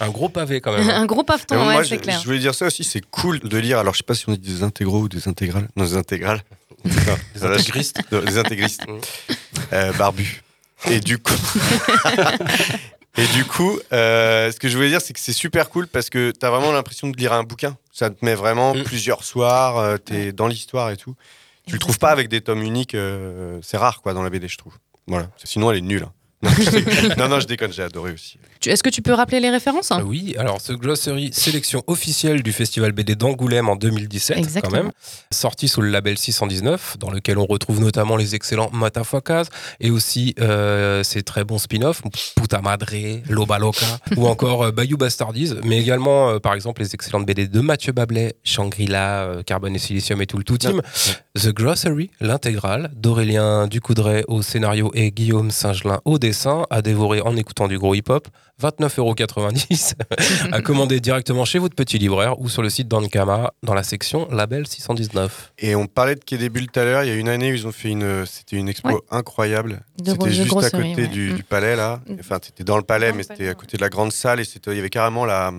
Un 0.00 0.10
gros 0.10 0.28
pavé 0.28 0.60
quand 0.60 0.72
même. 0.76 0.88
hein. 0.88 1.00
Un 1.02 1.06
gros 1.06 1.24
paveton, 1.24 1.56
ouais, 1.56 1.72
moi, 1.72 1.82
c'est 1.84 1.96
je, 1.96 2.00
clair. 2.00 2.20
je 2.20 2.24
voulais 2.26 2.38
dire 2.38 2.54
ça 2.54 2.66
aussi, 2.66 2.84
c'est 2.84 3.00
cool 3.10 3.40
de 3.40 3.56
lire. 3.58 3.78
Alors, 3.78 3.94
je 3.94 3.98
sais 3.98 4.04
pas 4.04 4.14
si 4.14 4.28
on 4.28 4.32
dit 4.32 4.38
des 4.38 4.62
intégraux 4.62 5.00
ou 5.02 5.08
des 5.08 5.26
intégrales. 5.28 5.68
Non, 5.76 5.84
des 5.84 5.96
intégrales. 5.96 6.42
Non, 6.84 6.92
Des 7.34 7.44
intégristes. 7.44 8.00
non, 8.12 8.20
Des 8.20 8.38
intégristes. 8.38 8.86
Mm. 8.86 8.98
Euh, 9.72 9.92
barbus. 9.94 10.42
Et 10.90 11.00
du 11.00 11.18
coup. 11.18 11.32
Et 13.16 13.26
du 13.34 13.44
coup, 13.44 13.76
euh, 13.92 14.52
ce 14.52 14.60
que 14.60 14.68
je 14.68 14.76
voulais 14.76 14.90
dire, 14.90 15.00
c'est 15.00 15.12
que 15.12 15.18
c'est 15.18 15.32
super 15.32 15.70
cool 15.70 15.88
parce 15.88 16.08
que 16.08 16.30
tu 16.38 16.46
as 16.46 16.50
vraiment 16.50 16.70
l'impression 16.70 17.08
de 17.08 17.16
lire 17.16 17.32
un 17.32 17.42
bouquin. 17.42 17.76
Ça 17.92 18.10
te 18.10 18.24
met 18.24 18.36
vraiment 18.36 18.74
Mm. 18.74 18.84
plusieurs 18.84 19.24
soirs, 19.24 19.76
euh, 19.78 19.96
t'es 19.96 20.30
dans 20.32 20.46
l'histoire 20.46 20.90
et 20.90 20.96
tout. 20.96 21.16
Tu 21.66 21.72
le 21.72 21.78
trouves 21.80 21.98
pas 21.98 22.10
avec 22.10 22.28
des 22.28 22.40
tomes 22.42 22.62
uniques, 22.62 22.94
euh, 22.94 23.58
c'est 23.62 23.76
rare 23.76 24.00
quoi 24.02 24.14
dans 24.14 24.22
la 24.22 24.30
BD, 24.30 24.46
je 24.48 24.56
trouve. 24.56 24.74
Voilà. 25.08 25.28
Sinon, 25.42 25.70
elle 25.72 25.78
est 25.78 25.82
nulle. 25.82 26.04
hein. 26.04 26.50
Non, 27.18 27.28
non, 27.28 27.40
je 27.40 27.46
déconne, 27.46 27.72
j'ai 27.72 27.82
adoré 27.82 28.12
aussi. 28.12 28.38
Est-ce 28.66 28.82
que 28.82 28.90
tu 28.90 29.02
peux 29.02 29.12
rappeler 29.12 29.40
les 29.40 29.50
références 29.50 29.90
Ah 29.92 30.02
Oui, 30.04 30.34
alors 30.38 30.60
ce 30.60 30.72
Glossary, 30.72 31.30
sélection 31.32 31.82
officielle 31.86 32.42
du 32.42 32.52
Festival 32.52 32.92
BD 32.92 33.14
d'Angoulême 33.14 33.68
en 33.68 33.76
2017, 33.76 34.36
Exactement. 34.38 34.70
quand 34.76 34.82
même, 34.84 34.92
sorti 35.32 35.68
sous 35.68 35.80
le 35.80 35.90
label 35.90 36.18
619, 36.18 36.96
dans 36.98 37.10
lequel 37.10 37.38
on 37.38 37.46
retrouve 37.46 37.80
notamment 37.80 38.16
les 38.16 38.34
excellents 38.34 38.70
Matafuakas 38.72 39.44
et 39.80 39.90
aussi 39.90 40.34
euh, 40.40 41.02
ces 41.02 41.22
très 41.22 41.44
bons 41.44 41.58
spin-offs, 41.58 42.02
Puta 42.36 42.60
Madre, 42.60 42.86
Loba 43.28 43.58
Loca, 43.58 43.86
ou 44.16 44.26
encore 44.26 44.64
euh, 44.64 44.70
Bayou 44.72 44.96
Bastardies, 44.96 45.54
mais 45.64 45.78
également, 45.78 46.30
euh, 46.30 46.38
par 46.38 46.54
exemple, 46.54 46.82
les 46.82 46.94
excellentes 46.94 47.26
BD 47.26 47.46
de 47.48 47.60
Mathieu 47.60 47.92
Bablet, 47.92 48.34
Shangri-La, 48.44 49.22
euh, 49.24 49.42
Carbone 49.42 49.74
et 49.76 49.78
Silicium 49.78 50.20
et 50.22 50.26
tout 50.26 50.38
le 50.38 50.44
tout 50.44 50.58
team, 50.58 50.80
The 51.36 51.48
Grocery, 51.48 52.10
l'intégrale, 52.20 52.90
d'Aurélien 52.94 53.66
Ducoudray 53.66 54.24
au 54.28 54.42
scénario 54.42 54.90
et 54.94 55.10
Guillaume 55.10 55.50
Singelin 55.50 56.00
au 56.04 56.18
dessin, 56.18 56.66
à 56.70 56.82
dévorer 56.82 57.20
en 57.20 57.36
écoutant 57.36 57.68
du 57.68 57.78
gros 57.78 57.94
hip-hop, 57.94 58.28
29,90€, 58.60 59.94
à 60.52 60.60
commander 60.62 61.00
directement 61.00 61.44
chez 61.44 61.58
votre 61.58 61.74
petit 61.74 61.98
libraire 61.98 62.40
ou 62.40 62.48
sur 62.48 62.62
le 62.62 62.70
site 62.70 62.88
d'Ankama 62.88 63.52
dans 63.62 63.74
la 63.74 63.82
section 63.82 64.28
Label 64.30 64.66
619. 64.66 65.52
Et 65.58 65.74
on 65.74 65.86
parlait 65.86 66.14
de 66.14 66.20
Quai 66.24 66.38
des 66.38 66.48
Bulles 66.48 66.68
tout 66.70 66.80
à 66.80 66.84
l'heure. 66.84 67.04
Il 67.04 67.08
y 67.08 67.12
a 67.12 67.14
une 67.16 67.28
année 67.28 67.50
où 67.52 67.54
ils 67.54 67.66
ont 67.66 67.72
fait 67.72 67.88
une. 67.90 68.24
C'était 68.26 68.56
une 68.56 68.68
expo 68.68 68.88
Ouais. 68.88 68.94
incroyable. 69.10 69.80
C'était 70.04 70.30
juste 70.32 70.56
à 70.56 70.70
côté 70.70 70.94
ouais. 71.02 71.06
du, 71.08 71.32
du 71.34 71.42
palais, 71.42 71.76
là. 71.76 72.00
Mm. 72.08 72.14
Enfin, 72.20 72.38
t'étais 72.38 72.64
dans 72.64 72.76
le 72.76 72.82
palais, 72.82 73.10
Dans 73.10 73.16
mais 73.16 73.22
c'était 73.22 73.46
à 73.46 73.48
ouais. 73.50 73.54
côté 73.54 73.76
de 73.76 73.82
la 73.82 73.88
grande 73.88 74.12
salle. 74.12 74.40
Et 74.40 74.44
c'était- 74.44 74.70
il 74.72 74.76
y 74.76 74.80
avait 74.80 74.90
carrément 74.90 75.24
la, 75.24 75.52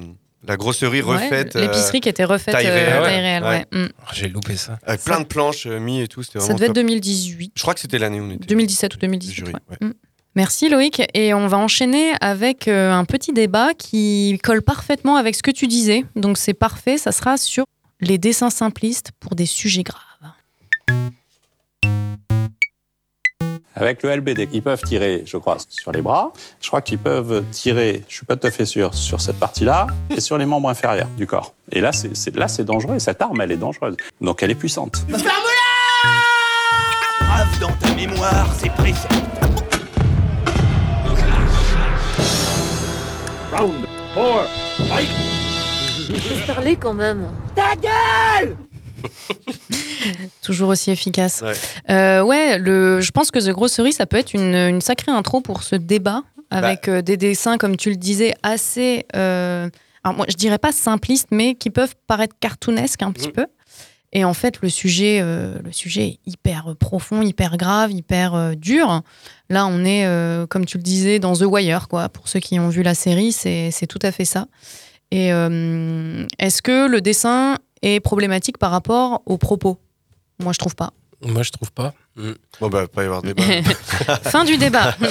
la 0.48 0.58
grosserie 0.58 1.02
Ouais, 1.02 1.16
refaite. 1.16 1.56
euh, 1.56 1.62
L'épicerie 1.62 2.02
qui 2.02 2.10
était 2.10 2.24
refaite 2.26 2.54
taille 2.54 2.68
euh, 2.68 2.74
réelle, 2.74 3.02
ouais. 3.02 3.08
réelle, 3.08 3.44
ouais. 3.44 3.66
Mm. 3.86 3.90
Oh, 3.98 4.04
J'ai 4.14 4.28
loupé 4.30 4.56
ça. 4.56 4.80
Avec 4.86 5.02
plein 5.04 5.20
de 5.20 5.26
planches 5.26 5.68
euh, 5.68 5.80
mis 5.80 6.02
et 6.02 6.08
tout. 6.08 6.24
C'était 6.24 6.40
Ça 6.40 6.54
devait 6.54 6.66
être 6.66 6.74
top. 6.74 6.84
2018. 6.84 7.52
Je 7.56 7.62
crois 7.62 7.74
que 7.74 7.80
c'était 7.80 8.00
l'année 8.00 8.20
où 8.20 8.24
on 8.26 8.32
était. 8.32 8.46
2017 8.48 8.96
ou 8.96 8.98
2018. 8.98 9.34
Jury, 9.36 9.52
ouais. 9.54 9.60
ouais. 9.82 9.88
Mm. 9.88 9.94
Merci 10.36 10.70
Loïc. 10.70 11.02
Et 11.14 11.34
on 11.34 11.48
va 11.48 11.58
enchaîner 11.58 12.14
avec 12.22 12.68
euh, 12.68 12.92
un 12.94 13.06
petit 13.06 13.34
débat 13.34 13.74
qui 13.74 14.40
colle 14.44 14.62
parfaitement 14.62 15.16
avec 15.16 15.36
ce 15.36 15.44
que 15.44 15.52
tu 15.52 15.68
disais. 15.68 16.06
Donc 16.16 16.38
c'est 16.38 16.54
parfait, 16.54 16.98
ça 16.98 17.12
sera 17.12 17.38
sur 17.38 17.66
les 18.00 18.18
dessins 18.18 18.50
simplistes 18.50 19.12
pour 19.20 19.36
des 19.36 19.46
sujets 19.46 19.84
graves. 19.84 20.04
Avec 23.76 24.04
le 24.04 24.14
LBD, 24.14 24.50
ils 24.52 24.62
peuvent 24.62 24.82
tirer, 24.82 25.24
je 25.26 25.38
crois, 25.38 25.56
sur 25.70 25.94
les 25.94 26.02
bras. 26.02 26.34
Je 26.60 26.68
crois 26.68 26.82
qu'ils 26.82 26.98
peuvent 26.98 27.46
tirer, 27.50 28.04
je 28.10 28.16
suis 28.16 28.26
pas 28.26 28.36
tout 28.36 28.46
à 28.48 28.52
fait 28.52 28.66
sûr, 28.66 28.94
sur 28.94 29.22
cette 29.22 29.40
partie-là 29.40 29.88
et 30.10 30.20
sur 30.20 30.38
les 30.38 30.46
membres 30.46 30.68
inférieurs 30.70 31.08
du 31.18 31.26
corps. 31.26 31.54
Et 31.72 31.80
là, 31.80 31.94
c'est 31.94 32.14
c'est- 32.16 32.36
là, 32.36 32.50
c'est 32.50 32.66
dangereux. 32.66 32.96
Et 32.96 33.00
cette 33.00 33.22
arme, 33.22 33.40
elle 33.40 33.54
est 33.54 33.58
dangereuse. 33.58 33.96
Donc, 34.20 34.44
elle 34.44 34.52
est 34.52 34.56
puissante. 34.56 35.06
Grave 37.22 37.60
dans 37.62 37.72
ta 37.74 37.94
mémoire, 37.96 38.50
c'est. 38.58 38.70
Round 43.60 43.74
4, 44.16 44.50
fight 44.88 45.10
Laisse 46.10 46.46
parler 46.48 46.76
quand 46.76 46.94
même. 46.94 47.28
Ta 47.56 47.76
gueule 47.76 48.56
Toujours 50.44 50.70
aussi 50.70 50.92
efficace. 50.92 51.42
Ouais. 51.42 51.54
Euh, 51.94 52.22
ouais, 52.24 52.58
le, 52.58 53.02
je 53.02 53.12
pense 53.12 53.32
que 53.32 53.40
The 53.40 53.50
Grocery, 53.52 53.94
ça 53.94 54.06
peut 54.06 54.18
être 54.18 54.34
une, 54.34 54.56
une 54.56 54.82
sacrée 54.82 55.12
intro 55.12 55.42
pour 55.42 55.64
ce 55.64 55.76
débat 55.76 56.24
avec 56.50 56.88
Bah. 56.88 56.94
euh, 56.94 57.02
des 57.02 57.16
dessins, 57.18 57.58
comme 57.58 57.78
tu 57.78 57.90
le 57.90 57.96
disais, 57.96 58.34
assez. 58.44 59.06
euh, 59.16 59.70
alors 60.04 60.16
moi, 60.18 60.26
je 60.30 60.36
dirais 60.36 60.58
pas 60.58 60.72
simplistes, 60.72 61.28
mais 61.32 61.56
qui 61.56 61.70
peuvent 61.70 61.96
paraître 62.08 62.36
cartoonesques 62.40 63.04
un 63.04 63.12
petit 63.12 63.28
Mm. 63.30 63.34
peu. 63.34 63.46
Et 64.12 64.26
en 64.26 64.34
fait, 64.34 64.62
le 64.62 64.70
sujet, 64.70 65.20
euh, 65.22 65.60
le 65.64 65.72
sujet 65.72 66.08
est 66.08 66.20
hyper 66.26 66.76
profond, 66.80 67.22
hyper 67.22 67.58
grave, 67.58 67.92
hyper 67.92 68.34
euh, 68.34 68.56
dur. 68.56 69.02
Là, 69.50 69.68
on 69.68 69.86
est, 69.86 70.06
euh, 70.06 70.48
comme 70.48 70.66
tu 70.66 70.78
le 70.78 70.84
disais, 70.84 71.20
dans 71.20 71.36
The 71.36 71.44
Wire, 71.44 71.88
quoi. 71.88 72.10
Pour 72.10 72.28
ceux 72.28 72.40
qui 72.40 72.60
ont 72.60 72.70
vu 72.70 72.82
la 72.82 72.96
série, 72.96 73.32
c'est 73.32 73.88
tout 73.88 74.00
à 74.02 74.12
fait 74.12 74.26
ça. 74.26 74.48
Et 75.12 75.32
euh, 75.32 76.26
est-ce 76.40 76.62
que 76.62 76.88
le 76.88 77.02
dessin 77.02 77.58
est 77.82 78.00
problématique 78.00 78.58
par 78.58 78.72
rapport 78.72 79.22
aux 79.26 79.38
propos? 79.38 79.80
Moi, 80.40 80.54
je 80.54 80.60
trouve 80.60 80.76
pas. 80.76 80.92
Moi, 81.26 81.44
je 81.44 81.52
trouve 81.52 81.72
pas. 81.72 81.94
Mm. 82.16 82.32
Bon, 82.62 82.70
bah, 82.70 82.88
pas 82.88 83.04
y 83.04 83.06
avoir 83.06 83.22
de 83.22 83.34
débat. 83.34 83.44
fin 84.24 84.44
du 84.44 84.58
débat. 84.58 84.96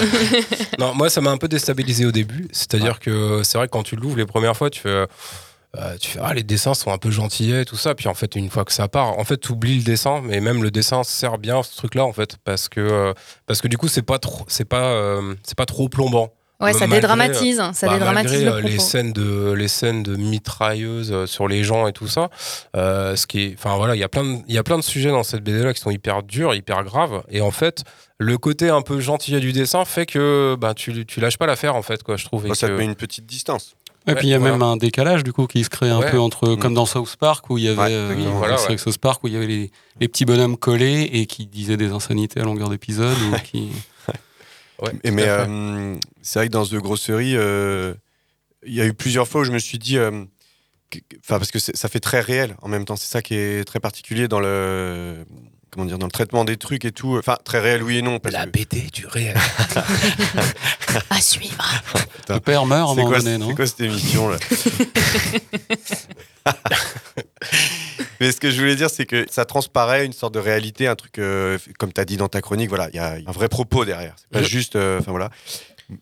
Non, 0.78 0.94
moi, 0.94 1.10
ça 1.10 1.20
m'a 1.20 1.30
un 1.30 1.36
peu 1.38 1.48
déstabilisé 1.48 2.06
au 2.06 2.12
début. 2.12 2.46
C'est-à-dire 2.52 3.00
que 3.00 3.42
c'est 3.42 3.58
vrai 3.58 3.66
que 3.66 3.72
quand 3.72 3.82
tu 3.82 3.96
l'ouvres 3.96 4.16
les 4.16 4.26
premières 4.26 4.56
fois, 4.56 4.70
tu 4.70 4.80
fais. 4.80 5.06
Euh, 5.76 5.96
tu 5.98 6.10
fais, 6.12 6.20
ah, 6.22 6.32
les 6.34 6.42
dessins 6.42 6.74
sont 6.74 6.90
un 6.92 6.98
peu 6.98 7.10
gentillets, 7.10 7.64
tout 7.64 7.76
ça. 7.76 7.94
Puis 7.94 8.08
en 8.08 8.14
fait, 8.14 8.34
une 8.36 8.48
fois 8.50 8.64
que 8.64 8.72
ça 8.72 8.88
part, 8.88 9.18
en 9.18 9.24
fait, 9.24 9.38
tu 9.38 9.52
oublies 9.52 9.76
le 9.78 9.82
dessin, 9.84 10.22
mais 10.24 10.40
même 10.40 10.62
le 10.62 10.70
dessin 10.70 11.02
sert 11.04 11.38
bien 11.38 11.62
ce 11.62 11.76
truc-là, 11.76 12.04
en 12.04 12.12
fait, 12.12 12.36
parce 12.44 12.68
que, 12.68 12.80
euh, 12.80 13.12
parce 13.46 13.60
que 13.60 13.68
du 13.68 13.76
coup, 13.76 13.88
c'est 13.88 14.02
pas 14.02 14.18
trop, 14.18 14.44
c'est 14.48 14.64
pas, 14.64 14.84
euh, 14.92 15.34
c'est 15.42 15.56
pas 15.56 15.66
trop 15.66 15.88
plombant. 15.88 16.32
Ouais, 16.60 16.72
ça 16.72 16.80
Malgré, 16.88 16.96
dédramatise. 17.02 17.62
Ça 17.72 17.86
bah, 17.86 17.92
dédramatise 17.92 18.32
malgré, 18.32 18.44
le 18.46 18.50
propos. 18.50 18.66
les 18.68 18.78
scènes 18.80 19.12
de 19.12 19.52
les 19.52 19.68
scènes 19.68 20.02
de 20.02 20.16
mitrailleuses 20.16 21.26
sur 21.26 21.46
les 21.46 21.62
gens 21.62 21.86
et 21.86 21.92
tout 21.92 22.08
ça 22.08 22.30
euh, 22.76 23.14
ce 23.14 23.28
qui 23.28 23.42
est 23.44 23.54
enfin 23.56 23.76
voilà 23.76 23.94
il 23.94 24.00
y 24.00 24.02
a 24.02 24.08
plein 24.08 24.24
de, 24.24 24.38
il 24.48 24.54
y 24.54 24.58
a 24.58 24.64
plein 24.64 24.76
de 24.76 24.82
sujets 24.82 25.10
dans 25.10 25.22
cette 25.22 25.44
BD 25.44 25.62
là 25.62 25.72
qui 25.72 25.80
sont 25.80 25.92
hyper 25.92 26.24
durs 26.24 26.54
hyper 26.56 26.82
graves 26.82 27.22
et 27.28 27.40
en 27.42 27.52
fait 27.52 27.84
le 28.18 28.38
côté 28.38 28.70
un 28.70 28.82
peu 28.82 28.98
gentillet 28.98 29.38
du 29.38 29.52
dessin 29.52 29.84
fait 29.84 30.04
que 30.06 30.56
bah, 30.58 30.74
tu, 30.74 31.06
tu 31.06 31.20
lâches 31.20 31.38
pas 31.38 31.46
l'affaire 31.46 31.76
en 31.76 31.82
fait 31.82 32.02
quoi 32.02 32.16
je 32.16 32.24
trouve 32.24 32.46
et 32.46 32.48
Bah, 32.48 32.54
ça 32.56 32.66
te 32.66 32.72
que- 32.72 32.78
met 32.78 32.84
une 32.86 32.96
petite 32.96 33.26
distance. 33.26 33.76
Et 34.08 34.14
puis 34.14 34.26
il 34.28 34.30
y 34.30 34.34
a 34.34 34.38
voilà. 34.38 34.52
même 34.54 34.62
un 34.62 34.76
décalage 34.76 35.22
du 35.24 35.32
coup 35.32 35.46
qui 35.46 35.62
se 35.64 35.70
crée 35.70 35.90
un 35.90 35.98
Ouais. 36.00 36.10
peu 36.10 36.18
entre, 36.18 36.50
Mm. 36.50 36.58
comme 36.58 36.74
dans 36.74 36.86
South 36.86 37.16
Park 37.16 37.48
où 37.50 37.58
il 37.58 37.64
y 37.64 37.68
avait, 37.68 37.78
Ouais, 37.78 37.88
euh. 37.92 38.30
Voilà, 38.36 38.56
South 38.56 38.98
Park 38.98 39.22
où 39.24 39.28
il 39.28 39.34
y 39.34 39.36
avait 39.36 39.46
les, 39.46 39.70
les 40.00 40.08
petits 40.08 40.24
bonhommes 40.24 40.56
collés 40.56 41.08
et 41.12 41.26
qui 41.26 41.46
disaient 41.46 41.76
des 41.76 41.90
insanités 41.90 42.40
à 42.40 42.44
longueur 42.44 42.68
d'épisode 42.70 43.16
qui. 43.44 43.68
Et 45.02 45.10
mais 45.10 45.24
euh, 45.26 45.96
c'est 46.22 46.38
vrai 46.38 46.46
que 46.48 46.52
dans 46.52 46.64
The 46.64 46.74
Grocery, 46.76 47.34
euh, 47.36 47.94
il 48.64 48.74
y 48.74 48.80
a 48.80 48.86
eu 48.86 48.94
plusieurs 48.94 49.26
fois 49.26 49.40
où 49.40 49.44
je 49.44 49.50
me 49.50 49.58
suis 49.58 49.78
dit, 49.78 49.98
euh, 49.98 50.24
enfin 51.18 51.38
parce 51.38 51.50
que 51.50 51.58
ça 51.58 51.88
fait 51.88 51.98
très 52.00 52.20
réel 52.20 52.56
en 52.62 52.68
même 52.68 52.84
temps. 52.84 52.94
C'est 52.96 53.10
ça 53.10 53.20
qui 53.20 53.34
est 53.34 53.64
très 53.64 53.80
particulier 53.80 54.28
dans 54.28 54.38
le 54.40 55.16
comment 55.70 55.86
dire 55.86 55.98
dans 55.98 56.06
le 56.06 56.12
traitement 56.12 56.44
des 56.44 56.56
trucs 56.56 56.84
et 56.84 56.92
tout. 56.92 57.16
Enfin 57.18 57.36
très 57.44 57.60
réel 57.60 57.82
oui 57.82 57.98
et 57.98 58.02
non. 58.02 58.18
Parce 58.18 58.32
la 58.34 58.46
que- 58.46 58.50
BD 58.50 58.82
du 58.92 59.06
réel 59.06 59.36
À 61.10 61.20
suivre. 61.20 61.64
Le 62.28 62.40
père 62.40 62.66
meurt 62.66 62.88
à 62.88 62.92
un 62.92 62.94
C'est 62.94 63.00
moment 63.00 63.08
quoi, 63.08 63.18
donné, 63.18 63.32
c'est 63.32 63.38
non 63.38 63.54
quoi 63.54 63.66
cette 63.66 63.80
émission 63.80 64.28
là 64.28 64.36
Mais 68.20 68.32
ce 68.32 68.40
que 68.40 68.50
je 68.50 68.58
voulais 68.60 68.74
dire, 68.76 68.90
c'est 68.90 69.06
que 69.06 69.26
ça 69.30 69.44
transparaît 69.44 70.04
une 70.04 70.12
sorte 70.12 70.34
de 70.34 70.40
réalité, 70.40 70.88
un 70.88 70.96
truc, 70.96 71.18
euh, 71.18 71.56
comme 71.78 71.92
tu 71.92 72.00
as 72.00 72.04
dit 72.04 72.16
dans 72.16 72.28
ta 72.28 72.40
chronique, 72.40 72.68
voilà, 72.68 72.88
il 72.92 72.96
y 72.96 72.98
a 72.98 73.12
un 73.26 73.32
vrai 73.32 73.48
propos 73.48 73.84
derrière. 73.84 74.14
C'est 74.18 74.28
pas 74.30 74.42
juste. 74.42 74.74
euh, 74.76 74.98
Enfin 74.98 75.12
voilà. 75.12 75.30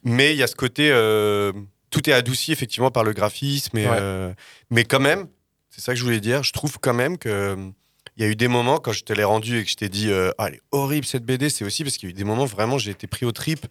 Mais 0.03 0.33
il 0.33 0.39
y 0.39 0.43
a 0.43 0.47
ce 0.47 0.57
côté. 0.57 0.91
euh, 0.91 1.53
tout 1.91 2.09
est 2.11 2.13
adouci 2.13 2.53
effectivement 2.53 2.91
par 2.91 3.05
le 3.05 3.13
graphisme. 3.13 3.77
Et, 3.79 3.87
Ouais. 3.87 3.97
euh, 4.01 4.33
mais 4.71 4.85
quand 4.85 4.99
même, 5.01 5.29
c'est 5.71 5.81
ça 5.81 5.93
que 5.93 5.99
je 5.99 6.05
voulais 6.05 6.21
dire, 6.21 6.43
je 6.43 6.53
trouve 6.53 6.79
quand 6.81 6.95
même 6.95 7.17
que. 7.19 7.57
Euh, 8.17 8.19
Il 8.19 8.23
y 8.25 8.27
a 8.27 8.31
eu 8.31 8.37
des 8.37 8.49
moments 8.49 8.79
quand 8.79 8.93
je 8.93 9.05
te 9.05 9.13
l'ai 9.13 9.25
rendu 9.25 9.59
et 9.61 9.65
que 9.65 9.71
je 9.71 9.77
t'ai 9.77 9.89
dit 9.89 10.11
euh, 10.11 10.31
ah, 10.39 10.47
elle 10.49 10.55
est 10.55 10.61
horrible 10.73 11.07
cette 11.07 11.25
BD, 11.25 11.51
c'est 11.51 11.65
aussi 11.65 11.85
parce 11.85 11.97
qu'il 11.97 12.09
y 12.09 12.13
a 12.13 12.15
eu 12.15 12.15
des 12.19 12.25
moments 12.25 12.45
vraiment 12.47 12.79
j'ai 12.79 12.91
été 12.91 13.07
pris 13.07 13.27
au 13.27 13.33
trip 13.33 13.67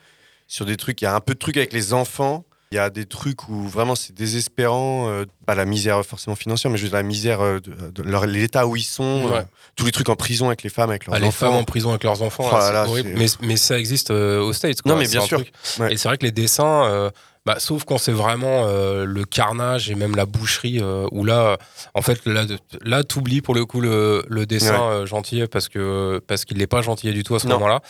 sur 0.47 0.65
des 0.65 0.77
trucs. 0.77 1.01
Il 1.01 1.05
y 1.05 1.07
a 1.07 1.15
un 1.15 1.19
peu 1.21 1.33
de 1.33 1.39
trucs 1.39 1.57
avec 1.57 1.73
les 1.73 1.93
enfants. 1.93 2.45
Il 2.71 2.75
y 2.75 2.79
a 2.79 2.89
des 2.89 3.05
trucs 3.05 3.47
où 3.47 3.67
vraiment 3.69 3.95
c'est 3.95 4.13
désespérant, 4.13 5.07
euh, 5.09 5.25
pas 5.45 5.55
la 5.55 5.65
misère 5.65 6.03
forcément 6.05 6.35
financière, 6.35 6.71
mais 6.71 6.77
juste 6.77 6.93
la 6.93 7.03
misère 7.03 7.39
euh, 7.41 7.59
de, 7.59 8.25
l'état 8.25 8.67
où 8.67 8.75
ils 8.75 8.81
sont, 8.83 9.25
Ouais. 9.25 9.37
euh, 9.37 9.41
tous 9.75 9.85
les 9.85 9.91
trucs 9.91 10.09
en 10.09 10.15
prison 10.15 10.47
avec 10.47 10.63
les 10.63 10.69
femmes, 10.69 10.89
avec 10.89 11.05
leurs 11.05 11.15
Ah, 11.15 11.19
les 11.19 11.27
enfants. 11.27 11.45
femmes 11.47 11.55
en 11.55 11.63
prison 11.63 11.89
avec 11.91 12.03
leurs 12.03 12.21
enfants, 12.23 12.51
là, 12.51 12.71
là 12.73 12.87
horrible. 12.87 13.13
Mais, 13.15 13.27
mais 13.41 13.55
ça 13.55 13.77
existe 13.79 14.09
euh, 14.11 14.41
aux 14.41 14.51
States. 14.51 14.81
Quoi. 14.81 14.91
Non, 14.91 14.97
mais 14.97 15.05
C'est 15.05 15.17
bien 15.19 15.25
sûr. 15.27 15.37
truc- 15.41 15.53
Ouais. 15.79 15.93
Et 15.93 15.97
c'est 15.97 16.07
vrai 16.09 16.17
que 16.17 16.25
les 16.25 16.31
dessins, 16.31 16.85
euh, 16.85 17.11
Bah, 17.45 17.57
sauf 17.59 17.83
quand 17.83 17.99
c'est 17.99 18.11
vraiment 18.11 18.65
euh, 18.65 19.05
le 19.05 19.23
carnage 19.23 19.91
et 19.91 19.95
même 19.95 20.15
la 20.15 20.25
boucherie, 20.25 20.79
euh, 20.81 21.07
où 21.11 21.23
là, 21.23 21.57
en 21.93 22.01
fait, 22.01 22.25
là, 22.25 22.43
là 22.83 23.03
t'oublies 23.03 23.41
pour 23.41 23.53
le 23.53 23.65
coup 23.65 23.81
le, 23.81 24.23
le 24.27 24.47
dessin 24.47 24.73
Ouais. 24.73 24.79
euh, 24.95 25.05
gentillet 25.05 25.47
parce 25.47 25.69
que 25.69 26.19
parce 26.27 26.43
qu'il 26.43 26.57
n'est 26.57 26.65
pas 26.65 26.81
gentillet 26.81 27.13
du 27.13 27.23
tout 27.23 27.35
à 27.35 27.39
ce 27.39 27.47
moment-là. 27.47 27.81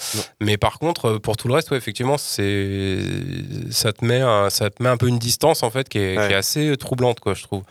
Mais 0.41 0.57
par 0.57 0.77
contre, 0.77 1.05
euh, 1.11 1.19
pour 1.19 1.37
tout 1.37 1.47
le 1.47 1.53
reste, 1.53 1.71
ouais, 1.71 1.77
effectivement, 1.77 2.17
c'est 2.17 2.99
ça 3.71 3.93
te 3.93 4.03
met 4.03 4.19
un, 4.19 4.49
ça 4.49 4.69
te 4.69 4.83
met 4.83 4.89
un 4.89 4.97
peu 4.97 5.07
une 5.07 5.19
distance 5.19 5.63
en 5.63 5.69
fait 5.69 5.87
qui 5.87 5.99
est, 5.99 6.17
Ouais. 6.17 6.27
qui 6.27 6.33
est 6.33 6.37
assez 6.37 6.75
troublante, 6.77 7.19
quoi, 7.21 7.33
je 7.33 7.43
trouve. 7.43 7.63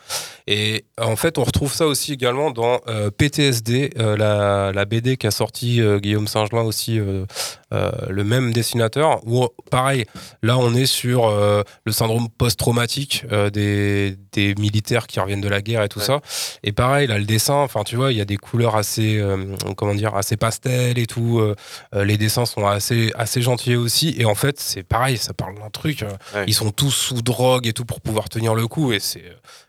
Et 0.47 0.85
en 1.01 1.15
fait, 1.15 1.39
on 1.39 1.43
retrouve 1.43 1.73
ça 1.73 1.87
aussi 1.87 2.13
également 2.13 2.51
dans 2.51 2.79
euh, 2.87 3.09
PTSD, 3.09 3.91
euh, 3.97 4.15
la, 4.15 4.71
la 4.71 4.85
BD 4.85 5.17
qu'a 5.17 5.31
sorti 5.31 5.81
euh, 5.81 5.97
Guillaume 5.99 6.27
Singelin 6.27 6.61
aussi, 6.61 6.99
euh, 6.99 7.25
euh, 7.73 7.91
le 8.09 8.23
même 8.23 8.53
dessinateur. 8.53 9.21
Où 9.25 9.47
pareil, 9.71 10.05
là, 10.43 10.57
on 10.59 10.75
est 10.75 10.85
sur 10.85 11.25
euh, 11.27 11.63
le 11.85 11.91
syndrome 11.91 12.27
post-traumatique 12.29 13.25
euh, 13.31 13.49
des, 13.49 14.17
des 14.33 14.53
militaires 14.55 15.07
qui 15.07 15.19
reviennent 15.19 15.41
de 15.41 15.49
la 15.49 15.61
guerre 15.63 15.81
et 15.83 15.89
tout 15.89 15.99
Ouais. 15.99 16.05
ça. 16.05 16.21
Et 16.61 16.71
pareil, 16.71 17.07
là, 17.07 17.17
le 17.17 17.25
dessin, 17.25 17.55
enfin, 17.55 17.83
tu 17.83 17.95
vois, 17.95 18.11
il 18.11 18.17
y 18.17 18.21
a 18.21 18.25
des 18.25 18.37
couleurs 18.37 18.75
assez, 18.75 19.17
euh, 19.17 19.55
comment 19.75 19.95
dire, 19.95 20.13
assez 20.15 20.37
pastel 20.37 20.99
et 20.99 21.07
tout. 21.07 21.39
euh, 21.39 21.55
euh, 21.95 22.05
les 22.05 22.17
dessins 22.17 22.45
sont 22.45 22.67
assez, 22.67 23.11
assez 23.15 23.41
gentils 23.41 23.75
aussi. 23.75 24.13
Et 24.19 24.25
en 24.25 24.35
fait, 24.35 24.59
c'est 24.59 24.83
pareil, 24.83 25.17
ça 25.17 25.33
parle 25.33 25.55
d'un 25.55 25.69
truc. 25.71 26.03
euh, 26.03 26.09
Ouais. 26.35 26.43
Ils 26.47 26.53
sont 26.53 26.69
tous 26.71 26.91
sous 26.91 27.21
drogue 27.23 27.65
et 27.65 27.73
tout 27.73 27.85
pour 27.85 27.99
pouvoir 28.01 28.29
tenir 28.29 28.53
le 28.53 28.67
coup. 28.67 28.91
Et 28.93 28.99
c'est, 28.99 29.23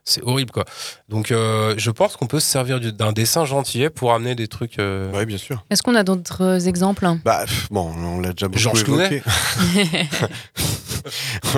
c'est 0.09 0.23
horrible, 0.23 0.53
quoi. 0.53 0.65
Donc, 1.09 1.31
euh, 1.33 1.75
je 1.77 1.91
pense 1.91 2.17
qu'on 2.17 2.29
peut 2.29 2.41
se 2.41 2.49
servir 2.49 2.79
du- 2.81 2.93
d'un 2.93 3.13
dessin 3.13 3.45
gentillet 3.45 3.91
pour 3.91 4.15
amener 4.15 4.35
des 4.35 4.49
trucs. 4.49 4.79
euh, 4.79 5.11
Oui, 5.13 5.27
bien 5.27 5.37
sûr. 5.37 5.65
Est-ce 5.69 5.83
qu'on 5.83 5.97
a 5.97 6.05
d'autres 6.05 6.69
exemples? 6.69 7.07
Bah, 7.25 7.45
pff, 7.45 7.69
bon, 7.71 7.93
on 7.95 8.21
l'a 8.21 8.31
déjà 8.31 8.47
beaucoup 8.49 8.63
Georges 8.63 8.83
évoqué. 8.83 9.23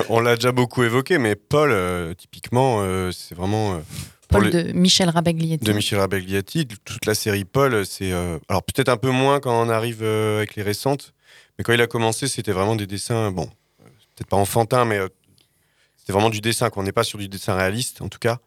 on 0.09 0.19
l'a 0.19 0.35
déjà 0.35 0.51
beaucoup 0.51 0.83
évoqué, 0.83 1.17
mais 1.17 1.35
Paul, 1.35 1.71
euh, 1.71 2.13
typiquement, 2.13 2.79
euh, 2.81 3.11
c'est 3.11 3.35
vraiment. 3.35 3.75
euh, 3.75 3.79
Paul 4.29 4.51
de 4.51 4.71
Michel 4.73 5.09
Rabagliati. 5.09 5.65
de 5.65 5.73
Michel 5.73 5.97
Rabagliati, 5.99 6.67
toute 6.67 7.05
la 7.07 7.15
série 7.15 7.45
Paul, 7.45 7.83
c'est 7.83 8.11
euh, 8.11 8.37
alors 8.47 8.61
peut-être 8.61 8.89
un 8.89 8.97
peu 8.97 9.09
moins 9.09 9.39
quand 9.39 9.59
on 9.59 9.69
arrive 9.69 10.01
euh, 10.03 10.37
avec 10.37 10.55
les 10.55 10.61
récentes, 10.61 11.13
mais 11.57 11.63
quand 11.63 11.73
il 11.73 11.81
a 11.81 11.87
commencé, 11.87 12.27
c'était 12.27 12.51
vraiment 12.51 12.75
des 12.75 12.85
dessins, 12.85 13.31
bon, 13.31 13.49
euh, 13.81 13.85
peut-être 14.15 14.29
pas 14.29 14.37
enfantins, 14.37 14.85
mais 14.85 14.99
c'était 16.09 16.13
vraiment 16.17 16.31
du 16.31 16.41
dessin. 16.41 16.71
qu'on 16.71 16.81
n'est 16.81 16.91
pas 16.91 17.03
sur 17.03 17.19
du 17.19 17.27
dessin 17.29 17.53
réaliste, 17.55 18.01
en 18.01 18.09
tout 18.09 18.17
cas. 18.17 18.39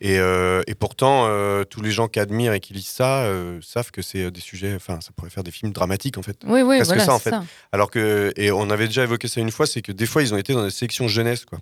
Et, 0.00 0.18
euh, 0.18 0.62
et 0.66 0.74
pourtant, 0.74 1.26
euh, 1.28 1.62
tous 1.62 1.80
les 1.80 1.92
gens 1.92 2.08
qui 2.08 2.18
admirent 2.18 2.52
et 2.52 2.58
qui 2.58 2.74
lisent 2.74 2.88
ça 2.88 3.22
euh, 3.26 3.60
savent 3.62 3.92
que 3.92 4.02
c'est 4.02 4.32
des 4.32 4.40
sujets, 4.40 4.74
enfin, 4.74 4.98
ça 5.00 5.10
pourrait 5.16 5.30
faire 5.30 5.44
des 5.44 5.52
films 5.52 5.72
dramatiques 5.72 6.18
en 6.18 6.22
fait. 6.22 6.36
Oui, 6.44 6.62
oui, 6.62 6.78
Presque 6.78 6.88
voilà, 6.90 7.04
ça 7.04 7.12
en 7.14 7.18
c'est 7.18 7.24
fait. 7.24 7.30
ça. 7.30 7.44
Alors 7.70 7.90
que, 7.92 8.32
et 8.36 8.50
on 8.50 8.68
avait 8.70 8.88
déjà 8.88 9.04
évoqué 9.04 9.28
ça 9.28 9.40
une 9.40 9.52
fois, 9.52 9.66
c'est 9.68 9.82
que 9.82 9.92
des 9.92 10.06
fois 10.06 10.22
ils 10.22 10.34
ont 10.34 10.36
été 10.36 10.52
dans 10.52 10.64
des 10.64 10.70
sections 10.70 11.06
jeunesse, 11.06 11.44
quoi. 11.44 11.60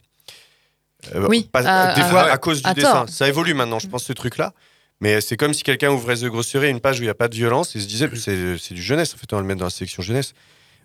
Oui, 1.29 1.49
pas- 1.53 1.95
des 1.95 2.03
fois 2.03 2.31
à 2.31 2.39
cause 2.39 2.63
du 2.63 2.69
à 2.71 2.73
dessin. 2.75 2.93
tort. 2.93 3.09
Ça 3.11 3.29
évolue 3.29 3.53
maintenant, 3.55 3.79
je 3.79 3.89
pense, 3.89 4.05
ce 4.05 4.13
truc-là. 4.15 4.55
Mais 5.01 5.21
c'est 5.21 5.37
comme 5.37 5.53
si 5.53 5.63
quelqu'un 5.65 5.91
ouvrait 5.91 6.17
The 6.17 6.27
Grocery, 6.27 6.71
une 6.71 6.81
page 6.81 7.01
où 7.01 7.03
il 7.03 7.07
n'y 7.07 7.11
a 7.11 7.15
pas 7.15 7.29
de 7.29 7.35
violence, 7.35 7.75
et 7.77 7.81
se 7.81 7.87
disait, 7.87 8.09
c'est 8.17 8.57
c'est 8.57 8.73
du 8.75 8.83
jeunesse, 8.83 9.13
en 9.15 9.19
fait, 9.19 9.31
on 9.33 9.37
va 9.37 9.43
le 9.43 9.49
mettre 9.49 9.59
dans 9.59 9.67
la 9.67 9.71
section 9.71 10.03
jeunesse. 10.03 10.33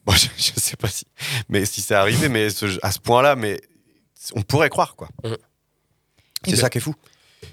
Bon, 0.06 0.14
je, 0.18 0.28
je 0.38 0.52
sais 0.60 0.76
pas 0.76 0.90
si, 0.90 1.06
mais 1.50 1.66
si 1.66 1.82
c'est 1.82 1.94
arrivé, 1.96 2.28
mais 2.28 2.50
ce- 2.50 2.78
à 2.82 2.92
ce 2.92 3.00
point-là, 3.00 3.36
mais 3.38 3.62
on 4.36 4.42
pourrait 4.42 4.70
croire, 4.70 4.96
quoi. 4.96 5.10
C'est 6.46 6.52
Et 6.52 6.56
ça 6.56 6.70
qui 6.70 6.78
est 6.78 6.82
fou. 6.82 6.96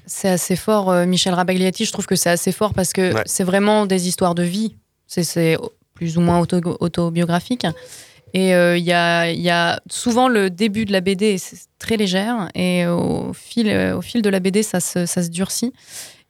C'est 0.07 0.29
assez 0.29 0.57
fort, 0.57 0.91
euh, 0.91 1.07
Michel 1.07 1.35
Rabagliati. 1.35 1.85
Je 1.85 1.93
trouve 1.93 2.07
que 2.07 2.17
c'est 2.17 2.31
assez 2.31 2.53
fort 2.53 2.75
parce 2.75 2.93
que 2.93 3.15
Ouais. 3.15 3.23
c'est 3.27 3.45
vraiment 3.45 3.87
des 3.87 4.09
histoires 4.09 4.35
de 4.35 4.43
vie. 4.43 4.77
C'est- 5.07 5.25
C'est 5.25 5.57
plus 5.95 6.17
ou 6.19 6.21
moins 6.21 6.41
auto- 6.41 6.77
autobiographique. 6.81 7.67
Et 8.33 8.55
euh, 8.55 8.77
il 8.77 8.85
y, 8.85 8.93
a, 8.93 9.31
il 9.31 9.41
y 9.41 9.51
a 9.51 9.81
souvent 9.89 10.27
le 10.27 10.51
début 10.51 10.85
de 10.87 10.93
la 10.93 11.01
BD, 11.01 11.39
c'est 11.39 11.57
très 11.79 11.97
légère. 11.97 12.49
Et 12.55 12.85
au 12.87 13.33
fil, 13.33 13.69
euh, 13.69 13.97
au 13.97 14.01
fil 14.03 14.23
de 14.23 14.29
la 14.31 14.41
BD, 14.41 14.63
ça 14.65 14.81
se, 14.81 15.07
ça 15.07 15.23
se 15.23 15.29
durcit. 15.29 15.73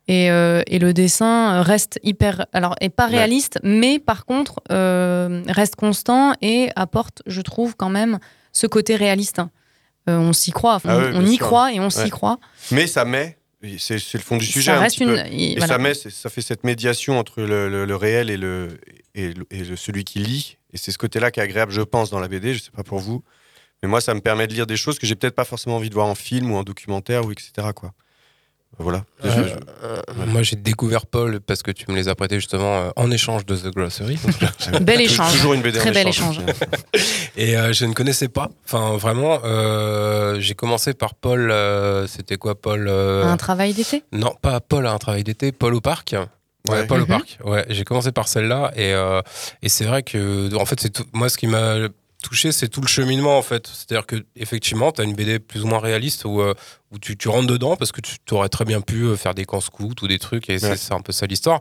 Et, 0.06 0.30
euh, 0.30 0.60
et 0.66 0.78
le 0.78 0.92
dessin 0.92 1.62
reste 1.62 1.98
hyper. 2.02 2.44
Alors, 2.52 2.74
est 2.82 2.90
pas 2.90 3.06
Ouais. 3.08 3.16
réaliste, 3.16 3.58
mais 3.62 3.98
par 3.98 4.26
contre, 4.26 4.60
euh, 4.70 5.42
reste 5.48 5.76
constant 5.76 6.34
et 6.42 6.68
apporte, 6.76 7.22
je 7.26 7.40
trouve, 7.40 7.74
quand 7.74 7.88
même, 7.88 8.18
ce 8.52 8.66
côté 8.66 8.96
réaliste. 8.96 9.40
Euh, 10.08 10.18
on 10.18 10.32
s'y 10.32 10.50
croit. 10.50 10.74
Enfin, 10.74 11.10
Ah 11.12 11.12
on, 11.14 11.24
y 11.24 11.36
sûr. 11.36 11.46
croit 11.46 11.72
et 11.72 11.80
on 11.80 11.90
s'y 11.90 12.00
Ouais. 12.02 12.10
croit. 12.10 12.38
Mais 12.70 12.86
ça 12.86 13.04
met, 13.04 13.38
c'est 13.78 13.94
le 14.14 14.18
fond 14.20 14.36
du 14.36 14.44
Ça 14.46 14.52
sujet. 14.52 14.70
un 14.72 14.80
reste 14.80 14.96
petit 14.96 15.04
une- 15.04 15.10
peu. 15.10 15.18
et 15.26 15.52
Et 15.52 15.56
voilà. 15.56 15.74
ça, 15.74 15.78
met, 15.78 15.94
ça 15.94 16.28
fait 16.30 16.42
cette 16.42 16.64
médiation 16.64 17.18
entre 17.18 17.40
le, 17.42 17.68
le- 17.68 17.84
le 17.86 17.96
réel 17.96 18.28
et, 18.30 18.36
le, 18.36 18.78
et, 19.14 19.32
le- 19.32 19.46
et 19.50 19.64
celui 19.76 20.04
qui 20.04 20.18
lit. 20.18 20.58
Et 20.72 20.76
c'est 20.76 20.92
ce 20.92 20.98
côté-là 20.98 21.30
qui 21.30 21.40
est 21.40 21.42
agréable, 21.42 21.72
je 21.72 21.80
pense, 21.82 22.10
dans 22.10 22.20
la 22.20 22.28
BD. 22.28 22.52
Je 22.54 22.62
sais 22.62 22.70
pas 22.70 22.82
pour 22.82 22.98
vous. 22.98 23.22
Mais 23.82 23.88
moi, 23.88 24.00
ça 24.00 24.12
me 24.14 24.20
permet 24.20 24.46
de 24.46 24.54
lire 24.54 24.66
des 24.66 24.76
choses 24.76 24.98
que 24.98 25.06
j'ai 25.06 25.14
peut-être 25.14 25.34
pas 25.34 25.44
forcément 25.44 25.76
envie 25.76 25.88
de 25.90 25.94
voir 25.94 26.06
en 26.06 26.14
film 26.14 26.50
ou 26.50 26.56
en 26.56 26.62
documentaire 26.64 27.24
ou 27.26 27.32
etc. 27.32 27.52
Quoi. 27.74 27.92
Voilà. 28.78 29.04
Euh, 29.24 29.30
Je- 29.30 29.48
je- 29.48 29.54
euh, 29.84 30.26
Moi, 30.26 30.42
j'ai 30.42 30.56
découvert 30.56 31.06
Paul 31.06 31.40
parce 31.40 31.62
que 31.62 31.70
tu 31.70 31.84
me 31.90 31.96
les 31.96 32.08
as 32.08 32.14
prêtés 32.14 32.36
justement 32.36 32.74
euh, 32.82 32.90
en 32.96 33.10
échange 33.10 33.46
de 33.46 33.56
The 33.56 33.74
Grocery. 33.74 34.18
Bel 34.82 35.00
échange. 35.00 35.32
Toujours 35.32 35.54
une 35.54 35.62
BD 35.62 35.78
en 35.78 35.82
Très 35.82 35.92
bel 35.92 36.08
échange. 36.08 36.38
échange. 36.40 36.54
Et 37.36 37.56
euh, 37.56 37.72
je 37.72 37.84
ne 37.84 37.92
connaissais 37.92 38.28
pas. 38.28 38.50
Enfin, 38.66 38.96
vraiment, 38.96 39.40
euh, 39.44 40.40
j'ai 40.40 40.54
commencé 40.54 40.94
par 40.94 41.14
Paul. 41.14 41.50
euh, 41.50 42.06
C'était 42.06 42.36
quoi, 42.36 42.54
Paul 42.60 42.86
euh, 42.88 43.24
Un 43.24 43.36
travail 43.36 43.72
d'été? 43.74 44.02
Non, 44.12 44.34
pas 44.40 44.60
Paul 44.60 44.86
à 44.86 44.92
un 44.92 44.98
travail 44.98 45.24
d'été, 45.24 45.52
Paul 45.52 45.74
au 45.74 45.80
parc. 45.80 46.14
Ouais, 46.68 46.74
Ouais. 46.76 46.86
Paul 46.86 47.00
au 47.00 47.02
Mhm. 47.04 47.08
parc. 47.08 47.38
Ouais, 47.44 47.64
j'ai 47.68 47.84
commencé 47.84 48.10
par 48.10 48.26
celle-là 48.26 48.72
et, 48.74 48.92
euh, 48.94 49.20
et 49.62 49.68
c'est 49.68 49.84
vrai 49.84 50.02
que 50.02 50.54
en 50.56 50.64
fait 50.64 50.80
c'est 50.80 50.88
tout- 50.88 51.04
moi 51.12 51.28
ce 51.28 51.36
qui 51.36 51.46
m'a 51.46 51.74
touché 52.22 52.52
c'est 52.52 52.68
tout 52.68 52.80
le 52.80 52.86
cheminement 52.86 53.36
en 53.36 53.42
fait. 53.42 53.66
C'est-à-dire 53.66 54.06
que 54.06 54.16
effectivement 54.34 54.90
tu 54.90 55.02
as 55.02 55.04
une 55.04 55.12
BD 55.14 55.40
plus 55.40 55.62
ou 55.62 55.66
moins 55.66 55.78
réaliste 55.78 56.24
où, 56.24 56.40
euh, 56.40 56.54
où 56.94 56.98
tu, 56.98 57.16
tu 57.16 57.28
rentres 57.28 57.46
dedans 57.48 57.76
parce 57.76 57.92
que 57.92 58.00
tu 58.00 58.16
aurais 58.34 58.48
très 58.48 58.64
bien 58.64 58.80
pu 58.80 59.02
euh, 59.04 59.16
faire 59.16 59.34
des 59.34 59.44
camps 59.44 59.60
scouts 59.60 59.94
ou 60.02 60.08
des 60.08 60.18
trucs 60.18 60.48
et 60.48 60.58
c'est- 60.58 60.68
Ouais. 60.70 60.76
c'est 60.76 60.94
un 60.94 61.00
peu 61.00 61.12
ça 61.12 61.26
l'histoire. 61.26 61.60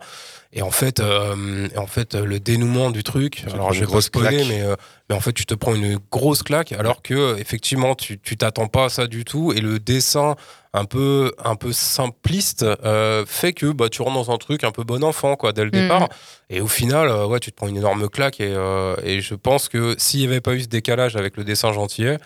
Et 0.56 0.62
en 0.62 0.70
fait, 0.70 1.00
euh, 1.00 1.68
et 1.74 1.78
en 1.80 1.88
fait 1.88 2.14
le 2.14 2.40
dénouement 2.40 2.92
du 2.92 3.04
truc, 3.04 3.44
alors 3.52 3.74
je 3.74 3.80
vais 3.80 3.86
pas 3.88 3.92
grosse 3.94 4.06
spoiler 4.06 4.46
mais 4.48 4.62
euh, 4.62 4.76
mais 5.10 5.16
en 5.16 5.20
fait 5.20 5.34
tu 5.34 5.46
te 5.48 5.56
prends 5.56 5.74
une 5.74 5.98
grosse 6.12 6.44
claque 6.44 6.72
alors 6.74 7.02
que 7.02 7.38
effectivement 7.40 7.96
tu 7.96 8.20
tu 8.20 8.38
t'attends 8.38 8.68
pas 8.68 8.86
à 8.86 8.90
ça 8.90 9.08
du 9.08 9.26
tout 9.26 9.52
et 9.52 9.62
le 9.62 9.80
dessin 9.80 10.36
un 10.76 10.86
peu 10.86 11.34
un 11.44 11.56
peu 11.56 11.72
simpliste 11.74 12.64
euh, 12.64 13.26
fait 13.28 13.54
que 13.54 13.68
bah 13.72 13.90
tu 13.90 14.02
rentres 14.04 14.16
dans 14.28 14.32
un 14.32 14.38
truc 14.38 14.64
un 14.64 14.72
peu 14.72 14.84
bon 14.84 15.04
enfant 15.04 15.36
quoi 15.36 15.54
dès 15.54 15.64
le 15.64 15.72
Mhm. 15.74 15.82
départ 15.82 16.10
et 16.52 16.62
au 16.62 16.68
final 16.68 17.08
euh, 17.10 17.26
ouais 17.26 17.40
tu 17.40 17.52
te 17.52 17.56
prends 17.56 17.68
une 17.68 17.78
énorme 17.78 18.08
claque 18.10 18.40
et, 18.40 18.54
euh, 18.56 18.96
et 19.04 19.22
je 19.22 19.34
pense 19.36 19.70
que 19.70 19.96
s'il 19.98 20.20
y 20.22 20.26
avait 20.26 20.42
pas 20.42 20.54
eu 20.54 20.62
ce 20.62 20.68
décalage 20.68 21.16
avec 21.16 21.36
le 21.38 21.44
dessin 21.44 21.72
gentillet 21.74 22.18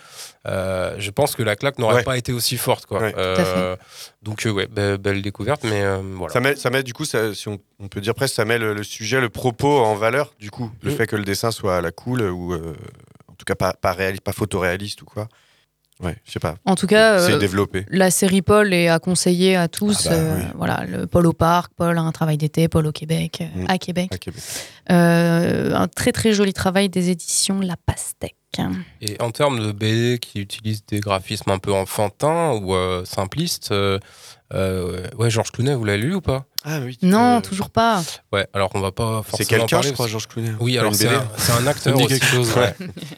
euh, 0.47 0.95
je 0.97 1.11
pense 1.11 1.35
que 1.35 1.43
la 1.43 1.55
claque 1.55 1.77
n'aurait 1.79 1.95
Ouais. 1.95 2.03
pas 2.03 2.17
été 2.17 2.31
aussi 2.33 2.57
forte 2.57 2.85
quoi 2.85 3.01
Ouais, 3.01 3.13
à. 3.15 3.17
Euh, 3.19 3.75
donc 4.23 4.45
euh, 4.45 4.51
ouais 4.51 4.67
be- 4.67 4.97
belle 4.97 5.21
découverte 5.21 5.63
mais 5.63 5.81
euh, 5.83 6.01
voilà 6.15 6.33
Ça 6.33 6.39
met, 6.39 6.55
ça 6.55 6.69
met 6.69 6.83
du 6.83 6.93
coup, 6.93 7.05
ça- 7.05 7.33
si 7.33 7.47
on, 7.47 7.59
on 7.79 7.87
peut 7.87 8.01
dire 8.01 8.15
presque, 8.15 8.35
ça 8.35 8.45
met 8.45 8.57
le, 8.57 8.73
le 8.73 8.83
sujet, 8.83 9.19
le 9.21 9.29
propos 9.29 9.79
en 9.79 9.95
valeur, 9.95 10.33
du 10.39 10.49
coup. 10.51 10.71
Le 10.81 10.91
Mm. 10.91 10.95
fait 10.95 11.07
que 11.07 11.15
le 11.15 11.23
dessin 11.25 11.51
soit 11.51 11.77
à 11.77 11.81
la 11.81 11.91
cool 11.91 12.21
ou 12.21 12.53
euh, 12.53 12.73
en 13.27 13.33
tout 13.33 13.45
cas 13.45 13.55
pas, 13.55 13.73
pas, 13.73 13.91
réaliste, 13.93 14.23
pas 14.23 14.33
photoréaliste 14.33 15.01
ou 15.01 15.05
quoi. 15.05 15.27
Ouais, 15.99 16.15
je 16.25 16.31
sais 16.31 16.39
pas. 16.39 16.57
En 16.63 16.75
tout 16.75 16.85
cas, 16.85 17.19
C'est 17.25 17.33
euh, 17.33 17.37
développé. 17.39 17.83
la 17.89 18.11
série 18.11 18.43
Paul 18.43 18.71
est 18.71 18.87
à 18.87 18.99
conseiller 18.99 19.55
à 19.55 19.67
tous. 19.67 20.05
Ah 20.05 20.09
bah 20.11 20.15
euh, 20.15 20.35
oui. 20.37 20.43
Voilà, 20.55 20.85
le 20.87 21.07
Paul 21.07 21.25
au 21.25 21.33
parc, 21.33 21.71
Paul 21.75 21.97
a 21.97 22.01
un 22.01 22.11
travail 22.11 22.37
d'été, 22.37 22.67
Paul 22.67 22.85
au 22.85 22.91
Québec, 22.91 23.41
Mm. 23.55 23.65
à 23.67 23.77
Québec. 23.79 24.09
à 24.13 24.17
Québec. 24.19 24.41
Euh, 24.91 25.73
un 25.73 25.87
très 25.87 26.11
très 26.11 26.33
joli 26.33 26.53
travail 26.53 26.87
des 26.89 27.09
éditions 27.09 27.59
La 27.61 27.75
Pastèque. 27.77 28.35
Et 29.01 29.21
en 29.21 29.31
termes 29.31 29.59
de 29.59 29.71
BD 29.71 30.19
qui 30.19 30.39
utilisent 30.39 30.85
des 30.85 30.99
graphismes 30.99 31.51
un 31.51 31.59
peu 31.59 31.73
enfantins 31.73 32.53
ou 32.53 32.73
euh, 32.73 33.05
simplistes, 33.05 33.71
euh, 33.71 33.99
euh, 34.53 35.07
ouais, 35.17 35.29
Georges 35.29 35.51
Clooney, 35.51 35.75
vous 35.75 35.85
l'avez 35.85 35.99
lu 35.99 36.15
ou 36.15 36.21
pas? 36.21 36.45
Ah 36.65 36.79
oui. 36.83 36.97
Non, 37.01 37.37
euh, 37.37 37.41
toujours 37.41 37.69
pas. 37.69 38.03
Ouais, 38.33 38.45
alors 38.53 38.71
on 38.73 38.79
va 38.81 38.91
pas 38.91 39.21
forcément 39.23 39.37
C'est 39.37 39.45
quelqu'un, 39.45 39.67
parler 39.77 39.89
je 39.89 39.93
crois, 39.93 40.07
Georges 40.07 40.27
Clooney. 40.27 40.51
Oui, 40.59 40.77
alors 40.77 40.93
c'est 40.93 41.07
un, 41.07 41.25
c'est 41.37 41.51
un 41.53 41.67
acteur 41.67 41.83
Ça 41.83 41.91
me 41.91 41.97
dit 41.97 42.03
aussi. 42.05 42.19
quelque 42.19 42.25
chose, 42.31 42.53
ouais. 42.57 42.73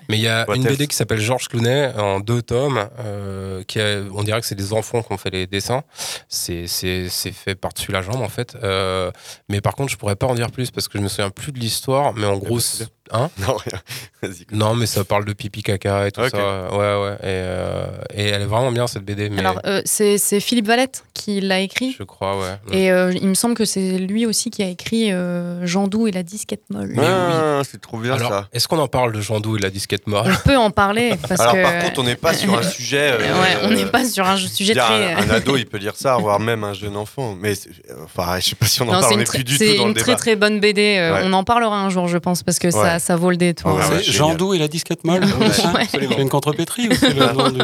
Mais 0.09 0.17
il 0.17 0.21
y 0.21 0.27
a 0.27 0.45
What 0.47 0.55
une 0.55 0.65
else 0.65 0.71
BD 0.73 0.87
qui 0.87 0.95
s'appelle 0.95 1.19
Georges 1.19 1.47
Clooney 1.47 1.91
en 1.97 2.19
deux 2.19 2.41
tomes. 2.41 2.87
euh, 2.99 3.63
qui 3.63 3.79
a- 3.79 4.01
on 4.13 4.23
dirait 4.23 4.41
que 4.41 4.45
c'est 4.47 4.55
des 4.55 4.73
enfants 4.73 5.01
qui 5.01 5.11
ont 5.13 5.17
fait 5.17 5.29
les 5.31 5.47
dessins. 5.47 5.83
C'est 6.27 6.67
c'est- 6.67 7.07
c'est 7.09 7.31
fait 7.31 7.55
par-dessus 7.55 7.91
la 7.91 8.01
jambe 8.01 8.21
en 8.21 8.29
fait. 8.29 8.55
Euh, 8.63 9.11
mais 9.47 9.61
par 9.61 9.73
contre, 9.73 9.91
je 9.91 9.97
pourrais 9.97 10.15
pas 10.15 10.27
en 10.27 10.35
dire 10.35 10.51
plus 10.51 10.69
parce 10.71 10.87
que 10.87 10.97
je 10.97 11.03
me 11.03 11.07
souviens 11.07 11.29
plus 11.29 11.51
de 11.51 11.59
l'histoire. 11.59 12.13
Mais 12.13 12.25
en 12.27 12.37
gros, 12.37 12.57
bah, 12.57 12.85
hein 13.11 13.29
Non, 13.39 13.55
rien. 13.55 13.79
Vas-y. 14.21 14.45
non, 14.51 14.75
mais 14.75 14.85
ça 14.85 15.03
parle 15.03 15.25
de 15.25 15.33
pipi 15.33 15.63
caca 15.63 16.07
et 16.07 16.11
tout 16.11 16.21
ça. 16.29 16.71
Ouais, 16.71 16.77
ouais. 16.77 17.15
Et, 17.21 17.25
euh, 17.25 17.85
et 18.13 18.25
elle 18.27 18.41
est 18.43 18.45
vraiment 18.45 18.71
bien 18.71 18.85
cette 18.87 19.03
BD. 19.05 19.29
Mais 19.29 19.39
Alors, 19.39 19.59
euh, 19.65 19.81
c'est 19.85 20.17
c'est 20.17 20.39
Philippe 20.39 20.67
Valette 20.67 21.05
qui 21.13 21.39
l'a 21.41 21.59
écrit. 21.61 21.95
je 21.97 22.03
crois, 22.03 22.37
ouais. 22.39 22.57
Et 22.77 22.91
euh, 22.91 23.11
il 23.13 23.28
il 23.29 23.33
me 23.33 23.35
semble 23.35 23.53
que 23.53 23.63
c'est 23.65 23.99
lui 23.99 24.25
aussi 24.25 24.49
qui 24.49 24.63
a 24.63 24.67
écrit 24.67 25.11
euh, 25.11 25.63
Jean 25.67 25.87
Doux 25.87 26.07
et 26.07 26.11
la 26.11 26.23
disquette 26.23 26.63
molle. 26.71 26.95
Ah, 26.99 27.61
c'est 27.69 27.79
trop 27.79 27.97
bien 27.97 28.13
Alors, 28.15 28.31
ça. 28.31 28.47
est-ce 28.53 28.67
qu'on 28.67 28.79
en 28.79 28.87
parle 28.87 29.11
de 29.13 29.21
Jean 29.21 29.39
Doux 29.39 29.55
et 29.57 29.59
la 29.59 29.69
disquette 29.69 30.07
molle 30.07 30.31
On 30.43 30.47
peut 30.49 30.57
en 30.57 30.71
parler 30.71 31.13
parce 31.27 31.39
Alors 31.39 31.53
que. 31.53 31.61
par 31.61 31.77
contre, 31.83 31.99
on 31.99 32.03
n'est 32.03 32.15
pas 32.15 32.33
sur 32.33 32.57
un 32.57 32.63
sujet. 32.63 33.11
euh, 33.19 33.39
Ouais, 33.39 33.57
on 33.65 33.69
n'est 33.69 33.85
pas 33.85 34.03
sur 34.03 34.25
un 34.27 34.35
sujet 34.37 34.73
très. 34.73 35.13
Un, 35.13 35.17
un 35.19 35.29
ado, 35.35 35.57
il 35.57 35.67
peut 35.67 35.77
lire 35.77 35.93
ça, 35.95 36.17
voire 36.17 36.39
même 36.39 36.63
un 36.63 36.73
jeune 36.73 36.97
enfant. 36.97 37.37
Mais 37.39 37.53
c'est- 37.53 37.69
enfin, 38.03 38.39
je 38.39 38.49
sais 38.49 38.55
pas 38.55 38.65
si 38.65 38.81
on 38.81 38.85
en 38.85 38.87
Non, 38.87 38.91
parle. 39.01 39.05
c'est 39.09 39.13
On 39.13 39.17
n'est 39.19 39.23
plus 39.25 39.43
du 39.43 39.55
c'est 39.57 39.73
tout 39.73 39.77
dans 39.77 39.83
une 39.83 39.87
le 39.89 39.93
très 40.01 40.05
débat. 40.13 40.17
très 40.17 40.35
bonne 40.35 40.59
BD. 40.59 40.97
euh, 40.97 41.13
Ouais. 41.13 41.21
On 41.25 41.33
en 41.33 41.43
parlera 41.43 41.77
un 41.79 41.89
jour, 41.91 42.07
je 42.07 42.17
pense, 42.17 42.41
parce 42.41 42.57
que 42.57 42.71
ça, 42.71 42.81
Ouais. 42.95 42.99
ça 42.99 43.15
vaut 43.15 43.29
le 43.29 43.37
détour. 43.37 43.71
Ouais, 43.75 43.77
ouais, 43.81 43.85
C'est 43.97 44.03
génial. 44.05 44.17
Jean 44.17 44.33
Doux 44.35 44.53
et 44.55 44.57
la 44.57 44.67
disquette 44.67 45.03
molle 45.03 45.23
Ouais, 45.23 45.85
c'est. 45.91 45.99
C'est 46.09 46.21
une 46.21 46.29
contrepétrie 46.29 46.87
ou 46.89 46.93
c'est 46.95 47.13
le 47.13 47.33
nom 47.33 47.49
du... 47.51 47.59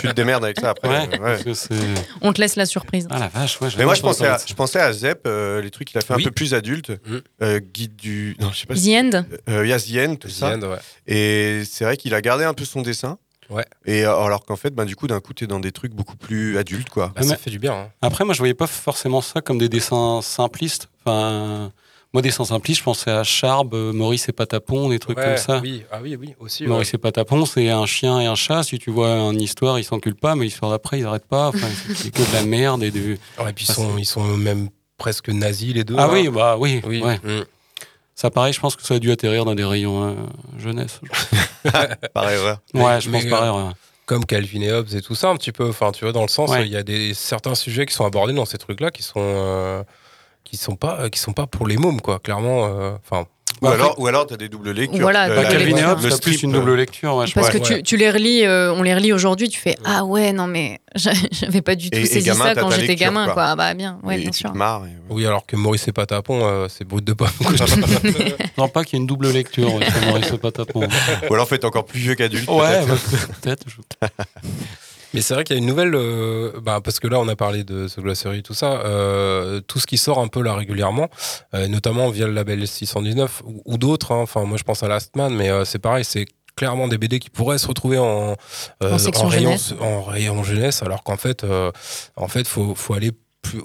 Tu 0.00 0.08
te 0.08 0.12
démerdes 0.12 0.44
avec 0.44 0.58
ça 0.60 0.70
après. 0.70 1.08
C'est... 1.52 1.68
On 2.22 2.32
te 2.32 2.40
laisse 2.40 2.56
la 2.56 2.64
surprise. 2.66 3.06
Ah 3.10 3.18
la 3.18 3.28
vache, 3.28 3.60
ouais. 3.60 3.68
Mais 3.76 3.84
moi, 3.84 3.94
je 3.94 4.00
pensais, 4.00 4.26
à. 4.26 4.38
Euh, 5.26 5.60
les 5.62 5.70
trucs 5.70 5.88
qu'il 5.88 5.98
a 5.98 6.00
fait 6.00 6.14
Oui. 6.14 6.22
un 6.22 6.24
peu 6.24 6.30
plus 6.30 6.54
adulte. 6.54 6.90
Mm. 6.90 7.16
Euh, 7.42 7.60
guide 7.60 7.96
du. 7.96 8.36
Non, 8.40 8.50
je 8.52 8.58
sais 8.60 8.66
pas 8.66 8.76
si. 8.76 8.90
The 8.92 8.94
End 9.14 9.24
Euh, 9.48 9.78
the 9.78 9.96
End, 10.08 10.14
tout 10.16 10.28
ça. 10.28 10.50
Ziad, 10.54 10.64
ouais. 10.64 10.76
Et 11.06 11.62
c'est 11.64 11.84
vrai 11.84 11.96
qu'il 11.96 12.14
a 12.14 12.20
gardé 12.20 12.44
un 12.44 12.54
peu 12.54 12.64
son 12.64 12.82
dessin. 12.82 13.18
Ouais. 13.48 13.64
Et 13.84 14.04
alors 14.04 14.44
qu'en 14.44 14.54
fait, 14.56 14.72
bah, 14.74 14.84
du 14.84 14.94
coup, 14.94 15.08
d'un 15.08 15.18
coup, 15.20 15.32
t'es 15.34 15.48
dans 15.48 15.58
des 15.58 15.72
trucs 15.72 15.92
beaucoup 15.92 16.16
plus 16.16 16.56
adultes, 16.56 16.88
quoi. 16.88 17.12
Bah, 17.16 17.22
ça 17.22 17.30
Mais- 17.30 17.36
fait 17.36 17.50
du 17.50 17.58
bien. 17.58 17.72
hein. 17.72 17.88
Après, 18.00 18.24
moi, 18.24 18.32
je 18.32 18.38
voyais 18.38 18.54
pas 18.54 18.68
forcément 18.68 19.20
ça 19.22 19.40
comme 19.40 19.58
des 19.58 19.68
dessins 19.68 20.20
simplistes. 20.22 20.88
Enfin, 21.04 21.72
moi, 22.12 22.22
dessins 22.22 22.44
simplistes, 22.44 22.78
je 22.78 22.84
pensais 22.84 23.10
à 23.10 23.24
Charb, 23.24 23.74
Maurice 23.74 24.28
et 24.28 24.32
Patapon, 24.32 24.88
des 24.88 25.00
trucs 25.00 25.18
Ouais, 25.18 25.24
comme 25.24 25.36
ça. 25.36 25.58
Oui, 25.64 25.82
ah 25.90 25.98
oui, 26.00 26.14
oui, 26.14 26.34
aussi. 26.38 26.62
ouais. 26.62 26.68
Maurice 26.68 26.94
et 26.94 26.98
Patapon, 26.98 27.44
c'est 27.44 27.68
un 27.70 27.86
chien 27.86 28.20
et 28.20 28.26
un 28.26 28.36
chat. 28.36 28.62
Si 28.62 28.78
tu 28.78 28.90
vois 28.92 29.08
une 29.32 29.40
histoire, 29.40 29.80
ils 29.80 29.84
s'enculent 29.84 30.14
pas, 30.14 30.36
mais 30.36 30.44
l'histoire 30.44 30.70
d'après, 30.70 31.00
ils 31.00 31.06
arrêtent 31.06 31.26
pas. 31.26 31.48
Enfin, 31.48 31.66
c'est 31.96 32.12
que 32.12 32.18
de 32.18 32.32
la 32.32 32.44
merde 32.44 32.84
et. 32.84 32.90
Ouais, 32.92 33.18
et 33.48 33.52
puis 33.52 33.64
ils 33.68 33.72
sont, 33.72 33.98
ils 33.98 34.04
sont 34.06 34.22
même 34.36 34.68
presque 35.00 35.28
nazis 35.30 35.74
les 35.74 35.82
deux. 35.82 35.96
Ah 35.98 36.04
hein. 36.04 36.10
oui, 36.12 36.28
bah 36.28 36.56
oui. 36.58 36.80
Oui. 36.86 37.02
ouais. 37.02 37.18
Mm. 37.24 37.44
Ça, 38.14 38.30
pareil, 38.30 38.52
je 38.52 38.60
pense 38.60 38.76
que 38.76 38.82
ça 38.82 38.94
a 38.94 38.98
dû 38.98 39.10
atterrir 39.10 39.44
dans 39.46 39.54
des 39.54 39.64
rayons 39.64 40.04
euh, 40.10 40.14
jeunesse. 40.58 41.00
Par 42.14 42.30
erreur. 42.30 42.60
Ouais, 42.74 43.00
je 43.00 43.08
Mais, 43.10 43.20
pense 43.22 43.30
par 43.30 43.42
euh, 43.42 43.46
erreur. 43.46 43.72
Comme 44.06 44.24
Calvin 44.26 44.60
et 44.60 44.70
Hobbes 44.72 44.92
et 44.94 45.00
tout 45.00 45.14
ça, 45.14 45.28
un 45.30 45.36
petit 45.36 45.52
peu. 45.52 45.68
Enfin, 45.68 45.90
tu 45.92 46.04
vois, 46.04 46.12
dans 46.12 46.22
le 46.22 46.28
sens, 46.28 46.50
Ouais. 46.50 46.66
il 46.66 46.72
y 46.72 46.76
a 46.76 46.82
des 46.82 47.14
certains 47.14 47.54
sujets 47.54 47.86
qui 47.86 47.94
sont 47.94 48.04
abordés 48.04 48.32
dans 48.34 48.44
ces 48.44 48.58
trucs-là 48.58 48.90
qui 48.90 49.02
sont 49.02 49.14
euh, 49.18 49.82
qui 50.44 50.56
sont 50.58 50.76
pas 50.76 51.08
qui 51.10 51.18
sont 51.18 51.32
pas 51.32 51.46
pour 51.46 51.66
les 51.66 51.76
mômes, 51.78 52.00
quoi. 52.00 52.18
Clairement. 52.18 52.66
euh, 52.66 52.92
Enfin. 53.04 53.26
Ou 53.62 53.66
Bah, 53.66 53.72
alors, 53.74 53.94
ou 53.98 54.06
alors 54.06 54.26
t'as 54.26 54.36
des 54.38 54.48
doubles 54.48 54.70
lectures. 54.70 55.00
Voilà, 55.02 55.28
Calvin 55.28 55.76
et. 55.76 55.84
Hobbes, 55.84 56.02
le 56.02 56.10
c'est 56.10 56.22
plus 56.22 56.42
une 56.42 56.54
euh, 56.54 56.58
double 56.60 56.74
lecture. 56.76 57.14
Ouais, 57.16 57.26
je 57.26 57.34
Parce 57.34 57.50
que 57.50 57.58
tu, 57.58 57.82
tu 57.82 57.96
les 57.98 58.10
relis, 58.10 58.44
euh, 58.46 58.72
on 58.72 58.82
les 58.82 58.94
relit 58.94 59.12
aujourd'hui, 59.12 59.48
tu 59.50 59.60
fais 59.60 59.76
Ah 59.84 60.04
ouais, 60.04 60.32
non 60.32 60.46
mais 60.46 60.80
j'a- 60.94 61.12
j'avais 61.32 61.60
pas 61.60 61.74
du 61.74 61.90
tout 61.90 61.98
Et- 61.98 62.02
et 62.02 62.06
saisi 62.06 62.26
gamin, 62.26 62.44
ça 62.44 62.54
quand 62.54 62.70
ta 62.70 62.78
j'étais 62.80 62.94
gamin, 62.96 63.24
quoi. 63.26 63.34
quoi. 63.34 63.44
Ah 63.48 63.56
bah 63.56 63.74
bien, 63.74 63.98
ouais, 64.02 64.16
et 64.16 64.20
bien 64.22 64.30
tu 64.30 64.38
sûr. 64.38 64.52
te 64.52 64.56
marres. 64.56 64.86
et- 64.86 64.96
Oui, 65.12 65.26
alors 65.26 65.44
que 65.44 65.56
Maurice 65.56 65.86
et 65.88 65.92
Patapon, 65.92 66.40
euh, 66.42 66.68
c'est 66.70 66.84
brut 66.86 67.04
de 67.04 67.12
pomme. 67.12 67.28
Non, 68.56 68.68
pas 68.68 68.84
qu'il 68.84 68.96
y 68.96 68.98
ait 68.98 69.02
une 69.02 69.06
double 69.06 69.28
lecture 69.30 69.70
Maurice 70.06 70.32
et 70.32 70.38
Patapon. 70.38 70.86
Ou 71.28 71.34
alors, 71.34 71.46
fait 71.48 71.64
encore 71.64 71.84
plus 71.84 72.00
vieux 72.00 72.14
qu'adulte. 72.14 72.48
Ouais, 72.48 72.80
peut-être. 73.42 73.64
Mais 75.14 75.20
c'est 75.22 75.34
vrai 75.34 75.44
qu'il 75.44 75.56
y 75.56 75.58
a 75.58 75.62
une 75.62 75.66
nouvelle, 75.68 75.94
euh, 75.94 76.52
bah, 76.62 76.80
parce 76.82 77.00
que 77.00 77.08
là 77.08 77.18
on 77.20 77.28
a 77.28 77.36
parlé 77.36 77.64
de 77.64 77.88
ce 77.88 78.00
glacerie, 78.00 78.42
tout 78.42 78.54
ça, 78.54 78.80
euh, 78.84 79.60
tout 79.60 79.78
ce 79.80 79.86
qui 79.86 79.98
sort 79.98 80.18
un 80.20 80.28
peu 80.28 80.42
là 80.42 80.54
régulièrement, 80.54 81.08
euh, 81.54 81.66
notamment 81.68 82.10
via 82.10 82.26
le 82.26 82.32
label 82.32 82.66
619 82.66 83.42
ou, 83.44 83.62
ou 83.64 83.78
d'autres. 83.78 84.12
hein. 84.12 84.20
Enfin, 84.22 84.44
moi 84.44 84.56
je 84.56 84.62
pense 84.64 84.82
à 84.82 84.88
Last 84.88 85.16
Man, 85.16 85.34
mais 85.34 85.50
euh, 85.50 85.64
c'est 85.64 85.78
pareil, 85.80 86.04
c'est 86.04 86.26
clairement 86.56 86.88
des 86.88 86.98
BD 86.98 87.18
qui 87.20 87.30
pourraient 87.30 87.58
se 87.58 87.66
retrouver 87.66 87.98
en, 87.98 88.36
euh, 88.82 88.92
En 88.94 88.98
section 88.98 89.28
rayon, 89.28 89.50
jeunesse. 89.56 89.74
en 89.80 90.02
rayon 90.02 90.42
jeunesse, 90.44 90.82
alors 90.82 91.02
qu'en 91.02 91.16
fait, 91.16 91.42
euh, 91.44 91.72
en 92.16 92.28
fait, 92.28 92.46
faut, 92.46 92.74
faut 92.74 92.94
aller 92.94 93.12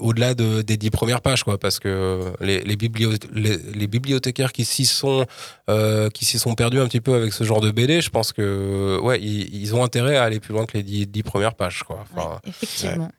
au-delà 0.00 0.34
de- 0.34 0.62
des 0.62 0.76
dix 0.76 0.90
premières 0.90 1.20
pages, 1.20 1.44
quoi, 1.44 1.58
parce 1.58 1.78
que 1.78 2.32
les, 2.40 2.60
les, 2.62 2.76
les, 2.76 3.86
bibliothécaires 3.86 4.52
qui 4.52 4.64
s'y 4.64 4.86
sont, 4.86 5.26
euh, 5.70 6.08
sont 6.20 6.54
perdus 6.54 6.80
un 6.80 6.86
petit 6.86 7.00
peu 7.00 7.14
avec 7.14 7.32
ce 7.32 7.44
genre 7.44 7.60
de 7.60 7.70
BD, 7.70 8.00
je 8.00 8.10
pense 8.10 8.32
que, 8.32 8.98
ouais, 9.02 9.20
ils, 9.20 9.74
ont 9.74 9.84
intérêt 9.84 10.16
à 10.16 10.24
aller 10.24 10.40
plus 10.40 10.54
loin 10.54 10.66
que 10.66 10.76
les 10.76 10.82
dix, 10.82 11.06
dix 11.06 11.22
premières 11.22 11.54
pages, 11.54 11.82
quoi. 11.84 12.04
Effectivement. 12.46 13.10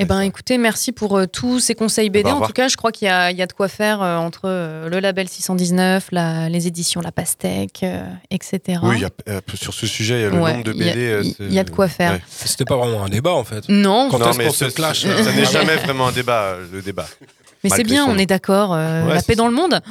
Eh 0.00 0.04
ben, 0.04 0.20
écoutez, 0.20 0.58
merci 0.58 0.92
pour 0.92 1.18
euh, 1.18 1.26
tous 1.26 1.58
ces 1.58 1.74
conseils 1.74 2.08
BD. 2.08 2.30
Bah, 2.30 2.36
au 2.36 2.42
en 2.42 2.46
tout 2.46 2.52
cas, 2.52 2.68
je 2.68 2.76
crois 2.76 2.92
qu'il 2.92 3.06
y, 3.06 3.10
a 3.10 3.32
il 3.32 3.36
y 3.36 3.42
a 3.42 3.46
de 3.48 3.52
quoi 3.52 3.66
faire 3.66 4.00
euh, 4.00 4.16
entre 4.16 4.42
euh, 4.44 4.88
le 4.88 5.00
label 5.00 5.28
619, 5.28 6.10
la- 6.12 6.48
les 6.48 6.68
éditions 6.68 7.00
La 7.00 7.10
Pastèque, 7.10 7.80
euh, 7.82 8.04
etc. 8.30 8.78
Oui, 8.84 8.94
il 8.98 9.02
y 9.02 9.04
a- 9.04 9.10
euh, 9.28 9.40
sur 9.54 9.74
ce 9.74 9.88
sujet, 9.88 10.20
il 10.20 10.22
y 10.22 10.24
a 10.26 10.30
le 10.30 10.38
Ouais, 10.40 10.52
nombre 10.52 10.64
de 10.64 10.72
BD. 10.72 10.92
euh, 10.96 11.22
il 11.40 11.52
y 11.52 11.58
a 11.58 11.64
de 11.64 11.70
quoi 11.70 11.88
faire. 11.88 12.12
Ouais. 12.12 12.22
C'était 12.28 12.64
pas 12.64 12.76
vraiment 12.76 13.02
un 13.02 13.08
débat 13.08 13.32
en 13.32 13.42
fait. 13.42 13.64
Non, 13.68 14.08
Quand 14.08 14.20
Non, 14.20 14.30
mais 14.38 14.50
se 14.50 14.68
ce- 14.68 14.74
clash 14.74 15.02
ça 15.02 15.08
euh, 15.08 15.32
n'est 15.32 15.44
jamais 15.50 15.74
vraiment 15.76 16.06
un 16.06 16.12
débat, 16.12 16.42
euh, 16.42 16.66
le 16.72 16.80
débat. 16.80 17.06
mais 17.64 17.70
c'est 17.70 17.82
bien, 17.82 18.04
son 18.04 18.12
on 18.12 18.18
est 18.18 18.26
d'accord. 18.26 18.74
euh, 18.74 19.04
Ouais, 19.04 19.14
la 19.14 19.22
paix 19.22 19.34
dans 19.34 19.48
le 19.48 19.54
monde. 19.54 19.80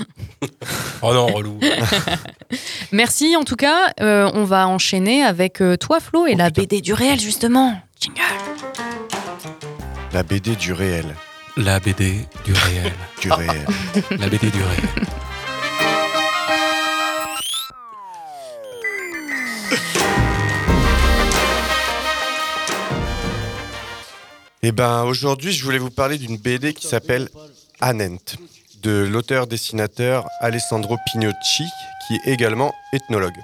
Oh 1.04 1.14
non, 1.14 1.28
relou. 1.28 1.60
Merci 2.94 3.36
en 3.36 3.44
tout 3.44 3.56
cas. 3.58 3.92
Euh, 4.02 4.32
on 4.34 4.46
va 4.46 4.68
enchaîner 4.68 5.22
avec 5.24 5.62
euh, 5.62 5.76
toi, 5.76 6.00
Flo, 6.00 6.26
et 6.28 6.32
Oh, 6.34 6.38
la 6.38 6.46
putain. 6.46 6.62
BD 6.62 6.82
du 6.82 6.94
réel, 6.94 7.20
justement. 7.20 7.80
Jingle. 8.00 8.22
La 10.18 10.24
BD 10.24 10.56
du 10.56 10.74
réel. 10.74 11.06
La 11.58 11.80
BD 11.80 12.26
du 12.44 12.52
réel. 12.52 12.92
Du 13.22 13.32
réel. 13.32 13.68
La 14.18 14.28
BD 14.28 14.50
du 14.50 14.64
réel. 14.64 14.90
Eh 24.64 24.72
ben, 24.72 25.04
aujourd'hui, 25.04 25.52
je 25.52 25.64
voulais 25.64 25.78
vous 25.78 25.92
parler 25.92 26.18
d'une 26.18 26.38
BD 26.38 26.74
qui 26.74 26.88
s'appelle 26.88 27.30
Anent, 27.80 28.18
de 28.82 29.08
l'auteur-dessinateur 29.08 30.26
Alessandro 30.42 30.98
Pignocci, 31.06 31.66
qui 32.08 32.16
est 32.16 32.34
également 32.34 32.74
ethnologue. 32.92 33.38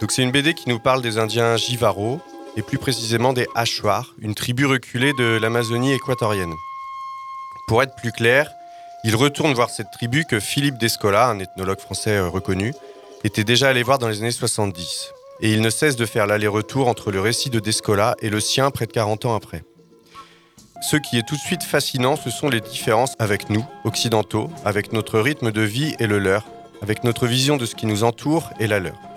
Donc, 0.00 0.12
c'est 0.12 0.22
une 0.22 0.30
BD 0.30 0.54
qui 0.54 0.68
nous 0.68 0.78
parle 0.78 1.02
des 1.02 1.18
Indiens 1.18 1.56
Jivaro, 1.56 2.20
et 2.56 2.62
plus 2.62 2.78
précisément 2.78 3.32
des 3.32 3.46
Achuar, 3.54 4.14
une 4.20 4.34
tribu 4.34 4.66
reculée 4.66 5.12
de 5.12 5.38
l'Amazonie 5.40 5.92
équatorienne. 5.92 6.54
Pour 7.66 7.82
être 7.82 7.94
plus 7.96 8.12
clair, 8.12 8.50
il 9.04 9.14
retourne 9.14 9.52
voir 9.54 9.70
cette 9.70 9.90
tribu 9.92 10.24
que 10.24 10.40
Philippe 10.40 10.78
Descola, 10.78 11.28
un 11.28 11.38
ethnologue 11.38 11.78
français 11.78 12.16
euh, 12.16 12.28
reconnu, 12.28 12.74
était 13.24 13.44
déjà 13.44 13.68
allé 13.68 13.82
voir 13.82 13.98
dans 13.98 14.08
les 14.08 14.20
années 14.20 14.30
70. 14.30 15.12
Et 15.40 15.52
il 15.52 15.60
ne 15.60 15.70
cesse 15.70 15.96
de 15.96 16.06
faire 16.06 16.26
l'aller-retour 16.26 16.88
entre 16.88 17.12
le 17.12 17.20
récit 17.20 17.50
de 17.50 17.60
Descola 17.60 18.16
et 18.22 18.30
le 18.30 18.40
sien 18.40 18.70
près 18.70 18.86
de 18.86 18.92
40 18.92 19.26
ans 19.26 19.36
après. 19.36 19.62
Ce 20.80 20.96
qui 20.96 21.18
est 21.18 21.26
tout 21.26 21.36
de 21.36 21.40
suite 21.40 21.62
fascinant, 21.62 22.16
ce 22.16 22.30
sont 22.30 22.48
les 22.48 22.60
différences 22.60 23.14
avec 23.18 23.50
nous, 23.50 23.64
occidentaux, 23.84 24.50
avec 24.64 24.92
notre 24.92 25.20
rythme 25.20 25.50
de 25.50 25.62
vie 25.62 25.94
et 25.98 26.06
le 26.06 26.18
leur, 26.18 26.44
avec 26.82 27.04
notre 27.04 27.26
vision 27.26 27.56
de 27.56 27.66
ce 27.66 27.74
qui 27.74 27.86
nous 27.86 28.04
entoure 28.04 28.50
et 28.60 28.66
la 28.66 28.78
leur. 28.78 29.07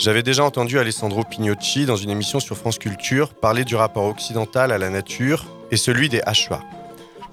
J'avais 0.00 0.22
déjà 0.22 0.44
entendu 0.44 0.78
Alessandro 0.78 1.24
Pignocci 1.24 1.84
dans 1.84 1.96
une 1.96 2.08
émission 2.08 2.40
sur 2.40 2.56
France 2.56 2.78
Culture 2.78 3.34
parler 3.34 3.66
du 3.66 3.76
rapport 3.76 4.06
occidental 4.06 4.72
à 4.72 4.78
la 4.78 4.88
nature 4.88 5.44
et 5.70 5.76
celui 5.76 6.08
des 6.08 6.22
Hachois. 6.24 6.62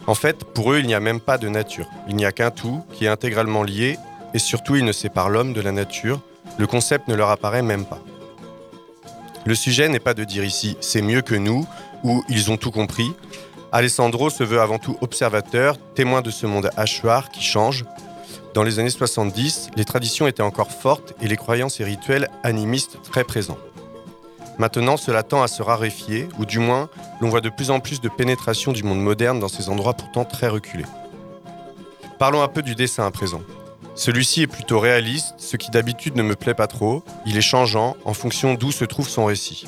En 0.06 0.16
fait, 0.16 0.44
pour 0.44 0.74
eux, 0.74 0.80
il 0.80 0.86
n'y 0.86 0.94
a 0.94 1.00
même 1.00 1.22
pas 1.22 1.38
de 1.38 1.48
nature. 1.48 1.88
Il 2.10 2.18
n'y 2.18 2.26
a 2.26 2.34
qu'un 2.34 2.52
tout 2.52 2.84
qui 2.92 3.06
est 3.06 3.08
intégralement 3.08 3.64
lié 3.64 3.98
et 4.34 4.40
surtout, 4.40 4.76
il 4.76 4.84
ne 4.84 4.92
sépare 4.92 5.30
l'homme 5.30 5.54
de 5.54 5.62
la 5.62 5.72
nature. 5.72 6.20
Le 6.58 6.68
concept 6.68 7.08
ne 7.08 7.16
leur 7.16 7.30
apparaît 7.30 7.62
même 7.62 7.86
pas. 7.86 8.02
Le 9.46 9.56
sujet 9.56 9.88
n'est 9.88 10.02
pas 10.02 10.14
de 10.14 10.26
dire 10.26 10.44
ici 10.44 10.76
c'est 10.82 11.02
mieux 11.02 11.22
que 11.22 11.36
nous 11.36 11.66
ou 12.04 12.22
ils 12.28 12.52
ont 12.52 12.58
tout 12.58 12.72
compris. 12.72 13.14
Alessandro 13.72 14.30
se 14.30 14.44
veut 14.44 14.60
avant 14.60 14.78
tout 14.78 14.98
observateur, 15.00 15.78
témoin 15.96 16.22
de 16.22 16.32
ce 16.32 16.46
monde 16.46 16.70
hachoir 16.76 17.30
qui 17.30 17.44
change. 17.44 17.86
Dans 18.58 18.64
les 18.64 18.80
années 18.80 18.90
70, 18.90 19.70
les 19.76 19.86
traditions 19.86 20.26
étaient 20.26 20.42
encore 20.42 20.72
fortes 20.72 21.14
et 21.22 21.28
les 21.28 21.36
croyances 21.36 21.80
et 21.80 21.84
rituels 21.84 22.28
animistes 22.42 22.98
très 23.04 23.24
présents. 23.24 23.60
Maintenant, 24.58 24.98
cela 24.98 25.22
tend 25.22 25.44
à 25.44 25.48
se 25.48 25.62
raréfier, 25.62 26.28
ou 26.40 26.46
du 26.48 26.58
moins, 26.58 26.90
l'on 27.22 27.30
voit 27.30 27.40
de 27.40 27.50
plus 27.50 27.70
en 27.70 27.80
plus 27.80 28.02
de 28.02 28.10
pénétration 28.10 28.72
du 28.72 28.82
monde 28.82 29.00
moderne 29.00 29.40
dans 29.40 29.48
ces 29.48 29.70
endroits 29.70 29.94
pourtant 29.94 30.26
très 30.26 30.48
reculés. 30.48 30.88
Parlons 32.18 32.42
un 32.42 32.48
peu 32.48 32.64
du 32.64 32.74
dessin 32.74 33.06
à 33.06 33.12
présent. 33.12 33.44
Celui-ci 33.94 34.42
est 34.42 34.48
plutôt 34.48 34.80
réaliste, 34.80 35.36
ce 35.38 35.56
qui 35.56 35.70
d'habitude 35.70 36.16
ne 36.16 36.24
me 36.24 36.34
plaît 36.34 36.56
pas 36.56 36.66
trop. 36.66 37.04
Il 37.28 37.38
est 37.38 37.42
changeant 37.42 37.96
en 38.06 38.16
fonction 38.16 38.56
d'où 38.56 38.72
se 38.72 38.86
trouve 38.86 39.08
son 39.08 39.26
récit. 39.26 39.66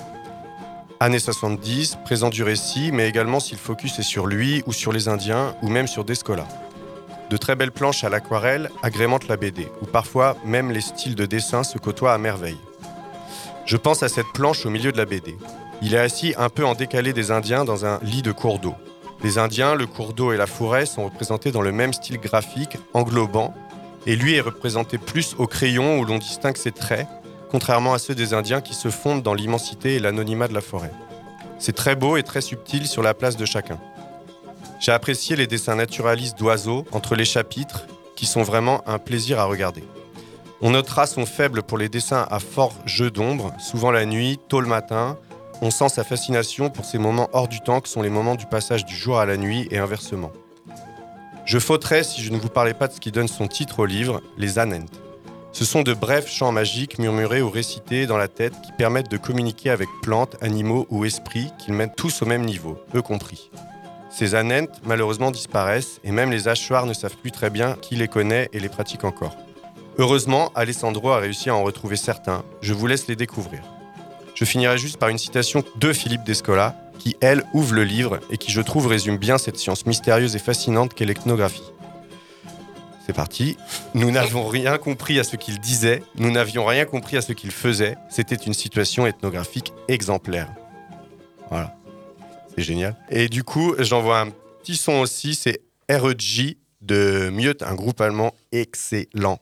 Années 0.99 1.19
70, 1.19 1.99
présent 2.05 2.31
du 2.31 2.41
récit, 2.41 2.89
mais 2.91 3.07
également 3.07 3.39
si 3.39 3.51
le 3.51 3.59
focus 3.59 3.99
est 3.99 4.01
sur 4.01 4.25
lui 4.25 4.63
ou 4.65 4.73
sur 4.73 4.91
les 4.91 5.09
Indiens 5.09 5.55
ou 5.61 5.69
même 5.69 5.85
sur 5.85 6.03
Descola. 6.05 6.47
De 7.29 7.37
très 7.37 7.55
belles 7.55 7.71
planches 7.71 8.03
à 8.03 8.09
l'aquarelle 8.09 8.71
agrémentent 8.81 9.27
la 9.27 9.37
BD, 9.37 9.67
où 9.81 9.85
parfois 9.85 10.35
même 10.43 10.71
les 10.71 10.81
styles 10.81 11.15
de 11.15 11.27
dessin 11.27 11.63
se 11.63 11.77
côtoient 11.77 12.13
à 12.13 12.17
merveille. 12.17 12.57
Je 13.65 13.77
pense 13.77 14.01
à 14.01 14.09
cette 14.09 14.31
planche 14.33 14.65
au 14.65 14.71
milieu 14.71 14.91
de 14.91 14.97
la 14.97 15.05
BD. 15.05 15.37
Il 15.83 15.93
est 15.93 15.99
assis 15.99 16.33
un 16.37 16.49
peu 16.49 16.65
en 16.65 16.73
décalé 16.73 17.13
des 17.13 17.29
Indiens 17.29 17.65
dans 17.65 17.85
un 17.85 17.99
lit 18.01 18.23
de 18.23 18.31
cours 18.31 18.57
d'eau. 18.57 18.73
Les 19.23 19.37
Indiens, 19.37 19.75
le 19.75 19.85
cours 19.85 20.13
d'eau 20.13 20.33
et 20.33 20.37
la 20.37 20.47
forêt 20.47 20.87
sont 20.87 21.05
représentés 21.05 21.51
dans 21.51 21.61
le 21.61 21.71
même 21.71 21.93
style 21.93 22.17
graphique, 22.17 22.77
englobant, 22.93 23.53
et 24.07 24.15
lui 24.15 24.33
est 24.33 24.41
représenté 24.41 24.97
plus 24.97 25.35
au 25.37 25.45
crayon 25.45 25.99
où 25.99 26.05
l'on 26.05 26.17
distingue 26.17 26.57
ses 26.57 26.71
traits, 26.71 27.07
contrairement 27.51 27.93
à 27.93 27.99
ceux 27.99 28.15
des 28.15 28.33
Indiens 28.33 28.61
qui 28.61 28.73
se 28.73 28.89
fondent 28.89 29.21
dans 29.21 29.35
l'immensité 29.35 29.95
et 29.95 29.99
l'anonymat 29.99 30.47
de 30.47 30.53
la 30.53 30.61
forêt. 30.61 30.91
C'est 31.59 31.75
très 31.75 31.95
beau 31.95 32.17
et 32.17 32.23
très 32.23 32.41
subtil 32.41 32.87
sur 32.87 33.03
la 33.03 33.13
place 33.13 33.37
de 33.37 33.45
chacun. 33.45 33.77
J'ai 34.79 34.93
apprécié 34.93 35.35
les 35.35 35.45
dessins 35.45 35.75
naturalistes 35.75 36.37
d'oiseaux 36.37 36.85
entre 36.93 37.15
les 37.15 37.25
chapitres, 37.25 37.85
qui 38.15 38.25
sont 38.25 38.43
vraiment 38.43 38.81
un 38.87 38.97
plaisir 38.97 39.39
à 39.39 39.45
regarder. 39.45 39.83
On 40.61 40.71
notera 40.71 41.05
son 41.05 41.25
faible 41.25 41.63
pour 41.63 41.77
les 41.77 41.89
dessins 41.89 42.27
à 42.29 42.39
fort 42.39 42.73
jeu 42.85 43.11
d'ombre, 43.11 43.53
souvent 43.59 43.91
la 43.91 44.05
nuit, 44.05 44.39
tôt 44.47 44.61
le 44.61 44.67
matin. 44.67 45.17
On 45.61 45.69
sent 45.69 45.89
sa 45.89 46.03
fascination 46.03 46.69
pour 46.69 46.85
ces 46.85 46.97
moments 46.97 47.29
hors 47.33 47.47
du 47.47 47.59
temps 47.59 47.81
que 47.81 47.89
sont 47.89 48.01
les 48.01 48.09
moments 48.09 48.35
du 48.35 48.45
passage 48.45 48.85
du 48.85 48.95
jour 48.95 49.19
à 49.19 49.25
la 49.25 49.37
nuit 49.37 49.67
et 49.71 49.77
inversement. 49.77 50.31
Je 51.45 51.59
fauterais 51.59 52.03
si 52.03 52.21
je 52.21 52.31
ne 52.31 52.37
vous 52.37 52.49
parlais 52.49 52.73
pas 52.73 52.87
de 52.87 52.93
ce 52.93 52.99
qui 52.99 53.11
donne 53.11 53.27
son 53.27 53.47
titre 53.47 53.79
au 53.79 53.85
livre, 53.85 54.21
les 54.37 54.59
Anent. 54.59 54.85
Ce 55.51 55.65
sont 55.65 55.81
de 55.81 55.93
brefs 55.93 56.29
chants 56.29 56.51
magiques 56.51 56.99
murmurés 56.99 57.41
ou 57.41 57.49
récités 57.49 58.05
dans 58.05 58.17
la 58.17 58.27
tête 58.27 58.53
qui 58.63 58.71
permettent 58.71 59.11
de 59.11 59.17
communiquer 59.17 59.71
avec 59.71 59.89
plantes, 60.03 60.35
animaux 60.41 60.87
ou 60.89 61.05
esprits 61.05 61.51
qu'ils 61.57 61.73
mettent 61.73 61.95
tous 61.95 62.21
au 62.21 62.25
même 62.25 62.45
niveau, 62.45 62.77
eux 62.95 63.01
compris. 63.01 63.49
Ces 64.09 64.35
Anent, 64.35 64.67
malheureusement, 64.85 65.31
disparaissent 65.31 65.99
et 66.03 66.11
même 66.11 66.31
les 66.31 66.47
hachoirs 66.47 66.85
ne 66.85 66.93
savent 66.93 67.17
plus 67.17 67.31
très 67.31 67.49
bien 67.49 67.77
qui 67.81 67.95
les 67.95 68.07
connaît 68.07 68.49
et 68.53 68.59
les 68.59 68.69
pratique 68.69 69.03
encore. 69.03 69.35
Heureusement, 69.97 70.51
Alessandro 70.55 71.11
a 71.11 71.19
réussi 71.19 71.49
à 71.49 71.55
en 71.55 71.63
retrouver 71.63 71.95
certains. 71.95 72.43
Je 72.61 72.73
vous 72.73 72.87
laisse 72.87 73.07
les 73.07 73.15
découvrir. 73.15 73.61
Je 74.33 74.45
finirai 74.45 74.77
juste 74.77 74.97
par 74.97 75.09
une 75.09 75.17
citation 75.17 75.63
de 75.75 75.91
Philippe 75.91 76.23
Descola, 76.23 76.75
qui, 76.97 77.17
elle, 77.21 77.43
ouvre 77.53 77.73
le 77.73 77.83
livre 77.83 78.19
et 78.29 78.37
qui, 78.37 78.51
je 78.51 78.61
trouve, 78.61 78.87
résume 78.87 79.17
bien 79.17 79.37
cette 79.37 79.57
science 79.57 79.85
mystérieuse 79.85 80.35
et 80.35 80.39
fascinante 80.39 80.93
qu'est 80.93 81.05
l'ethnographie. 81.05 81.71
C'est 83.05 83.13
parti. 83.13 83.57
Nous 83.95 84.11
n'avons 84.11 84.47
rien 84.47 84.77
compris 84.77 85.19
à 85.19 85.23
ce 85.23 85.35
qu'il 85.35 85.59
disait, 85.59 86.03
nous 86.15 86.31
n'avions 86.31 86.65
rien 86.65 86.85
compris 86.85 87.17
à 87.17 87.21
ce 87.21 87.33
qu'il 87.33 87.51
faisait. 87.51 87.97
C'était 88.09 88.35
une 88.35 88.53
situation 88.53 89.07
ethnographique 89.07 89.73
exemplaire. 89.87 90.47
Voilà. 91.49 91.78
Génial. 92.59 92.95
Et 93.09 93.29
du 93.29 93.43
coup, 93.43 93.75
j'envoie 93.79 94.19
un 94.19 94.29
petit 94.61 94.75
son 94.75 94.99
aussi, 94.99 95.35
c'est 95.35 95.61
REJ 95.89 96.55
de 96.81 97.29
Mute, 97.29 97.63
un 97.63 97.75
groupe 97.75 98.01
allemand 98.01 98.33
excellent. 98.51 99.39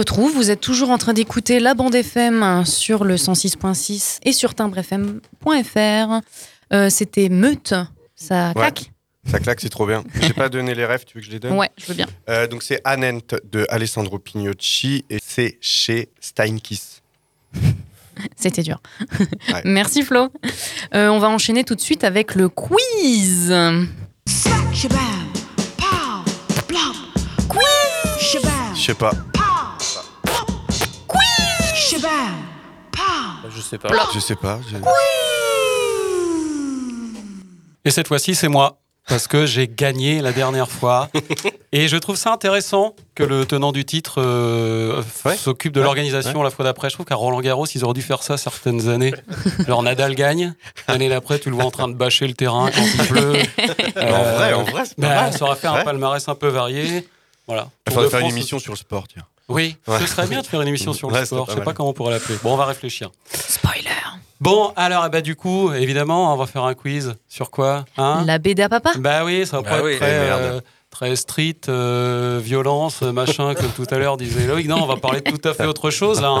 Retrouve, 0.00 0.32
vous 0.32 0.50
êtes 0.50 0.60
toujours 0.60 0.90
en 0.90 0.98
train 0.98 1.12
d'écouter 1.12 1.60
la 1.60 1.74
bande 1.74 1.94
FM 1.94 2.64
sur 2.64 3.04
le 3.04 3.16
106.6 3.16 4.18
et 4.24 4.32
sur 4.32 4.54
timbrefm.fr. 4.54 6.20
Euh, 6.72 6.88
C'était 6.90 7.28
Meute, 7.28 7.74
ça 8.14 8.48
Ouais. 8.48 8.54
claque 8.54 8.90
Ça 9.30 9.38
claque, 9.38 9.60
c'est 9.60 9.68
trop 9.68 9.86
bien. 9.86 10.02
J'ai 10.22 10.32
pas 10.32 10.48
donné 10.48 10.74
les 10.74 10.84
rêves, 10.86 11.04
tu 11.04 11.14
veux 11.16 11.20
que 11.20 11.26
je 11.26 11.32
les 11.32 11.38
donne 11.38 11.52
Ouais, 11.52 11.68
je 11.76 11.86
veux 11.86 11.94
bien. 11.94 12.06
Euh, 12.28 12.46
donc 12.46 12.62
c'est 12.62 12.80
Anent 12.84 13.20
de 13.50 13.66
Alessandro 13.68 14.18
Pignocci 14.18 15.04
et 15.10 15.18
c'est 15.24 15.58
chez 15.60 16.08
Steinkiss. 16.20 17.02
C'était 18.36 18.62
dur. 18.62 18.80
Ouais. 19.52 19.62
Merci 19.64 20.02
Flo. 20.02 20.28
Euh, 20.94 21.08
on 21.08 21.18
va 21.18 21.28
enchaîner 21.28 21.64
tout 21.64 21.74
de 21.74 21.80
suite 21.80 22.04
avec 22.04 22.34
le 22.34 22.48
quiz. 22.48 23.52
Je 28.74 28.80
sais 28.86 28.94
pas. 28.94 29.12
Je 33.54 33.60
sais 33.60 33.78
pas. 33.78 33.88
Je 34.14 34.18
sais 34.20 34.36
pas. 34.36 34.58
je- 34.70 34.76
Et 37.84 37.90
cette 37.90 38.08
fois-ci, 38.08 38.34
c'est 38.34 38.48
moi. 38.48 38.76
Parce 39.08 39.26
que 39.26 39.44
j'ai 39.46 39.66
gagné 39.66 40.20
la 40.20 40.30
dernière 40.30 40.70
fois. 40.70 41.08
Et 41.72 41.88
je 41.88 41.96
trouve 41.96 42.14
ça 42.16 42.32
intéressant 42.32 42.94
que 43.16 43.24
le 43.24 43.44
tenant 43.44 43.72
du 43.72 43.84
titre 43.84 44.20
euh, 44.22 45.02
s'occupe 45.36 45.72
de 45.72 45.80
Ouais. 45.80 45.84
l'organisation 45.84 46.38
Ouais. 46.38 46.44
la 46.44 46.50
fois 46.50 46.64
d'après. 46.64 46.90
Je 46.90 46.94
trouve 46.94 47.06
qu'à 47.06 47.16
Roland 47.16 47.40
Garros, 47.40 47.66
ils 47.74 47.82
auraient 47.84 47.94
dû 47.94 48.02
faire 48.02 48.22
ça 48.22 48.36
certaines 48.36 48.88
années. 48.88 49.12
Alors 49.66 49.82
Nadal 49.82 50.14
gagne. 50.14 50.54
L'année 50.86 51.08
d'après, 51.08 51.38
tu 51.40 51.48
le 51.48 51.56
vois 51.56 51.64
en 51.64 51.70
train 51.72 51.88
de 51.88 51.94
bâcher 51.94 52.28
le 52.28 52.34
terrain 52.34 52.70
quand 52.70 52.82
il 52.82 53.06
pleut. 53.08 53.32
En 53.96 54.22
vrai, 54.34 54.52
en 54.52 54.62
vrai, 54.64 54.82
c'est 54.84 54.96
pas 54.96 55.08
bah, 55.08 55.14
mal. 55.22 55.32
Ça 55.32 55.44
aurait 55.46 55.56
fait 55.56 55.66
un 55.66 55.74
Ouais. 55.76 55.84
palmarès 55.84 56.28
un 56.28 56.34
peu 56.34 56.48
varié. 56.48 57.08
Voilà. 57.48 57.68
Il 57.86 57.92
Tour 57.92 57.94
faudrait 57.94 58.04
de 58.06 58.10
faire 58.10 58.20
une 58.20 58.26
France 58.26 58.32
émission 58.38 58.58
sur 58.60 58.72
le 58.72 58.78
sport, 58.78 59.08
tiens. 59.08 59.24
Oui, 59.50 59.76
Ouais. 59.86 59.98
ce 60.00 60.06
serait 60.06 60.26
bien 60.26 60.40
de 60.40 60.46
faire 60.46 60.62
une 60.62 60.68
émission 60.68 60.92
sur 60.92 61.10
le 61.10 61.16
Ouais, 61.16 61.26
sport. 61.26 61.44
Je 61.46 61.50
sais 61.52 61.56
mal. 61.58 61.64
pas 61.64 61.72
comment 61.74 61.90
on 61.90 61.92
pourrait 61.92 62.12
l'appeler. 62.14 62.38
Bon, 62.42 62.54
on 62.54 62.56
va 62.56 62.64
réfléchir. 62.66 63.10
Spoiler. 63.32 63.88
Bon, 64.40 64.72
alors, 64.76 65.08
ben, 65.10 65.20
du 65.20 65.36
coup, 65.36 65.72
évidemment, 65.72 66.32
on 66.32 66.36
va 66.36 66.46
faire 66.46 66.64
un 66.64 66.72
quiz 66.74 67.14
sur 67.28 67.50
quoi 67.50 67.84
hein? 67.98 68.22
La 68.26 68.38
BD 68.38 68.62
à 68.62 68.68
papa? 68.70 68.92
Bah 68.98 69.22
oui, 69.24 69.46
ça 69.46 69.58
va 69.60 69.62
Bah 69.62 69.76
pas 69.78 69.84
oui. 69.84 69.92
être 69.92 69.98
très, 69.98 70.08
Eh, 70.14 70.30
euh, 70.30 70.60
très 70.90 71.14
street, 71.16 71.56
euh, 71.68 72.40
violence, 72.42 73.02
machin, 73.02 73.54
comme 73.54 73.70
tout 73.70 73.84
à 73.90 73.98
l'heure 73.98 74.16
disait 74.16 74.46
Loïc. 74.46 74.66
Non, 74.66 74.82
on 74.82 74.86
va 74.86 74.96
parler 74.96 75.20
de 75.20 75.30
tout 75.30 75.46
à 75.48 75.52
fait 75.52 75.66
autre 75.66 75.90
chose 75.90 76.20
là. 76.22 76.28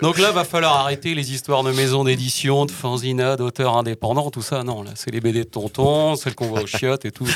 Donc 0.00 0.18
là, 0.18 0.30
va 0.30 0.44
falloir 0.44 0.76
arrêter 0.76 1.14
les 1.14 1.32
histoires 1.32 1.62
de 1.64 1.72
maisons 1.72 2.04
d'édition, 2.04 2.64
de 2.64 2.70
fanzina, 2.70 3.36
d'auteurs 3.36 3.76
indépendants, 3.76 4.30
tout 4.30 4.40
ça. 4.40 4.62
Non, 4.62 4.82
là, 4.82 4.92
c'est 4.94 5.10
les 5.10 5.20
BD 5.20 5.40
de 5.40 5.48
tonton, 5.50 6.14
celles 6.16 6.34
qu'on 6.34 6.46
voit 6.46 6.62
aux 6.62 6.66
chiottes 6.66 7.04
et 7.04 7.10
tout. 7.10 7.26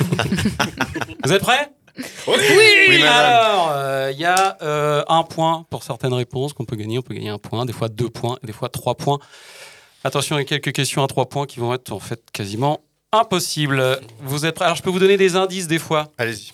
Vous 1.24 1.32
êtes 1.32 1.42
prêts? 1.42 1.70
Oui. 2.26 3.03
Alors, 3.03 3.70
euh, 3.72 4.11
il 4.12 4.18
y 4.18 4.24
a 4.24 4.57
euh, 4.62 5.03
un 5.09 5.22
point 5.22 5.64
pour 5.70 5.82
certaines 5.82 6.12
réponses 6.12 6.53
qu'on 6.53 6.64
peut 6.64 6.76
gagner. 6.76 6.99
On 6.99 7.03
peut 7.03 7.14
gagner 7.14 7.30
un 7.30 7.38
point, 7.38 7.64
des 7.64 7.72
fois 7.72 7.88
deux 7.88 8.11
points, 8.11 8.38
des 8.42 8.53
fois 8.53 8.68
trois 8.68 8.94
points. 8.94 9.18
Attention, 10.05 10.36
il 10.36 10.40
y 10.40 10.42
a 10.42 10.44
quelques 10.44 10.72
questions 10.72 11.03
à 11.03 11.07
trois 11.07 11.28
points 11.28 11.47
qui 11.47 11.59
vont 11.59 11.74
être 11.74 11.92
en 11.92 12.01
fait 12.01 12.20
quasiment 12.32 12.80
impossibles. 13.12 14.01
Vous 14.20 14.47
êtes 14.47 14.55
prêts? 14.55 14.64
Alors, 14.64 14.76
je 14.76 14.82
peux 14.82 14.90
vous 14.90 14.99
donner 14.99 15.16
des 15.16 15.36
indices 15.36 15.66
des 15.66 15.78
fois. 15.78 16.09
Allez-y. 16.18 16.53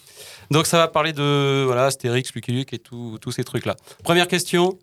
Donc, 0.50 0.66
ça 0.66 0.78
va 0.78 0.88
parler 0.88 1.12
de 1.12 1.64
voilà, 1.66 1.86
Astérix, 1.86 2.32
Lucky 2.34 2.52
Luke 2.52 2.72
et 2.72 2.78
tous 2.78 3.32
ces 3.32 3.44
trucs-là. 3.44 3.76
Première 4.04 4.28
question. 4.28 4.78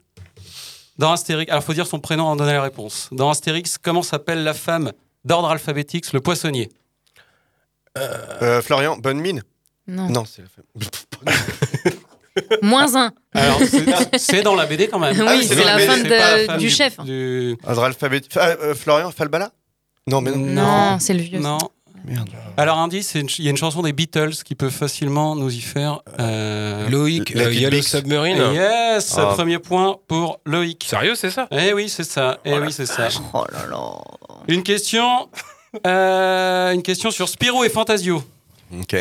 Dans 0.97 1.13
Astérix, 1.13 1.49
alors 1.49 1.63
faut 1.63 1.73
dire 1.73 1.87
son 1.87 2.01
prénom 2.01 2.25
en 2.25 2.35
donner 2.35 2.51
la 2.51 2.61
réponse. 2.61 3.07
Dans 3.13 3.29
Astérix, 3.29 3.77
comment 3.77 4.01
s'appelle 4.01 4.43
la 4.43 4.53
femme 4.53 4.91
d'ordre 5.23 5.49
alphabétique, 5.49 6.11
le 6.11 6.19
poissonnier? 6.19 6.69
Euh, 7.97 8.61
Florian, 8.61 8.97
bonne 8.97 9.19
mine 9.19 9.43
Non. 9.89 10.09
Non, 10.09 10.23
c'est 10.25 10.41
la 10.43 10.47
femme. 10.47 10.65
Moins 12.61 12.95
un. 12.95 13.11
Alors, 13.33 13.59
c'est- 14.17 14.43
dans 14.43 14.55
la 14.55 14.65
BD 14.65 14.87
quand 14.87 14.99
même. 14.99 15.15
Oui, 15.19 15.25
Ah 15.27 15.39
c'est 15.45 15.55
la 15.55 15.65
la 15.65 15.77
de- 15.77 16.45
femme 16.45 16.57
du, 16.57 16.69
chef. 16.69 16.97
du-. 17.01 17.57
Ah, 17.65 17.73
euh, 18.45 18.75
Florian, 18.75 19.11
Falbala 19.11 19.51
Non, 20.07 20.21
mais 20.21 20.31
non. 20.31 20.37
Non, 20.37 20.97
c'est 20.99 21.13
le 21.13 21.21
vieux. 21.21 21.39
Non. 21.39 21.57
Merde. 22.05 22.29
Alors, 22.55 22.77
indice, 22.77 23.09
ch- 23.09 23.39
il 23.39 23.45
y 23.45 23.47
a 23.49 23.51
une 23.51 23.57
chanson 23.57 23.81
des 23.81 23.91
Beatles 23.91 24.35
qui 24.45 24.55
peut 24.55 24.69
facilement 24.69 25.35
nous 25.35 25.53
y 25.53 25.59
faire. 25.59 26.01
euh, 26.19 26.87
Loïc, 26.87 27.35
euh, 27.35 27.51
Yellow. 27.53 27.81
Submarine. 27.81 28.37
Yes, 28.53 29.15
Ah. 29.17 29.33
premier 29.35 29.59
point 29.59 29.97
pour 30.07 30.39
Loïc. 30.45 30.85
Sérieux, 30.89 31.15
c'est 31.15 31.29
ça? 31.31 31.47
Eh 31.51 31.73
oui, 31.73 31.89
c'est 31.89 32.05
ça. 32.05 32.39
Eh 32.45 32.57
oui, 32.57 32.71
c'est 32.71 32.85
ça. 32.85 33.09
Oh 33.33 33.43
là 33.51 33.65
là. 33.69 34.01
Une 34.47 34.63
question, 34.63 35.29
euh, 35.85 36.71
une 36.71 36.83
question 36.83 37.11
sur 37.11 37.27
Spirou 37.27 37.65
et 37.65 37.69
Fantasio. 37.69 38.23
Ok. 38.79 38.95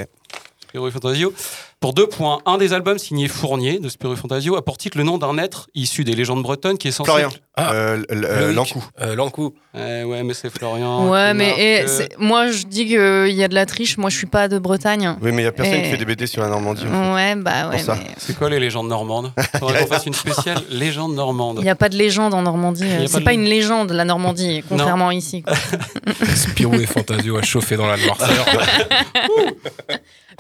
Spirou 0.69 0.87
et 0.87 0.91
Fantasio. 0.91 1.33
Pour 1.81 1.95
deux 1.95 2.07
points, 2.07 2.43
un 2.45 2.59
des 2.59 2.75
albums 2.75 2.99
signés 2.99 3.27
Fournier 3.27 3.79
de 3.79 3.89
Spirou 3.89 4.12
et 4.12 4.16
Fantasio 4.16 4.55
a 4.55 4.62
pour 4.62 4.77
titre 4.77 4.99
le 4.99 5.05
nom 5.05 5.16
d'un 5.16 5.39
être 5.39 5.71
issu 5.75 6.05
des 6.05 6.14
légendes 6.14 6.43
bretonnes 6.43 6.77
qui 6.77 6.89
est 6.89 6.93
censé. 6.93 7.11
Florian. 7.11 7.31
Ah. 7.61 7.73
Euh, 7.73 8.03
l- 8.09 8.25
euh, 8.25 8.41
Loïc. 8.47 8.57
L'Ancou. 8.57 8.85
Euh, 9.01 9.15
L'Ancou. 9.17 9.55
Eh 9.75 10.05
ouais, 10.05 10.23
mais 10.23 10.33
c'est 10.35 10.49
Florian. 10.51 11.09
Ouais, 11.09 11.35
mais 11.35 11.49
marque, 11.49 11.59
eh, 11.61 12.09
moi 12.19 12.51
je 12.51 12.65
dis 12.65 12.87
qu'il 12.87 13.33
y 13.35 13.43
a 13.45 13.49
de 13.49 13.55
la 13.55 13.67
triche. 13.67 13.99
Moi 13.99 14.11
je 14.11 14.17
suis 14.17 14.27
pas 14.27 14.47
de 14.49 14.59
Bretagne. 14.59 15.17
Oui, 15.21 15.33
mais 15.33 15.43
il 15.43 15.45
n'y 15.45 15.47
a 15.47 15.53
personne 15.53 15.75
Et- 15.75 15.83
qui 15.83 15.91
fait 15.91 15.97
des 15.97 16.05
BD 16.05 16.27
sur 16.29 16.41
la 16.41 16.49
Normandie. 16.49 16.85
en 16.87 16.91
fait. 17.05 17.15
Ouais, 17.15 17.35
bah 17.35 17.69
ouais. 17.69 17.77
Mais 17.87 17.95
C'est 18.17 18.37
quoi 18.39 18.49
les 18.49 18.61
légendes 18.61 18.89
normandes 18.89 19.33
Faudrait 19.59 19.81
qu'on 19.83 19.87
fasse 19.95 20.07
une 20.07 20.15
spéciale 20.15 20.59
légende 20.71 21.15
normande. 21.15 21.57
Il 21.59 21.65
n'y 21.65 21.71
a 21.71 21.75
pas 21.75 21.89
de 21.89 21.97
légende 21.97 22.33
en 22.35 22.43
Normandie. 22.43 22.87
Y 22.87 22.93
a 22.95 22.99
pas 23.01 23.07
C'est 23.09 23.19
de 23.21 23.25
pas 23.25 23.33
une 23.33 23.45
légende 23.45 23.91
la 23.91 24.05
Normandie, 24.05 24.63
contrairement 24.69 25.11
ici. 25.11 25.43
Spirou 26.35 26.75
et 26.77 26.87
Fantasio 26.87 27.37
à 27.39 27.43
chauffer 27.43 27.77
dans 27.77 27.87
la 27.87 27.97
noirceur. 27.97 28.47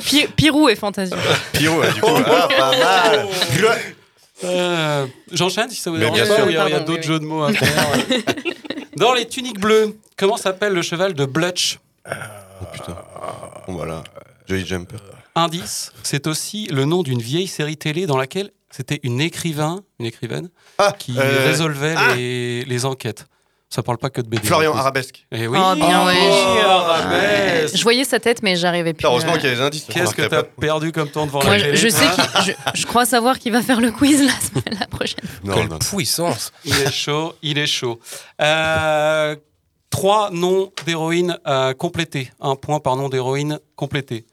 Pi- 0.04 0.28
Pirou 0.36 0.68
et 0.68 0.76
Fantasio. 0.76 1.16
Ouais, 1.16 1.92
du 1.92 2.00
coup. 2.00 2.08
Ah, 2.26 2.48
pas 2.56 2.70
mal. 2.70 3.26
Euh, 4.44 5.06
J'enchaîne 5.32 5.70
si 5.70 5.76
ça 5.80 5.90
vous 5.90 5.96
Mais 5.96 6.02
dérange 6.04 6.18
bien 6.22 6.26
pas, 6.28 6.36
sûr. 6.36 6.46
ou 6.46 6.50
Il 6.50 6.54
y 6.54 6.58
a, 6.58 6.80
d'autres 6.80 7.00
oui, 7.00 7.06
jeux 7.06 7.18
de 7.18 7.24
mots 7.24 7.42
à 7.42 7.52
faire. 7.52 7.88
Dans 8.96 9.12
les 9.14 9.26
tuniques 9.26 9.60
bleues, 9.60 9.96
comment 10.16 10.36
s'appelle 10.36 10.72
le 10.72 10.82
cheval 10.82 11.14
de 11.14 11.24
Blutch? 11.24 11.78
Oh 12.06 12.64
putain. 12.72 12.96
Bon, 13.66 13.74
voilà. 13.74 14.02
Joy 14.48 14.64
Jumper. 14.64 14.96
Indice, 15.34 15.92
c'est 16.02 16.26
aussi 16.26 16.66
le 16.68 16.84
nom 16.84 17.02
d'une 17.02 17.20
vieille 17.20 17.46
série 17.46 17.76
télé 17.76 18.06
dans 18.06 18.16
laquelle 18.16 18.50
c'était 18.70 18.98
une 19.02 19.20
écrivain, 19.20 19.82
une 20.00 20.06
écrivaine, 20.06 20.48
Ah, 20.78 20.92
qui 20.98 21.14
euh, 21.16 21.44
résolvait 21.46 21.94
ah. 21.96 22.14
les, 22.16 22.64
les 22.64 22.84
enquêtes. 22.84 23.26
Ça 23.70 23.82
parle 23.82 23.98
pas 23.98 24.08
que 24.08 24.22
de 24.22 24.28
BD. 24.28 24.46
Florian. 24.46 24.74
Arabesque. 24.74 25.26
Eh 25.30 25.46
oui, 25.46 25.58
Oh, 25.60 25.74
bien, 25.74 26.06
ouais. 26.06 26.16
Arabesque. 26.64 27.76
Je 27.76 27.82
voyais 27.82 28.04
sa 28.04 28.18
tête, 28.18 28.42
mais 28.42 28.56
j'arrivais 28.56 28.94
plus. 28.94 29.04
Heureusement 29.06 29.34
qu'il 29.34 29.44
y 29.44 29.46
a 29.48 29.54
les 29.56 29.60
indices. 29.60 29.84
Qu'est-ce 29.90 30.14
que 30.14 30.22
t'as 30.22 30.42
perdu 30.42 30.90
comme 30.90 31.10
temps 31.10 31.26
devant 31.26 31.42
la 31.42 31.58
je, 31.58 31.64
télé 31.64 31.76
je 31.76 31.88
sais 31.88 32.06
hein 32.06 32.14
qu'il- 32.44 32.54
je, 32.74 32.80
je 32.80 32.86
crois 32.86 33.04
savoir 33.04 33.38
qui 33.38 33.50
va 33.50 33.60
faire 33.60 33.80
le 33.82 33.90
quiz 33.92 34.22
la, 34.22 34.32
semaine- 34.40 34.78
la 34.80 34.86
prochaine. 34.86 35.18
Non, 35.44 35.54
Quelle 35.54 35.68
non. 35.68 35.78
puissance 35.78 36.50
Il 36.64 36.74
est 36.80 36.90
chaud, 36.90 37.34
il 37.42 37.58
est 37.58 37.66
chaud. 37.66 38.00
Euh, 38.40 39.36
trois 39.90 40.30
noms 40.30 40.72
d'héroïnes 40.86 41.38
à 41.44 41.74
compléter. 41.76 42.30
Un 42.40 42.56
point 42.56 42.80
par 42.80 42.96
nom 42.96 43.10
d'héroïne 43.10 43.58
complété. 43.76 44.24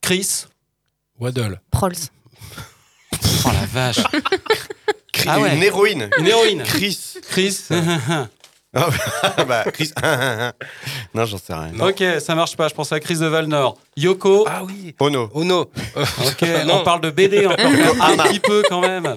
Chris. 0.00 0.46
Waddle. 1.20 1.60
Prols. 1.70 1.92
Oh 3.44 3.50
la 3.52 3.66
vache. 3.66 4.00
Ah 5.26 5.40
ouais. 5.40 5.54
Une 5.56 5.62
héroïne. 5.62 6.08
Une 6.18 6.26
héroïne. 6.26 6.62
Chris. 6.62 6.98
Chris. 7.28 7.58
Ah, 9.22 9.44
bah, 9.44 9.64
Chris. 9.72 9.92
non, 11.14 11.24
j'en 11.24 11.38
sais 11.38 11.54
rien. 11.54 11.72
ok, 11.80 12.02
ça 12.20 12.34
marche 12.34 12.56
pas. 12.56 12.68
Je 12.68 12.74
pense 12.74 12.92
à 12.92 13.00
Chris 13.00 13.18
de 13.18 13.26
Valnor. 13.26 13.76
Yoko. 13.96 14.44
Ah 14.48 14.62
oui 14.64 14.94
Ono. 15.00 15.30
Ono. 15.34 15.60
Ok, 15.96 16.42
non. 16.66 16.80
on 16.80 16.84
parle 16.84 17.00
de 17.00 17.10
BD 17.10 17.46
encore. 17.46 17.58
un 18.00 18.16
petit 18.28 18.40
peu 18.40 18.62
quand 18.68 18.80
même. 18.80 19.16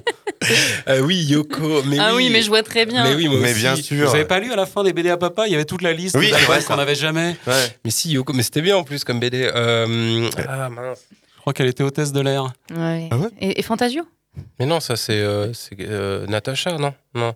Euh, 0.88 1.01
oui, 1.01 1.18
Yoko. 1.24 1.84
Mais 1.86 1.97
Ah 1.99 2.12
oui, 2.16 2.30
mais 2.32 2.41
je 2.41 2.47
vois 2.49 2.64
très 2.64 2.86
bien. 2.86 3.03
Mais 3.03 3.16
oui, 3.16 3.28
moi 3.28 3.39
Mais 3.41 3.51
aussi. 3.51 3.62
bien 3.62 3.76
Vous 3.76 3.82
sûr. 3.82 4.09
avez 4.14 4.26
pas 4.26 4.39
lu 4.39 4.51
à 4.51 4.55
la 4.55 4.66
fin 4.66 4.84
des 4.84 4.93
BD 4.93 5.09
à 5.09 5.18
papa 5.18 5.47
Il 5.47 5.51
y 5.51 5.55
avait 5.55 5.66
toute 5.66 5.82
la 5.82 5.93
liste 5.93 6.16
Oui, 6.18 6.32
ça. 6.32 6.62
qu'on 6.64 6.76
n'avait 6.78 6.95
jamais. 6.95 7.36
Ouais. 7.45 7.78
Mais 7.86 7.91
si, 7.91 8.12
Yoko. 8.12 8.34
Mais 8.34 8.43
c'était 8.43 8.62
bien 8.62 8.78
en 8.78 8.84
plus 8.84 9.03
comme 9.03 9.20
BD. 9.20 9.49
Euh, 9.53 10.30
Ah 10.47 10.70
mince. 10.70 10.99
Je 11.36 11.41
crois 11.41 11.53
qu'elle 11.53 11.68
était 11.68 11.84
hôtesse 11.84 12.12
de 12.12 12.22
l'air. 12.22 12.43
Ouais. 12.76 13.07
Ah 13.12 13.18
ouais 13.18 13.30
et, 13.39 13.59
et 13.59 13.64
Fantasio? 13.64 14.03
Mais 14.59 14.66
non, 14.66 14.80
ça 14.80 14.95
c'est 14.95 15.20
euh, 15.20 15.51
c'est, 15.53 15.76
euh, 15.82 16.26
Natacha, 16.28 16.78
non? 16.78 16.93
Non. 17.16 17.34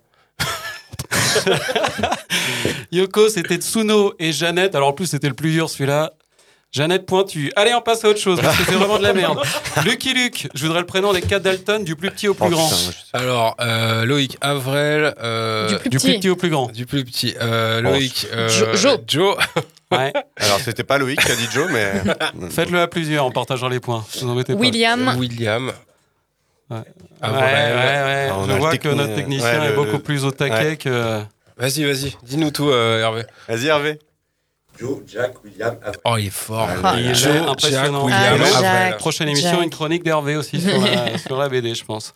Yoko, 2.91 3.29
c'était 3.29 3.55
Tsuno 3.57 4.13
et 4.19 4.31
Jeannette. 4.31 4.75
Alors 4.75 4.89
en 4.89 4.93
plus, 4.93 5.05
c'était 5.07 5.27
le 5.27 5.33
plus 5.33 5.51
dur 5.51 5.69
celui-là. 5.69 6.11
Jeannette 6.71 7.05
Pointu. 7.05 7.53
Allez, 7.55 7.73
on 7.73 7.81
passe 7.81 8.03
à 8.03 8.09
autre 8.09 8.19
chose 8.19 8.41
parce 8.41 8.57
que 8.57 8.63
c'est 8.65 8.73
vraiment 8.73 8.97
de 8.97 9.03
la 9.03 9.13
merde. 9.13 9.39
Lucky 9.85 10.13
Luke. 10.13 10.49
Je 10.53 10.65
voudrais 10.65 10.81
le 10.81 10.85
prénom 10.85 11.13
des 11.13 11.21
quatre 11.21 11.43
Dalton 11.43 11.85
du 11.85 11.95
plus 11.95 12.11
petit 12.11 12.27
au 12.27 12.33
plus 12.33 12.47
Oh, 12.47 12.49
grand. 12.49 12.67
putain. 12.67 12.91
Alors, 13.13 13.55
euh, 13.61 14.03
Loïc 14.03 14.37
Avrel. 14.41 15.13
euh, 15.23 15.69
Du 15.69 15.77
plus 15.77 15.89
Du 15.89 15.97
petit. 15.97 16.07
plus 16.07 16.17
petit 16.19 16.29
au 16.29 16.35
plus 16.35 16.49
grand. 16.49 16.69
du 16.73 16.85
plus 16.85 17.05
petit. 17.05 17.33
Euh, 17.39 17.79
Loïc. 17.79 18.27
euh, 18.33 18.49
Jo- 18.49 18.75
Jo. 18.75 18.97
Joe. 19.07 19.35
Ouais. 19.91 20.11
Alors, 20.37 20.59
c'était 20.59 20.83
pas 20.83 20.97
Loïc 20.97 21.23
qui 21.23 21.31
a 21.31 21.35
dit 21.35 21.47
Joe, 21.53 21.69
mais. 21.71 21.93
Faites-le 22.49 22.81
à 22.81 22.87
plusieurs 22.87 23.23
en 23.23 23.31
partageant 23.31 23.69
les 23.69 23.79
points. 23.79 24.03
Vous 24.19 24.27
embêtez 24.27 24.53
pas. 24.53 24.59
William. 24.59 25.15
William. 25.17 25.71
Ouais. 26.69 26.77
Avrel. 27.21 27.43
Ouais, 27.43 27.49
ouais, 27.49 28.03
ouais. 28.03 28.27
Ah, 28.31 28.35
on 28.37 28.45
Je 28.45 28.51
a 28.51 28.53
le 28.55 28.59
vois 28.59 28.77
que 28.77 28.87
notre 28.89 29.15
technicien 29.15 29.59
ouais, 29.61 29.67
est 29.67 29.75
beaucoup 29.75 29.91
le- 29.93 29.99
plus 29.99 30.25
au 30.25 30.31
taquet 30.31 30.69
Ouais. 30.69 30.77
que. 30.77 31.21
Vas-y, 31.57 31.83
vas-y. 31.85 32.15
Dis-nous 32.23 32.51
tout, 32.51 32.69
euh, 32.69 33.01
Hervé. 33.01 33.23
Vas-y, 33.47 33.67
Hervé. 33.67 33.99
Joe, 34.77 34.97
Jack, 35.07 35.41
William, 35.43 35.77
Avril. 35.81 36.01
Oh, 36.03 36.15
il 36.17 36.25
est 36.27 36.29
fort. 36.29 36.67
Ah, 36.83 36.95
Il 36.97 37.07
est 37.11 37.15
Joe, 37.15 37.33
impressionnant. 37.47 38.09
Jack, 38.09 38.17
Ah, 38.19 38.33
William, 38.33 38.47
Jack. 38.51 38.55
Avrel. 38.65 38.97
Prochaine 38.97 39.29
émission, 39.29 39.51
Jack. 39.51 39.63
une 39.63 39.69
chronique 39.69 40.03
d'Hervé 40.03 40.35
aussi 40.35 40.59
sur 40.59 40.77
la, 40.81 41.17
sur 41.17 41.37
la 41.37 41.47
BD, 41.47 41.73
je 41.75 41.85
pense. 41.85 42.13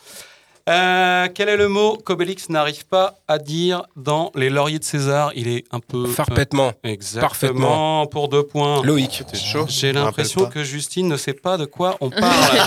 Euh, 0.68 1.28
quel 1.34 1.48
est 1.50 1.58
le 1.58 1.68
mot 1.70 1.98
qu'Obélix 1.98 2.50
n'arrive 2.50 2.86
pas 2.86 3.16
à 3.28 3.40
dire 3.40 3.84
dans 3.96 4.32
Les 4.36 4.50
Lauriers 4.50 4.78
de 4.78 4.84
César? 4.84 5.32
Il 5.36 5.48
est 5.48 5.64
un 5.72 5.80
peu. 5.80 6.08
Parfaitement. 6.12 6.74
euh, 6.86 6.90
exactement. 6.90 7.28
Parfaitement. 7.28 8.08
Pour 8.08 8.28
deux 8.28 8.44
points. 8.44 8.84
Loïc. 8.84 9.24
C'est 9.32 9.40
chaud. 9.42 9.66
J'ai 9.70 9.94
l'impression 9.94 10.48
que 10.48 10.64
Justine 10.64 11.08
ne 11.08 11.18
sait 11.18 11.34
pas 11.34 11.58
de 11.58 11.66
quoi 11.66 11.96
on 12.02 12.10
parle. 12.10 12.60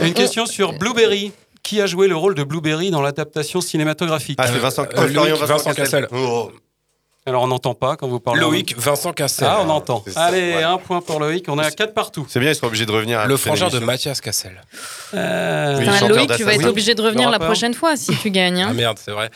Une 0.00 0.14
question 0.14 0.46
sur 0.46 0.72
Blueberry. 0.72 1.32
Qui 1.62 1.80
a 1.80 1.86
joué 1.86 2.08
le 2.08 2.16
rôle 2.16 2.34
de 2.34 2.42
Blueberry 2.42 2.90
dans 2.90 3.02
l'adaptation 3.02 3.60
cinématographique 3.60 4.36
Ah, 4.42 4.48
c'est 4.48 4.58
Vincent. 4.58 4.82
Euh, 4.82 5.06
Florian 5.06 5.22
Loïc, 5.36 5.40
Vincent, 5.42 5.46
Vincent 5.54 5.74
Cassel. 5.74 6.02
Cassel. 6.08 6.18
Oh. 6.18 6.50
Alors 7.24 7.44
on 7.44 7.46
n'entend 7.46 7.74
pas 7.74 7.94
quand 7.96 8.08
vous 8.08 8.18
parlez. 8.18 8.40
Loïc, 8.40 8.76
Vincent 8.76 9.12
Cassel. 9.12 9.46
Ah, 9.48 9.60
on 9.64 9.70
entend. 9.70 10.02
Ça, 10.08 10.24
Allez, 10.24 10.56
ouais. 10.56 10.62
un 10.64 10.76
point 10.78 11.00
pour 11.00 11.20
Loïc. 11.20 11.48
On 11.48 11.56
est 11.60 11.64
à 11.64 11.70
4 11.70 11.94
partout. 11.94 12.26
C'est 12.28 12.40
bien, 12.40 12.50
il 12.50 12.56
sera 12.56 12.66
obligé 12.66 12.84
de 12.84 12.90
revenir 12.90 13.20
à 13.20 13.26
Le 13.26 13.36
frangin 13.36 13.68
de. 13.68 13.78
Mathias 13.78 14.20
Cassel. 14.20 14.60
Euh, 15.14 15.78
Oui, 15.78 16.08
Loïc, 16.08 16.32
tu 16.36 16.42
vas 16.42 16.54
être 16.54 16.66
obligé 16.66 16.96
de 16.96 17.02
revenir 17.02 17.30
la 17.30 17.38
prochaine 17.38 17.74
fois 17.74 17.96
si 17.96 18.10
tu 18.16 18.32
gagnes. 18.32 18.60
hein. 18.62 18.68
Ah 18.70 18.74
merde, 18.74 18.98
c'est 19.00 19.12
vrai. 19.12 19.30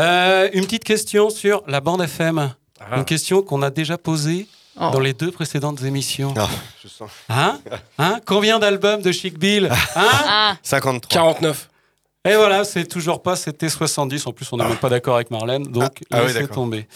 euh, 0.00 0.48
une 0.52 0.64
petite 0.66 0.84
question 0.84 1.30
sur 1.30 1.64
la 1.66 1.80
bande 1.80 2.02
FM. 2.02 2.54
Ah. 2.80 2.96
Une 2.98 3.04
question 3.04 3.42
qu'on 3.42 3.62
a 3.62 3.70
déjà 3.70 3.98
posée 3.98 4.46
Oh. 4.80 4.90
dans 4.92 5.00
les 5.00 5.12
deux 5.12 5.30
précédentes 5.30 5.82
émissions. 5.82 6.34
Ah, 6.36 6.48
je 6.82 6.88
sens. 6.88 7.10
Hein 7.28 7.60
Hein 7.98 8.18
Combien 8.26 8.58
d'albums 8.58 9.02
de 9.02 9.12
Chic 9.12 9.38
Bill 9.38 9.68
Hein 9.94 10.08
Ah, 10.26 10.56
53. 10.62 11.08
49. 11.22 11.70
Et 12.26 12.34
voilà, 12.36 12.64
c'est 12.64 12.86
toujours 12.86 13.22
pas, 13.22 13.36
c'était 13.36 13.68
70. 13.68 14.26
En 14.26 14.32
plus, 14.32 14.50
on 14.52 14.56
n'est 14.56 14.64
même 14.66 14.76
pas 14.78 14.88
d'accord 14.88 15.14
avec 15.16 15.30
Marlène, 15.30 15.62
donc 15.64 16.02
Ah, 16.10 16.16
ah 16.16 16.20
oui, 16.24 16.32
laissez 16.32 16.48
tomber. 16.48 16.88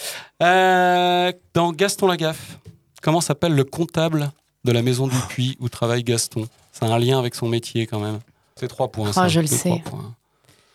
Euh, 0.43 1.33
dans 1.55 1.73
Gaston 1.73 2.07
Lagaffe, 2.07 2.59
comment 3.03 3.21
s'appelle 3.21 3.55
le 3.55 3.65
comptable 3.65 4.31
de 4.65 4.73
la 4.73 4.83
maison 4.83 5.07
du 5.07 5.17
puits 5.29 5.57
où 5.61 5.69
travaille 5.69 6.03
Gaston? 6.03 6.49
C'est 6.73 6.85
un 6.87 6.99
lien 6.99 7.19
avec 7.19 7.35
son 7.35 7.47
métier 7.49 7.87
quand 7.87 8.01
même. 8.01 8.19
C'est 8.57 8.69
trois 8.69 8.89
points. 8.91 9.13
ça. 9.13 9.23
Ah, 9.25 9.29
je 9.29 9.41
le 9.41 9.47
sais. 9.47 9.69
trois 9.69 9.79
points. 9.79 10.15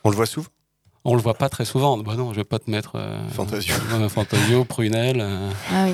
On 0.04 0.10
le 0.10 0.16
voit 0.16 0.26
souvent? 0.26 0.48
On 1.06 1.16
le 1.16 1.22
voit 1.22 1.34
pas 1.34 1.50
très 1.50 1.66
souvent. 1.66 1.98
Bah 1.98 2.16
non, 2.16 2.32
je 2.32 2.38
vais 2.38 2.44
pas 2.46 2.60
te 2.60 2.70
mettre. 2.72 2.92
euh, 2.96 3.28
Fantasio. 3.30 3.76
euh, 3.94 4.08
Fantasio, 4.10 4.64
Prunel. 4.66 5.20
euh. 5.20 5.50
Ah 5.74 5.86
oui. 5.86 5.94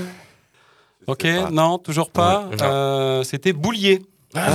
Ok, 1.08 1.26
non, 1.52 1.78
toujours 1.80 2.12
pas. 2.12 2.46
Ouais. 2.52 2.62
Euh, 2.62 3.24
C'était 3.24 3.54
Boulier. 3.54 4.02
Ah, 4.36 4.50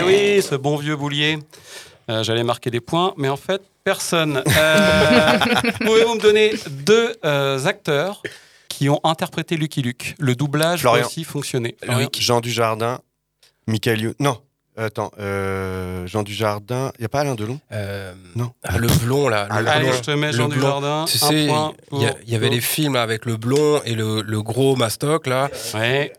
Eh 0.00 0.04
oui, 0.04 0.42
ce 0.42 0.54
bon 0.54 0.76
vieux 0.76 0.96
Boulier. 0.96 1.38
Euh, 2.10 2.22
J'allais 2.22 2.44
marquer 2.44 2.70
des 2.70 2.80
points, 2.80 3.14
mais 3.16 3.28
en 3.28 3.36
fait, 3.36 3.62
personne. 3.84 4.42
Euh, 4.46 5.38
Pouvez-vous 5.84 6.14
me 6.14 6.20
donner 6.20 6.52
deux 6.70 7.14
euh, 7.24 7.64
acteurs 7.64 8.22
qui 8.68 8.88
ont 8.88 9.00
interprété 9.02 9.56
Lucky 9.56 9.82
Luke? 9.82 10.14
Le 10.18 10.34
doublage 10.34 10.84
a 10.84 10.92
aussi 10.92 11.24
fonctionné. 11.24 11.76
Jean 12.18 12.40
Dujardin, 12.40 13.00
Michael 13.66 14.00
You. 14.00 14.12
Non, 14.20 14.38
attends, 14.76 15.10
euh, 15.18 16.06
Jean 16.06 16.22
Dujardin. 16.22 16.92
Il 16.98 17.02
n'y 17.02 17.06
a 17.06 17.08
pas 17.08 17.20
Alain 17.20 17.34
Delon? 17.34 17.58
Euh, 17.72 18.12
Non. 18.34 18.52
ah, 18.64 18.78
le 18.78 18.88
blond 19.04 19.28
là. 19.28 19.46
le 19.50 19.68
Allez, 19.68 19.86
blond. 19.88 19.96
je 19.96 20.00
te 20.02 20.10
mets 20.12 20.32
Jean. 20.32 20.48
Dujardin. 20.48 21.04
Tu 21.08 21.18
sais, 21.18 21.48
il 21.92 22.14
y, 22.26 22.34
avait 22.34 22.48
les 22.48 22.60
films 22.60 22.94
là, 22.94 23.02
avec 23.02 23.24
le 23.24 23.36
blond 23.36 23.80
et 23.84 23.94
le, 23.94 24.22
le 24.22 24.42
gros 24.42 24.76
mastoc 24.76 25.26
là. 25.26 25.48
Ouais. 25.74 26.12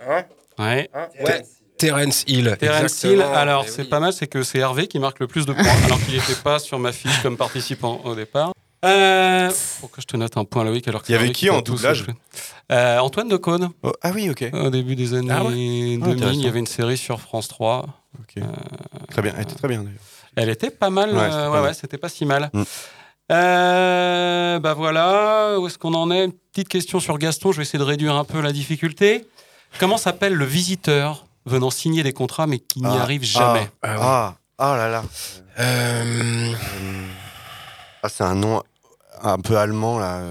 Ouais. 0.59 0.89
Ouais. 1.23 1.43
Terence 1.77 2.23
Hill. 2.27 2.55
Terence 2.59 3.03
Hill, 3.03 3.21
alors 3.21 3.65
Eh 3.67 3.69
c'est 3.69 3.81
oui. 3.83 3.87
pas 3.87 3.99
mal, 3.99 4.11
c'est 4.11 4.25
que 4.27 4.41
c'est 4.41 4.57
Hervé 4.57 4.87
qui 4.87 4.97
marque 4.97 5.19
le 5.19 5.27
plus 5.27 5.45
de 5.45 5.53
points, 5.53 5.63
alors 5.85 5.99
qu'il 6.03 6.15
n'était 6.15 6.33
pas 6.43 6.57
sur 6.57 6.79
ma 6.79 6.91
fiche 6.91 7.21
comme 7.21 7.37
participant 7.37 8.01
au 8.03 8.15
départ. 8.15 8.51
Euh, 8.85 9.51
pourquoi 9.79 10.01
je 10.01 10.05
te 10.07 10.17
note 10.17 10.37
un 10.37 10.45
point 10.45 10.63
Loïc 10.63 10.87
alors 10.87 11.01
Il 11.07 11.11
y 11.11 11.15
avait 11.15 11.25
Hervé 11.25 11.33
qui 11.35 11.49
en 11.51 11.61
doublage 11.61 12.05
Euh, 12.71 12.99
Antoine 12.99 13.29
de 13.29 13.37
Caunes. 13.37 13.69
Oh, 13.83 13.93
Ah 14.01 14.11
oui, 14.13 14.29
ok. 14.29 14.45
Au 14.53 14.69
début 14.69 14.95
des 14.95 15.13
années 15.13 15.31
Ah 15.31 15.43
ouais 15.43 15.51
2000, 15.51 15.99
Ah, 16.03 16.09
intéressant. 16.11 16.33
il 16.39 16.43
y 16.45 16.47
avait 16.47 16.59
une 16.59 16.67
série 16.67 16.97
sur 16.97 17.21
France 17.21 17.47
3. 17.47 17.85
Ok. 18.19 18.43
Très 19.09 19.21
bien, 19.21 19.33
elle 19.35 19.43
était 19.43 19.55
très 19.55 19.67
bien 19.67 19.83
d'ailleurs. 19.83 19.99
Elle 20.35 20.49
était 20.49 20.69
pas 20.69 20.89
mal, 20.89 21.11
Ouais, 21.11 21.17
euh, 21.19 21.29
c'était 21.29 21.37
pas 21.37 21.49
ouais, 21.51 21.59
ouais, 21.67 21.73
c'était 21.73 21.97
pas 21.97 22.09
si 22.09 22.25
mal. 22.25 22.49
Mm. 22.53 22.63
Euh, 23.31 24.59
bah 24.59 24.73
voilà, 24.73 25.57
où 25.59 25.67
est-ce 25.67 25.77
qu'on 25.77 25.93
en 25.93 26.11
est? 26.11 26.25
Une 26.25 26.33
petite 26.33 26.69
question 26.69 26.99
sur 26.99 27.17
Gaston, 27.17 27.51
je 27.51 27.57
vais 27.57 27.63
essayer 27.63 27.79
de 27.79 27.83
réduire 27.83 28.15
un 28.15 28.23
peu 28.23 28.39
la 28.41 28.51
difficulté. 28.51 29.27
Comment 29.79 29.97
s'appelle 29.97 30.33
le 30.33 30.45
visiteur 30.45 31.25
venant 31.45 31.69
signer 31.69 32.03
des 32.03 32.13
contrats 32.13 32.47
mais 32.47 32.59
qui 32.59 32.79
n'y 32.81 32.87
Ah, 32.87 33.01
arrive 33.01 33.23
jamais? 33.23 33.69
Ah, 33.81 33.95
ah, 33.99 34.35
ah 34.59 34.77
là 34.77 34.89
là. 34.89 35.03
Euh, 35.59 36.53
Ah, 38.03 38.09
c'est 38.09 38.23
un 38.23 38.35
nom 38.35 38.61
un 39.21 39.39
peu 39.39 39.57
allemand 39.57 39.97
là. 39.99 40.21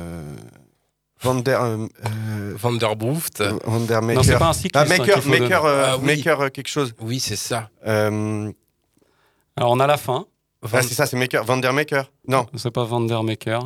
Euh, 1.24 1.28
Van 1.28 1.34
der. 1.36 1.62
euh, 1.62 1.86
euh, 2.04 2.54
Van 2.56 2.72
der 2.72 2.96
Booft. 2.96 3.42
Van 3.64 3.80
der 3.80 4.02
Maker. 4.02 4.16
Non, 4.16 4.22
c'est 4.22 4.38
pas 4.38 4.48
un 4.48 4.52
cycliste, 4.52 4.76
Ah, 4.76 4.80
hein, 4.82 4.98
Maker, 4.98 5.22
faut 5.22 5.28
Maker, 5.30 5.64
euh, 5.64 5.84
Ah, 5.88 5.96
oui. 5.98 6.04
Maker 6.16 6.40
euh, 6.42 6.48
quelque 6.50 6.68
chose. 6.68 6.94
Oui, 7.00 7.20
c'est 7.20 7.36
ça. 7.36 7.70
Euh, 7.86 8.50
Alors 9.56 9.70
on 9.72 9.80
a 9.80 9.86
la 9.86 9.96
fin. 9.96 10.26
ah, 10.72 10.82
c'est 10.82 10.94
ça, 10.94 11.06
c'est 11.06 11.16
Maker. 11.16 11.44
Van 11.44 11.56
der 11.56 11.72
Maker. 11.72 12.10
Non, 12.28 12.46
C'est 12.56 12.70
pas 12.70 12.84
Vandermaker. 12.84 13.64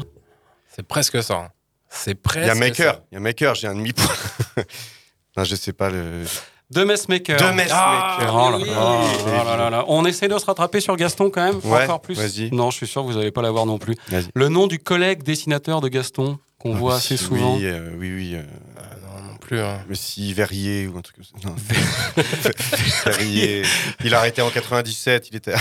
C'est 0.74 0.86
presque 0.86 1.22
ça. 1.22 1.34
hein. 1.34 1.48
C'est 1.88 2.14
presque 2.14 2.44
il 2.44 2.48
y 2.48 2.51
a 2.51 2.55
Maker. 2.55 3.01
Il 3.11 3.14
y 3.14 3.16
a 3.16 3.20
Maker, 3.20 3.55
j'ai 3.57 3.66
un 3.66 3.74
demi-point. 3.74 4.14
non, 5.36 5.44
je 5.44 5.57
sais 5.57 5.72
pas 5.72 5.90
le. 5.90 6.22
De 6.70 6.84
Messmaker. 6.84 7.36
De 7.36 7.53
Messmaker. 7.57 7.72
Ah, 7.72 8.18
Oh 8.32 8.51
là 8.53 8.59
oui, 8.59 8.68
oh 8.70 9.44
là 9.44 9.57
là 9.57 9.70
là. 9.70 9.84
On 9.88 10.05
essaie 10.05 10.28
de 10.28 10.38
se 10.38 10.46
rattraper 10.46 10.80
sur 10.80 10.94
Gaston 10.94 11.28
quand 11.28 11.42
même, 11.44 11.59
Ouais, 11.64 11.82
encore 11.82 12.01
plus. 12.01 12.14
vas-y. 12.16 12.53
Non, 12.55 12.70
je 12.70 12.76
suis 12.76 12.86
sûr 12.86 13.03
que 13.03 13.09
vous 13.09 13.18
n'allez 13.18 13.32
pas 13.32 13.42
l'avoir 13.42 13.66
non 13.66 13.78
plus. 13.78 13.96
Vas-y. 14.09 14.26
Le 14.36 14.48
nom 14.48 14.68
du 14.68 14.78
collègue 14.78 15.24
dessinateur 15.24 15.80
de 15.80 15.88
Gaston 15.88 16.38
qu'on 16.61 16.75
voit 16.75 16.95
assez 16.97 17.17
souvent. 17.17 17.57
Oui, 17.57 17.67
euh, 17.67 17.91
oui, 17.99 18.13
oui. 18.15 18.35
euh, 18.37 18.43
Ah, 18.79 18.83
non, 19.03 19.33
non 19.33 19.37
plus. 19.39 19.59
hein. 19.61 19.81
mais 19.89 19.95
si 19.97 20.33
Verrier 20.35 20.87
ou 20.87 20.97
un 20.97 21.01
truc 21.01 21.17
comme 21.17 21.25
ça. 21.25 21.33
Non. 21.49 21.57
Verrier. 23.07 23.63
Il 24.05 24.15
a 24.15 24.19
arrêté 24.19 24.43
en 24.43 24.51
97, 24.51 25.29
il 25.31 25.37
était. 25.37 25.55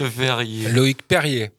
Verrier. 0.00 0.68
Loïc 0.70 1.02
Perrier. 1.06 1.50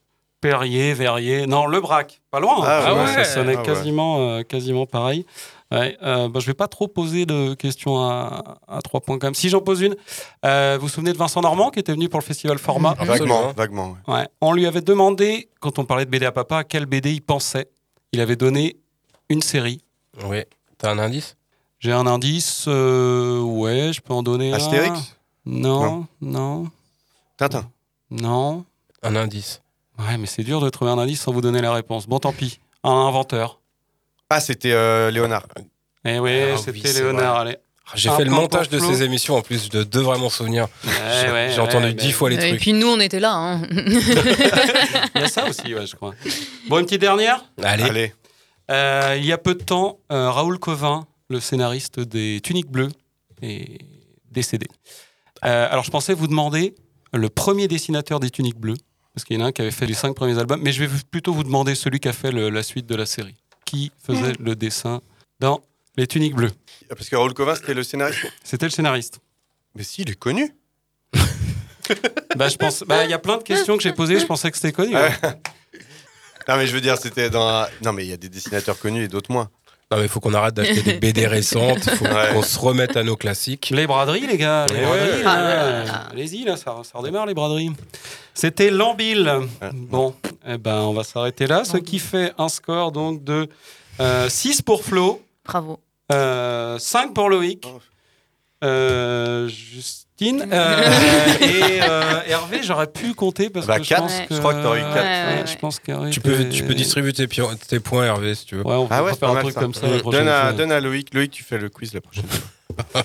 Perrier, 0.42 0.94
Verrier. 0.94 1.48
Non, 1.48 1.66
Le 1.68 1.82
Brac. 1.82 2.22
Pas 2.32 2.40
loin. 2.40 2.62
Ah 2.64 2.84
Tu 2.88 2.94
vois, 2.94 3.04
ouais. 3.04 3.14
Ça 3.14 3.24
sonnait 3.26 3.56
Ah 3.56 3.60
ouais. 3.60 3.66
quasiment, 3.66 4.30
euh, 4.38 4.44
quasiment 4.44 4.86
pareil. 4.86 5.26
Ouais, 5.72 5.98
euh, 6.02 6.28
bah, 6.30 6.40
je 6.40 6.48
vais 6.48 6.56
pas 6.56 6.68
trop 6.68 6.88
poser 6.88 7.28
de 7.28 7.54
questions 7.54 8.00
à, 8.00 8.58
à 8.68 8.82
trois 8.82 9.02
points 9.02 9.20
quand 9.20 9.28
même. 9.28 9.36
Si 9.36 9.50
j'en 9.50 9.62
pose 9.62 9.82
une, 9.82 9.96
euh, 10.46 10.78
vous 10.80 10.88
vous 10.88 10.92
souvenez 10.92 11.14
de 11.14 11.18
Vincent 11.18 11.42
Normand 11.42 11.70
qui 11.70 11.80
était 11.80 11.92
venu 11.92 12.10
pour 12.10 12.20
le 12.20 12.26
festival 12.26 12.58
Format? 12.58 12.96
Vaguement, 12.96 13.12
Absolument. 13.14 13.52
vaguement. 13.56 13.98
ouais. 14.08 14.14
Ouais. 14.16 14.28
On 14.42 14.54
lui 14.54 14.66
avait 14.66 14.82
demandé, 14.82 15.48
quand 15.60 15.78
on 15.78 15.86
parlait 15.86 16.06
de 16.06 16.10
BD 16.10 16.26
à 16.26 16.32
papa, 16.32 16.58
à 16.58 16.64
quel 16.64 16.88
BD 16.88 17.14
il 17.14 17.22
pensait. 17.22 17.70
Il 18.14 18.20
avait 18.22 18.36
donné 18.36 18.78
une 19.30 19.44
série. 19.44 19.84
Oui. 20.26 20.40
T'as 20.80 20.90
un 20.92 20.98
indice? 20.98 21.36
J'ai 21.80 21.92
un 21.92 22.08
indice, 22.08 22.66
euh, 22.68 23.40
ouais, 23.40 23.92
je 23.94 24.02
peux 24.02 24.14
en 24.14 24.24
donner 24.24 24.52
un. 24.52 24.56
Astérix? 24.56 25.16
Non, 25.46 26.08
non, 26.20 26.68
Tintin? 27.38 27.70
non. 28.12 28.66
Un 29.04 29.16
indice. 29.16 29.62
Ouais, 30.00 30.18
mais 30.18 30.26
c'est 30.26 30.44
dur 30.44 30.60
de 30.62 30.70
trouver 30.70 30.92
un 30.92 30.98
indice 30.98 31.22
sans 31.22 31.32
vous 31.32 31.42
donner 31.42 31.62
la 31.62 31.72
réponse. 31.74 32.08
Bon, 32.08 32.20
tant 32.20 32.34
pis. 32.34 32.60
Un 32.84 32.92
inventeur. 33.08 33.59
Ah, 34.30 34.40
c'était 34.40 34.72
euh, 34.72 35.10
Léonard. 35.12 35.48
Eh 36.06 36.20
oui, 36.20 36.32
Ah 36.54 36.58
c'était 36.58 36.94
Léonard. 36.94 37.34
vrai. 37.42 37.42
Allez. 37.52 37.58
J'ai 37.96 38.10
Un 38.10 38.18
fait 38.18 38.24
le 38.26 38.30
montage 38.30 38.70
de 38.70 38.78
Flo. 38.78 38.94
ces 38.94 39.02
émissions 39.02 39.36
en 39.36 39.42
plus, 39.42 39.68
je 39.74 39.80
devrais 39.82 40.20
m'en 40.20 40.30
souvenir. 40.30 40.68
Ouais, 40.86 40.92
J'ai 41.26 41.32
ouais, 41.32 41.52
j'ai 41.56 41.60
entendu 41.60 41.92
dix 41.96 42.12
fois 42.12 42.30
les 42.30 42.36
Et 42.36 42.50
trucs. 42.50 42.62
puis 42.62 42.74
nous, 42.74 42.86
on 42.88 43.00
était 43.00 43.20
là. 43.20 43.34
hein. 43.34 43.62
Il 45.16 45.22
y 45.22 45.24
a 45.24 45.28
ça 45.28 45.50
aussi, 45.50 45.74
ouais, 45.74 45.88
je 45.88 45.96
crois. 45.96 46.14
Bon, 46.68 46.78
une 46.78 46.86
petite 46.86 47.02
dernière? 47.02 47.44
Allez. 47.64 47.84
Allez. 47.84 48.14
Euh, 48.70 49.16
il 49.18 49.26
y 49.26 49.32
a 49.34 49.40
peu 49.40 49.56
de 49.56 49.64
temps, 49.64 49.98
euh, 50.12 50.30
Raoul 50.30 50.60
Covin, 50.60 51.08
le 51.32 51.40
scénariste 51.40 52.00
des 52.00 52.40
Tuniques 52.44 52.70
Bleues, 52.70 52.92
est 53.42 53.80
décédé. 54.30 54.68
Euh, 55.44 55.68
alors, 55.72 55.84
je 55.84 55.90
pensais 55.90 56.14
vous 56.14 56.28
demander 56.28 56.76
le 57.12 57.30
premier 57.30 57.68
dessinateur 57.68 58.20
des 58.20 58.30
Tuniques 58.30 58.60
Bleues, 58.60 58.78
parce 59.16 59.26
qu'il 59.26 59.40
y 59.40 59.42
en 59.42 59.46
a 59.46 59.48
un 59.48 59.52
qui 59.52 59.64
avait 59.64 59.72
fait 59.72 59.88
les 59.88 59.96
cinq 59.96 60.14
premiers 60.14 60.38
albums, 60.38 60.62
mais 60.62 60.72
je 60.74 60.84
vais 60.84 60.96
plutôt 61.10 61.34
vous 61.34 61.44
demander 61.44 61.74
celui 61.74 62.00
qui 62.00 62.08
a 62.08 62.14
fait 62.14 62.32
le- 62.32 62.52
la 62.52 62.62
suite 62.62 62.86
de 62.86 62.94
la 62.96 63.08
série. 63.08 63.34
Qui 63.70 63.92
faisait 64.04 64.34
le 64.40 64.56
dessin 64.56 65.00
dans 65.40 65.62
les 65.96 66.08
Tuniques 66.08 66.34
Bleues 66.34 66.52
Parce 66.88 67.08
que 67.08 67.16
Raoul 67.16 67.36
Covin, 67.36 67.54
c'était 67.54 67.76
le 67.76 67.84
scénariste. 67.84 68.26
C'était 68.44 68.66
le 68.66 68.72
scénariste. 68.72 69.20
Mais 69.76 69.84
si, 69.84 70.02
il 70.02 70.10
est 70.10 70.16
connu. 70.16 70.52
Bah, 72.36 72.48
je 72.48 72.58
pense. 72.58 72.84
bah, 72.84 73.04
il 73.04 73.10
y 73.10 73.14
a 73.14 73.20
plein 73.20 73.38
de 73.38 73.44
questions 73.44 73.76
que 73.76 73.82
j'ai 73.82 73.94
posées. 73.94 74.20
Je 74.20 74.26
pensais 74.26 74.52
que 74.52 74.58
c'était 74.58 74.72
connu. 74.72 74.96
Ah 74.96 75.02
ouais. 75.02 75.16
ouais. 75.24 75.42
Non, 76.48 76.58
mais 76.58 76.68
je 76.68 76.74
veux 76.74 76.82
dire, 76.82 76.98
c'était 76.98 77.30
dans. 77.32 77.68
Non, 77.84 77.94
mais 77.94 78.06
il 78.06 78.10
y 78.10 78.14
a 78.14 78.18
des 78.18 78.30
dessinateurs 78.30 78.78
connus 78.80 79.04
et 79.04 79.08
d'autres 79.08 79.32
moins. 79.32 79.50
Non, 79.92 79.98
mais 79.98 80.04
il 80.04 80.10
faut 80.10 80.20
qu'on 80.20 80.36
arrête 80.36 80.54
d'acheter 80.54 80.84
des 80.84 80.94
BD 81.00 81.26
récentes. 81.28 81.80
Il 81.88 81.98
faut 81.98 82.06
Ouais. 82.06 82.30
qu'on 82.34 82.44
se 82.44 82.60
remette 82.60 82.96
à 82.96 83.04
nos 83.04 83.16
classiques. 83.16 83.72
Les 83.72 83.88
braderies, 83.88 84.28
les 84.28 84.38
gars. 84.38 84.68
Les 84.68 84.76
Ouais. 84.76 84.84
braderies, 84.86 85.24
Ah 85.26 85.42
là. 85.42 86.08
Allez-y, 86.12 86.44
là, 86.44 86.58
ça, 86.58 86.76
ça 86.84 87.00
redémarre, 87.00 87.26
les 87.26 87.34
braderies. 87.34 87.72
C'était 88.36 88.70
Lambil. 88.70 89.32
Bon, 89.74 90.14
eh 90.48 90.58
ben, 90.60 90.82
on 90.82 90.94
va 90.94 91.04
s'arrêter 91.04 91.48
là. 91.48 91.64
Ce 91.64 91.78
qui 91.78 91.98
fait 91.98 92.34
un 92.38 92.50
score 92.50 92.92
donc 92.92 93.24
de 93.24 93.48
6 94.28 94.62
pour 94.62 94.84
Flo, 94.84 95.22
Bravo. 95.44 95.80
euh, 96.12 96.78
5 96.78 97.14
pour 97.14 97.30
Loïc, 97.30 97.66
Oh. 97.68 97.80
Euh, 98.64 99.48
Justine 99.48 100.48
euh, 100.52 100.84
et 101.42 101.82
euh, 101.82 102.22
Hervé. 102.28 102.62
J'aurais 102.64 102.88
pu 102.88 103.14
compter 103.14 103.50
parce 103.50 103.66
Bah, 103.66 103.78
que 103.78 103.84
je 103.84 103.90
quatre. 103.90 104.02
pense 104.04 104.18
Ouais. 104.20 104.26
que. 104.28 104.36
Je 104.36 104.40
crois 104.40 104.54
que 104.54 104.62
t'aurais 104.62 104.80
eu 104.80 104.84
ouais, 104.84 104.94
quatre. 104.94 105.04
Ouais, 105.06 105.36
ouais, 105.40 105.44
je 105.46 105.52
ouais. 105.52 105.58
pense 105.60 105.80
qu'Hervé 105.80 106.10
Tu 106.12 106.20
peux, 106.22 106.50
tu 106.50 106.64
peux 106.64 106.74
distribuer 106.76 107.14
tes, 107.14 107.80
points, 107.80 108.06
Hervé, 108.06 108.36
si 108.36 108.46
tu 108.46 108.56
veux. 108.56 108.66
Ouais, 108.66 108.76
on 108.76 108.88
peut 108.88 108.94
Ah 108.96 109.04
ouais, 109.04 109.12
c'est 109.14 109.20
faire 109.20 109.28
pas 109.30 109.32
un 109.32 109.34
mal 109.36 109.44
truc 109.44 109.54
ça. 109.56 109.60
comme 109.62 109.74
ça 109.74 109.88
la 109.88 110.02
Donne 110.02 110.28
à, 110.28 110.54
donne 110.54 110.72
à 110.72 110.80
Loïc. 110.80 111.14
Loïc, 111.14 111.32
tu 111.32 111.44
fais 111.44 111.58
le 111.58 111.70
quiz 111.70 111.94
la 111.94 112.02
prochaine 112.02 112.28
fois. 112.28 112.40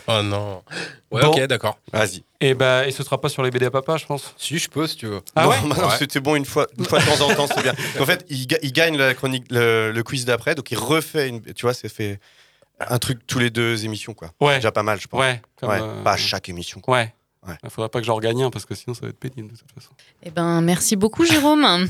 Oh 0.06 0.22
non. 0.22 0.62
Ouais, 1.10 1.22
Bon. 1.22 1.28
ok, 1.30 1.46
d'accord. 1.46 1.76
Vas-y. 1.92 2.22
Et, 2.40 2.54
bah, 2.54 2.86
et 2.86 2.92
ce 2.92 3.02
sera 3.02 3.20
pas 3.20 3.28
sur 3.28 3.42
les 3.42 3.50
BD 3.50 3.66
à 3.66 3.70
papa, 3.72 3.96
je 3.96 4.06
pense. 4.06 4.32
Si, 4.38 4.58
je 4.58 4.68
peux, 4.68 4.86
si 4.86 4.96
tu 4.96 5.06
veux. 5.06 5.20
Ah 5.34 5.44
non, 5.44 5.48
ouais 5.50 5.56
bah 5.76 5.96
c'était 5.98 6.20
bon 6.20 6.36
une 6.36 6.44
fois, 6.44 6.68
une 6.78 6.84
fois 6.84 7.00
de 7.00 7.04
temps 7.06 7.28
en 7.28 7.34
temps, 7.34 7.46
c'est 7.52 7.62
bien. 7.62 7.72
En 7.98 8.06
fait, 8.06 8.24
il, 8.28 8.46
ga- 8.46 8.58
il 8.62 8.72
gagne 8.72 8.96
la 8.96 9.14
chronique, 9.14 9.46
le, 9.50 9.90
le 9.90 10.02
quiz 10.04 10.24
d'après, 10.26 10.54
donc 10.54 10.70
il 10.70 10.78
refait 10.78 11.28
une. 11.28 11.40
Tu 11.40 11.62
vois, 11.62 11.74
c'est 11.74 11.88
fait 11.88 12.20
un 12.80 12.98
truc 12.98 13.26
tous 13.26 13.38
les 13.38 13.50
deux 13.50 13.84
émissions, 13.84 14.14
quoi. 14.14 14.30
Ouais. 14.40 14.56
Déjà 14.56 14.72
pas 14.72 14.82
mal, 14.82 15.00
je 15.00 15.06
pense. 15.06 15.20
Ouais. 15.20 15.40
comme, 15.60 15.70
Ouais, 15.70 15.80
euh, 15.80 16.02
Pas 16.02 16.12
à 16.12 16.16
chaque 16.16 16.48
émission. 16.48 16.80
Quoi. 16.80 16.94
Ouais. 16.98 17.14
Ouais. 17.46 17.54
Il 17.62 17.68
faudrait 17.70 17.90
pas 17.90 18.00
que 18.00 18.06
j'en 18.06 18.14
regagne 18.14 18.42
un 18.42 18.50
parce 18.50 18.64
que 18.64 18.74
sinon 18.74 18.94
ça 18.94 19.02
va 19.02 19.08
être 19.08 19.18
pénible 19.18 19.52
de 19.52 19.56
toute 19.58 19.70
façon. 19.72 19.90
Eh 20.22 20.30
ben, 20.30 20.62
merci 20.62 20.96
beaucoup, 20.96 21.26
Jérôme. 21.26 21.88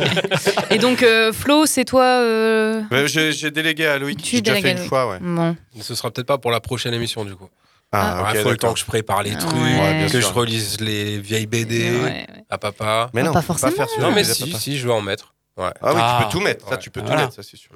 Et 0.70 0.78
donc, 0.78 1.02
euh, 1.02 1.32
Flo, 1.32 1.66
c'est 1.66 1.84
toi. 1.84 2.02
euh, 2.02 2.82
Ouais, 2.90 3.06
J'ai 3.06 3.50
délégué 3.50 3.86
à 3.86 3.98
Loïc. 3.98 4.20
Tu 4.22 4.42
déjà 4.42 4.60
fait 4.60 4.72
une 4.72 4.78
fois, 4.88 5.08
ouais. 5.10 5.18
Bon. 5.20 5.56
Mais 5.76 5.82
ce 5.82 5.94
sera 5.94 6.10
peut-être 6.10 6.26
pas 6.26 6.38
pour 6.38 6.50
la 6.50 6.60
prochaine 6.60 6.94
émission, 6.94 7.24
du 7.24 7.34
coup. 7.36 7.48
Ah, 7.92 8.32
Il 8.34 8.38
ok, 8.38 8.42
faut 8.42 8.50
le 8.50 8.56
temps 8.58 8.72
que 8.74 8.80
je 8.80 8.84
prépare 8.84 9.22
les 9.22 9.30
Ouais. 9.30 9.38
trucs, 9.38 9.52
Ouais, 9.54 10.08
que 10.12 10.20
sûr. 10.20 10.28
je 10.28 10.34
relise 10.34 10.80
les 10.80 11.18
vieilles 11.18 11.46
BD 11.46 11.90
Ouais, 11.90 12.02
ouais. 12.04 12.26
à 12.50 12.58
papa. 12.58 13.08
Mais 13.14 13.22
Ah, 13.22 13.24
non, 13.24 13.32
pas 13.32 13.40
forcément. 13.40 13.72
faire 13.72 13.86
Non, 14.00 14.10
mais 14.12 14.24
si, 14.24 14.52
si, 14.52 14.76
je 14.78 14.86
vais 14.86 14.92
en 14.92 15.00
mettre. 15.00 15.34
Ouais. 15.58 15.70
Ah 15.82 15.92
oui, 15.92 16.00
Ah. 16.00 16.18
tu 16.20 16.24
peux 16.26 16.32
tout 16.38 16.40
mettre. 16.44 16.68
Ça, 16.68 16.76
tu 16.76 16.88
peux 16.90 17.00
tout 17.00 17.06
Voilà. 17.08 17.22
mettre, 17.22 17.34
ça, 17.34 17.42
c'est 17.42 17.56
sûr. 17.56 17.70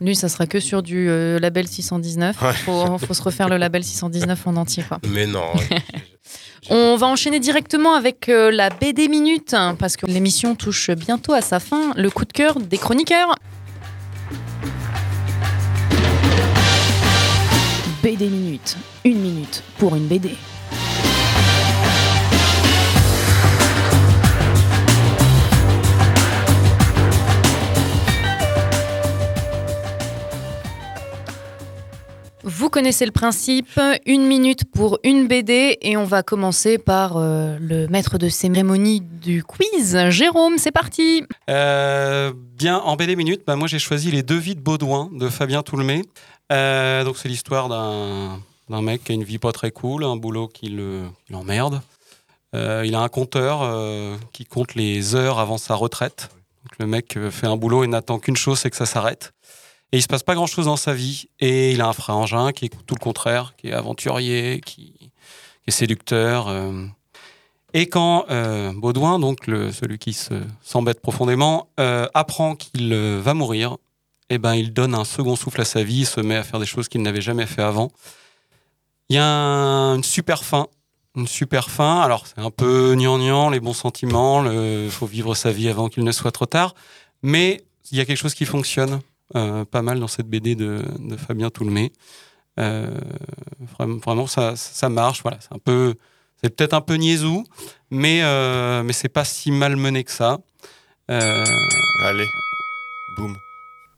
Lui, 0.00 0.14
ça 0.16 0.28
sera 0.28 0.46
que 0.46 0.58
sur 0.60 0.82
du 0.82 1.08
euh, 1.08 1.38
label 1.38 1.66
619. 1.68 2.42
Ouais. 2.42 2.52
Faut, 2.52 2.98
faut 2.98 3.14
se 3.14 3.22
refaire 3.22 3.48
le 3.48 3.56
label 3.56 3.82
619 3.84 4.46
en 4.46 4.56
entier, 4.56 4.82
quoi. 4.86 4.98
Mais 5.08 5.26
non. 5.26 5.46
On 6.70 6.96
va 6.96 7.06
enchaîner 7.06 7.40
directement 7.40 7.94
avec 7.94 8.28
euh, 8.28 8.50
la 8.50 8.68
BD 8.68 9.08
Minute, 9.08 9.54
hein, 9.54 9.76
parce 9.78 9.96
que 9.96 10.06
l'émission 10.06 10.54
touche 10.54 10.90
bientôt 10.90 11.32
à 11.32 11.40
sa 11.40 11.58
fin. 11.60 11.92
Le 11.96 12.10
coup 12.10 12.24
de 12.24 12.32
cœur 12.32 12.60
des 12.60 12.78
chroniqueurs. 12.78 13.34
BD 18.02 18.28
Minute. 18.28 18.76
Une 19.04 19.18
minute 19.20 19.62
pour 19.78 19.94
une 19.96 20.06
BD. 20.06 20.34
Vous 32.42 32.70
connaissez 32.70 33.04
le 33.04 33.12
principe, 33.12 33.78
une 34.06 34.26
minute 34.26 34.64
pour 34.72 34.98
une 35.04 35.26
BD 35.28 35.76
et 35.82 35.96
on 35.98 36.04
va 36.04 36.22
commencer 36.22 36.78
par 36.78 37.16
euh, 37.18 37.58
le 37.60 37.86
maître 37.88 38.16
de 38.16 38.28
cérémonie 38.30 39.00
du 39.00 39.44
quiz, 39.44 39.98
Jérôme, 40.08 40.56
c'est 40.56 40.70
parti 40.72 41.22
Euh, 41.50 42.32
bien, 42.56 42.78
en 42.78 42.96
BD 42.96 43.14
minute, 43.16 43.42
bah, 43.46 43.56
moi 43.56 43.68
j'ai 43.68 43.78
choisi 43.78 44.10
Les 44.10 44.22
Deux 44.22 44.38
vies 44.38 44.54
de 44.54 44.60
Baudouin 44.60 45.10
de 45.12 45.28
Fabien 45.28 45.62
Toulmé. 45.62 46.02
Euh, 46.50 47.04
donc 47.04 47.18
c'est 47.18 47.28
l'histoire 47.28 47.68
d'un 47.68 48.82
mec 48.82 49.04
qui 49.04 49.12
a 49.12 49.14
une 49.14 49.24
vie 49.24 49.38
pas 49.38 49.52
très 49.52 49.70
cool, 49.70 50.04
un 50.04 50.16
boulot 50.16 50.48
qui 50.48 50.68
le- 50.70 51.04
qui 51.26 51.32
l'emmerde. 51.34 51.82
Il 52.54 52.94
a 52.96 53.00
un 53.00 53.08
compteur 53.08 54.18
qui 54.32 54.44
compte 54.44 54.74
les 54.74 55.14
heures 55.14 55.38
avant 55.38 55.56
sa 55.58 55.74
retraite. 55.76 56.30
Donc 56.64 56.72
le 56.80 56.86
mec 56.86 57.16
fait 57.30 57.46
un 57.46 57.56
boulot 57.56 57.84
et 57.84 57.86
n'attend 57.86 58.18
qu'une 58.18 58.36
chose, 58.36 58.58
c'est 58.58 58.70
que 58.70 58.76
ça 58.76 58.86
s'arrête. 58.86 59.32
Et 59.92 59.98
il 59.98 60.02
se 60.02 60.06
passe 60.08 60.22
pas 60.22 60.34
grand 60.34 60.46
chose 60.46 60.66
dans 60.66 60.76
sa 60.76 60.94
vie. 60.94 61.26
Et 61.40 61.72
il 61.72 61.80
a 61.80 61.88
un 61.88 61.92
frangin 61.92 62.52
qui 62.52 62.66
est 62.66 62.68
tout 62.86 62.94
le 62.94 63.00
contraire, 63.02 63.54
qui 63.56 63.68
est 63.68 63.72
aventurier, 63.72 64.60
qui, 64.64 64.92
est 65.66 65.70
séducteur. 65.70 66.48
euh. 66.48 66.86
Et 67.74 67.86
quand 67.88 68.24
euh, 68.30 68.72
Baudouin, 68.74 69.18
donc 69.20 69.44
celui 69.46 69.98
qui 69.98 70.12
se- 70.12 70.34
s'embête 70.62 71.00
profondément, 71.00 71.68
euh, 71.78 72.06
apprend 72.14 72.56
qu'il 72.56 72.92
va 72.94 73.34
mourir, 73.34 73.76
eh 74.28 74.38
ben, 74.38 74.54
il 74.54 74.72
donne 74.72 74.94
un 74.94 75.04
second 75.04 75.36
souffle 75.36 75.60
à 75.60 75.64
sa 75.64 75.82
vie, 75.84 76.00
il 76.00 76.06
se 76.06 76.20
met 76.20 76.36
à 76.36 76.42
faire 76.44 76.58
des 76.60 76.66
choses 76.66 76.88
qu'il 76.88 77.02
n'avait 77.02 77.20
jamais 77.20 77.46
fait 77.46 77.62
avant. 77.62 77.90
Il 79.08 79.16
y 79.16 79.18
a 79.18 79.24
un- 79.24 79.96
une 79.96 80.04
super 80.04 80.44
fin. 80.44 80.66
Une 81.16 81.26
super 81.26 81.68
fin. 81.70 82.00
Alors, 82.00 82.26
c'est 82.26 82.38
un 82.40 82.50
peu 82.50 82.94
gnangnan, 82.94 83.50
les 83.50 83.58
bons 83.60 83.72
sentiments, 83.74 84.44
il 84.50 84.90
faut 84.90 85.06
vivre 85.06 85.34
sa 85.34 85.50
vie 85.52 85.68
avant 85.68 85.88
qu'il 85.88 86.04
ne 86.04 86.12
soit 86.12 86.30
trop 86.32 86.46
tard. 86.46 86.74
Mais 87.22 87.62
il 87.90 87.98
y 87.98 88.00
a 88.00 88.04
quelque 88.04 88.16
chose 88.18 88.34
qui 88.34 88.44
fonctionne 88.46 89.00
pas 89.32 89.82
mal 89.82 90.00
dans 90.00 90.08
cette 90.08 90.26
BD 90.26 90.54
de, 90.54 90.82
de 90.98 91.16
Fabien 91.16 91.50
Toulmé. 91.50 91.92
Euh, 92.58 92.90
vraiment, 93.78 93.96
vraiment, 93.98 94.26
ça, 94.26 94.54
ça 94.56 94.88
marche. 94.88 95.22
Voilà, 95.22 95.38
c'est 95.40 95.54
un 95.54 95.58
peu, 95.58 95.94
c'est 96.42 96.54
peut-être 96.54 96.74
un 96.74 96.80
peu 96.80 96.94
niaisou, 96.94 97.44
mais 97.90 98.20
euh, 98.22 98.82
mais 98.82 98.92
c'est 98.92 99.08
pas 99.08 99.24
si 99.24 99.50
mal 99.50 99.76
mené 99.76 100.04
que 100.04 100.10
ça. 100.12 100.38
Euh, 101.10 101.44
Allez, 102.04 102.26
boum. 103.16 103.36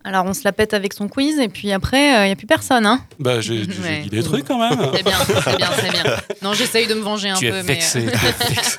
Alors 0.04 0.24
on 0.26 0.34
se 0.34 0.42
la 0.44 0.52
pète 0.52 0.74
avec 0.74 0.92
son 0.94 1.08
quiz 1.08 1.38
et 1.38 1.48
puis 1.48 1.70
après, 1.72 2.24
il 2.24 2.26
n'y 2.26 2.32
a 2.32 2.36
plus 2.36 2.46
personne. 2.46 2.86
Hein 2.86 3.04
bah, 3.18 3.40
j'ai 3.40 3.60
Ouais. 3.60 4.00
dit 4.02 4.10
des 4.10 4.22
trucs 4.22 4.44
quand 4.46 4.58
même. 4.58 4.90
c'est 4.94 5.02
bien, 5.04 5.18
c'est 5.24 5.56
bien, 5.56 5.70
c'est 5.76 5.90
bien. 5.90 6.16
Non, 6.42 6.52
j'essaye 6.54 6.86
de 6.88 6.94
me 6.94 7.00
venger 7.02 7.30
un 7.30 7.36
Tu 7.36 7.48
peu. 7.48 7.56
es 7.56 7.62
mais, 7.62 7.74
vexé, 7.74 8.06
euh, 8.06 8.10
tu 8.10 8.16
es 8.26 8.54
vexé. 8.54 8.76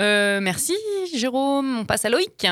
Euh, 0.00 0.40
merci 0.40 0.74
Jérôme, 1.14 1.78
on 1.80 1.84
passe 1.84 2.04
à 2.04 2.10
Loïc. 2.10 2.46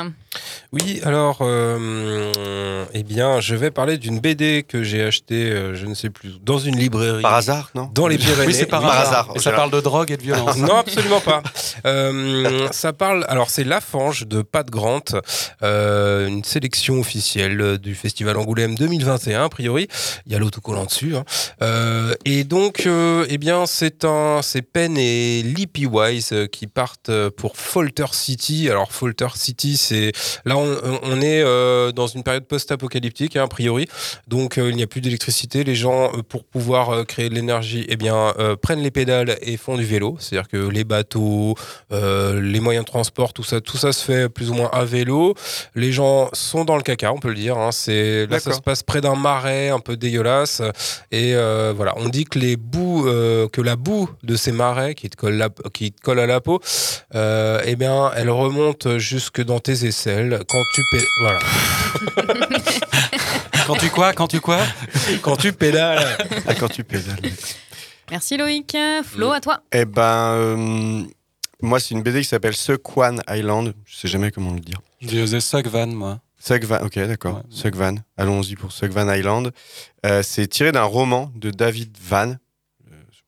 Oui, 0.73 1.01
alors, 1.05 1.39
euh, 1.43 2.85
eh 2.95 3.03
bien, 3.03 3.41
je 3.41 3.55
vais 3.55 3.71
parler 3.71 3.99
d'une 3.99 4.19
BD 4.19 4.65
que 4.67 4.83
j'ai 4.83 5.03
achetée, 5.03 5.51
euh, 5.51 5.75
je 5.75 5.87
ne 5.87 5.95
sais 5.95 6.11
plus, 6.11 6.41
dans 6.43 6.59
une 6.59 6.77
librairie. 6.77 7.23
Par 7.23 7.35
hasard, 7.35 7.71
non 7.75 7.91
Dans 7.95 8.09
les 8.09 8.19
Pyrénées. 8.19 8.47
Oui, 8.49 8.55
c'est 8.55 8.67
par, 8.67 8.81
Par 8.83 8.99
hasard. 8.99 9.29
Et 9.35 9.39
ça 9.39 9.53
parle 9.53 9.71
de 9.71 9.81
drogue 9.81 10.11
et 10.11 10.17
de 10.17 10.23
violence. 10.23 10.57
non, 10.57 10.77
absolument 10.77 11.21
pas. 11.21 11.43
Euh, 11.87 12.69
ça 12.73 12.93
parle. 12.93 13.25
Alors, 13.29 13.51
c'est 13.51 13.63
La 13.65 13.81
Fange 13.81 14.27
de 14.27 14.43
Pat 14.43 14.69
Grant, 14.69 15.03
euh, 15.63 16.27
une 16.27 16.43
sélection 16.45 16.99
officielle 16.99 17.79
du 17.79 17.95
Festival 17.95 18.37
Angoulême 18.37 18.75
2021, 18.75 19.45
a 19.45 19.49
priori. 19.49 19.87
Il 20.27 20.33
y 20.33 20.35
a 20.35 20.39
l'autocollant 20.39 20.87
dessus. 20.87 21.15
hein. 21.17 21.25
Euh, 21.63 22.15
et 22.25 22.43
donc, 22.45 22.85
euh, 22.87 23.27
eh 23.29 23.39
bien, 23.39 23.67
c'est 23.67 24.05
un, 24.05 24.41
c'est 24.43 24.63
Penn 24.63 24.97
et 24.99 25.43
Lippy 25.43 25.87
Wise 25.87 26.35
qui 26.51 26.67
partent 26.67 27.11
pour 27.37 27.57
Folter 27.57 28.07
City. 28.12 28.68
Alors, 28.70 28.93
Folter 28.93 29.28
City, 29.37 29.76
c'est 29.76 30.12
là, 30.45 30.57
on, 30.57 30.76
on 31.03 31.20
est 31.20 31.43
euh, 31.43 31.93
dans 31.93 32.07
une 32.07 32.22
période 32.22 32.45
post-apocalyptique, 32.47 33.37
hein, 33.37 33.45
a 33.45 33.49
priori. 33.49 33.87
Donc, 34.28 34.59
euh, 34.59 34.70
il 34.70 34.76
n'y 34.76 34.82
a 34.82 34.87
plus 34.87 35.01
d'électricité. 35.01 35.64
Les 35.64 35.74
gens, 35.74 36.12
euh, 36.16 36.22
pour 36.22 36.45
pouvoir 36.45 37.07
créer 37.07 37.28
de 37.28 37.35
l'énergie, 37.35 37.85
eh 37.89 37.97
bien, 37.97 38.32
prennent 38.62 38.80
les 38.82 38.91
pédales 38.91 39.37
et 39.43 39.57
font 39.57 39.76
du 39.76 39.85
vélo. 39.85 40.16
C'est-à-dire 40.18 40.49
que 40.49 40.57
les 40.57 40.85
bateaux, 40.85 41.55
les 41.91 42.61
moyens 42.61 42.85
de 42.85 42.91
transport, 42.91 43.32
tout 43.32 43.45
ça, 43.45 43.61
tout 43.61 43.76
ça 43.76 43.93
se 43.93 44.05
fait 44.05 44.28
plus 44.28 44.51
ou 44.51 44.55
moins 44.55 44.70
à 44.72 44.85
vélo. 44.85 45.35
Les 45.74 45.93
gens 45.93 46.28
sont 46.32 46.64
dans 46.64 46.76
le 46.76 46.82
caca, 46.82 47.12
on 47.12 47.18
peut 47.18 47.28
le 47.28 47.35
dire. 47.35 47.57
hein. 47.59 47.70
C'est 47.72 48.26
là, 48.26 48.39
ça 48.41 48.53
se 48.53 48.61
passe 48.61 48.82
près 48.82 49.01
d'un 49.01 49.14
marais 49.16 49.68
un 49.70 49.80
peu 49.80 49.97
dégueulasse. 49.97 50.62
Et 51.11 51.35
voilà, 51.35 51.95
on 51.97 52.09
dit 52.09 52.24
que 52.24 52.39
les 52.39 52.57
boues, 52.57 53.05
que 53.53 53.61
la 53.61 53.76
boue 53.76 54.09
de 54.22 54.37
ces 54.37 54.53
marais 54.53 54.95
qui 54.95 55.11
te 55.11 55.16
colle, 55.16 55.35
la- 55.35 55.49
qui 55.72 55.93
te 55.93 56.01
colle 56.01 56.20
à 56.20 56.26
la 56.26 56.41
peau, 56.41 56.61
euh, 57.25 57.62
eh 57.64 57.77
bien, 57.77 58.11
elle 58.16 58.31
remonte 58.31 58.99
jusque 58.99 59.43
dans 59.43 59.61
tes 59.61 59.87
aisselles 59.87 60.41
quand 60.49 60.62
tu 60.75 60.83
pé- 60.93 61.07
voilà. 61.20 61.39
Quand 63.66 63.77
tu 63.77 63.89
quoi 63.89 64.12
Quand 64.12 64.29
tu 64.29 64.41
quoi? 64.41 64.59
Quand 65.22 65.37
tu 65.37 65.53
pédales. 65.53 66.18
Ah, 66.47 66.55
quand 66.55 66.68
tu 66.68 66.85
pédales. 66.85 67.18
Merci 68.11 68.37
Loïc. 68.37 68.77
Flo, 69.05 69.33
à 69.33 69.41
toi. 69.41 69.61
Eh 69.72 69.87
ben, 69.87 70.35
euh, 70.35 71.03
moi, 71.62 71.81
c'est 71.81 71.95
une 71.95 72.03
BD 72.03 72.20
qui 72.20 72.29
s'appelle 72.29 72.55
Sequan 72.55 73.16
Island. 73.27 73.72
Je 73.87 73.97
sais 73.97 74.09
jamais 74.09 74.31
comment 74.31 74.53
le 74.53 74.61
dire. 74.61 74.81
J'ai 75.01 75.22
osé 75.22 75.41
Sugvan, 75.41 75.87
moi. 75.95 76.20
Sugvan, 76.39 76.81
ok, 76.85 76.99
d'accord. 77.07 77.37
Ouais. 77.37 77.43
Sugvan. 77.49 77.95
Allons-y 78.18 78.55
pour 78.55 78.70
Sugvan 78.70 79.09
Island. 79.14 79.51
Euh, 80.05 80.22
c'est 80.22 80.47
tiré 80.47 80.70
d'un 80.70 80.83
roman 80.83 81.33
de 81.35 81.51
David 81.51 81.97
Van. 82.03 82.35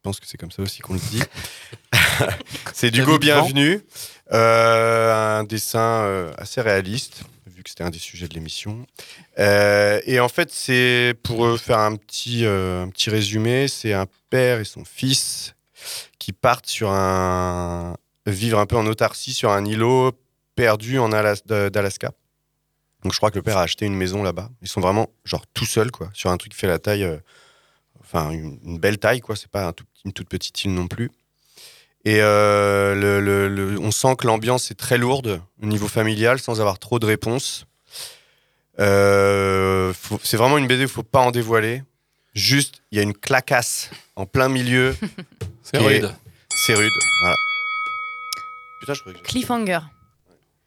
Je 0.07 0.09
pense 0.11 0.20
que 0.20 0.28
c'est 0.28 0.38
comme 0.38 0.52
ça 0.52 0.62
aussi 0.62 0.82
qu'on 0.82 0.92
le 0.92 1.00
dit. 1.00 1.20
c'est 2.72 2.92
d'Hugo 2.92 3.18
David 3.18 3.34
Van. 3.34 3.42
Bienvenu. 3.42 3.80
Euh, 4.30 5.40
un 5.40 5.42
dessin 5.42 5.80
euh, 5.80 6.32
assez 6.38 6.61
réaliste, 6.61 7.22
vu 7.48 7.64
que 7.64 7.70
c'était 7.70 7.82
un 7.82 7.90
des 7.90 7.98
sujets 7.98 8.28
de 8.28 8.34
l'émission. 8.34 8.86
Euh, 9.40 10.00
et 10.07 10.20
en 10.20 10.28
fait, 10.28 10.52
c'est 10.52 11.14
pour 11.24 11.59
faire 11.59 11.80
un 11.80 11.96
petit, 11.96 12.44
euh, 12.44 12.84
un 12.84 12.88
petit 12.90 13.11
résumé, 13.11 13.66
c'est 13.66 13.94
un 13.94 14.07
père 14.30 14.61
et 14.61 14.64
son 14.64 14.84
fils 14.84 15.57
qui 16.20 16.32
partent 16.32 16.68
sur 16.68 16.90
un 16.92 17.96
vivre 18.26 18.61
un 18.61 18.66
peu 18.66 18.76
en 18.76 18.86
autarcie 18.86 19.34
sur 19.34 19.50
un 19.50 19.64
îlot 19.64 20.12
perdu 20.54 21.00
en 21.00 21.11
Alas- 21.11 21.42
d'Alaska. 21.44 22.12
Donc 23.02 23.12
je 23.12 23.18
crois 23.18 23.32
que 23.32 23.38
le 23.38 23.42
père 23.42 23.59
a 23.59 23.62
acheté 23.62 23.86
une 23.86 23.96
maison 23.96 24.22
là-bas. 24.22 24.50
Ils 24.62 24.68
sont 24.68 24.80
vraiment 24.80 25.09
genre 25.24 25.46
tout 25.52 25.66
seuls 25.66 25.90
quoi, 25.90 26.11
sur 26.14 26.30
un 26.30 26.36
truc 26.36 26.52
qui 26.52 26.59
fait 26.59 26.68
la 26.68 26.78
taille, 26.78 27.04
enfin 28.07 28.30
une, 28.30 28.59
une 28.64 28.78
belle 28.78 28.98
taille 28.98 29.20
quoi. 29.20 29.36
C'est 29.36 29.50
pas 29.50 29.66
un 29.66 29.72
tout- 29.72 29.84
une 30.04 30.12
toute 30.12 30.28
petite 30.28 30.64
île 30.64 30.72
non 30.74 30.86
plus. 30.88 31.11
Et 32.04 32.20
euh, 32.22 32.94
le- 32.94 33.20
le- 33.20 33.48
le- 33.48 33.78
on 33.80 33.90
sent 33.90 34.14
que 34.16 34.26
l'ambiance 34.28 34.70
est 34.70 34.74
très 34.76 34.96
lourde 34.96 35.42
au 35.61 35.66
niveau 35.66 35.88
familial, 35.88 36.38
sans 36.38 36.61
avoir 36.61 36.78
trop 36.78 36.98
de 37.00 37.07
réponses. 37.07 37.66
Euh, 38.78 39.92
c'est 40.22 40.36
vraiment 40.36 40.59
une 40.59 40.66
BD, 40.66 40.82
il 40.82 40.88
faut 40.88 41.02
pas 41.02 41.20
en 41.20 41.30
dévoiler. 41.30 41.82
Juste, 42.34 42.82
il 42.92 42.98
y 42.98 43.00
a 43.00 43.02
une 43.02 43.14
clacasse 43.14 43.90
en 44.14 44.26
plein 44.26 44.48
milieu. 44.48 44.94
C'est 45.62 45.78
rude. 45.78 46.14
C'est 46.54 46.74
rude, 46.74 46.92
voilà. 47.22 47.36
Putain, 48.80 48.94
je 48.94 49.00
croyais 49.00 49.18
que 49.18 49.24
j'ai- 49.26 49.30
Cliffhanger. 49.32 49.80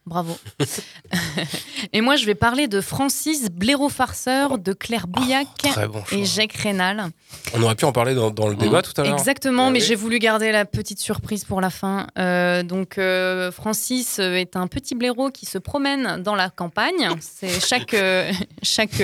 Bravo. 0.06 0.36
et 1.93 2.02
moi, 2.02 2.16
je 2.16 2.26
vais 2.26 2.34
parler 2.36 2.68
de 2.68 2.82
Francis 2.82 3.50
Blaireau-Farceur 3.52 4.58
de 4.58 4.74
Claire 4.74 5.08
Bouillac 5.08 5.47
bon 5.88 6.04
choix. 6.04 6.18
et 6.18 6.26
Jacques 6.26 6.54
Rénal. 6.54 7.10
On 7.54 7.62
aurait 7.62 7.76
pu 7.76 7.86
en 7.86 7.91
parler 7.91 8.16
dans, 8.16 8.32
dans 8.32 8.47
le 8.47 8.56
débat 8.56 8.82
tout 8.82 9.00
à 9.00 9.04
l'heure. 9.04 9.14
Exactement, 9.14 9.68
Ah 9.68 9.72
mais 9.72 9.80
oui. 9.80 9.86
j'ai 9.86 9.95
voulu 9.95 10.18
garder 10.18 10.52
la 10.52 10.66
petite 10.66 11.00
surprise 11.00 11.43
pour 11.45 11.62
la 11.62 11.70
fin. 11.70 12.08
Euh, 12.18 12.64
donc, 12.64 12.97
euh, 12.97 13.52
Francis 13.52 14.18
euh, 14.20 14.34
est 14.34 14.56
un 14.56 14.68
petit 14.68 14.95
blaireau 14.95 15.30
qui 15.30 15.45
se 15.45 15.58
promène 15.58 16.24
dans 16.24 16.36
la 16.36 16.50
campagne. 16.50 17.10
C'est 17.20 17.60
chaque 17.60 17.93
euh, 17.93 18.32
chaque 18.64 19.02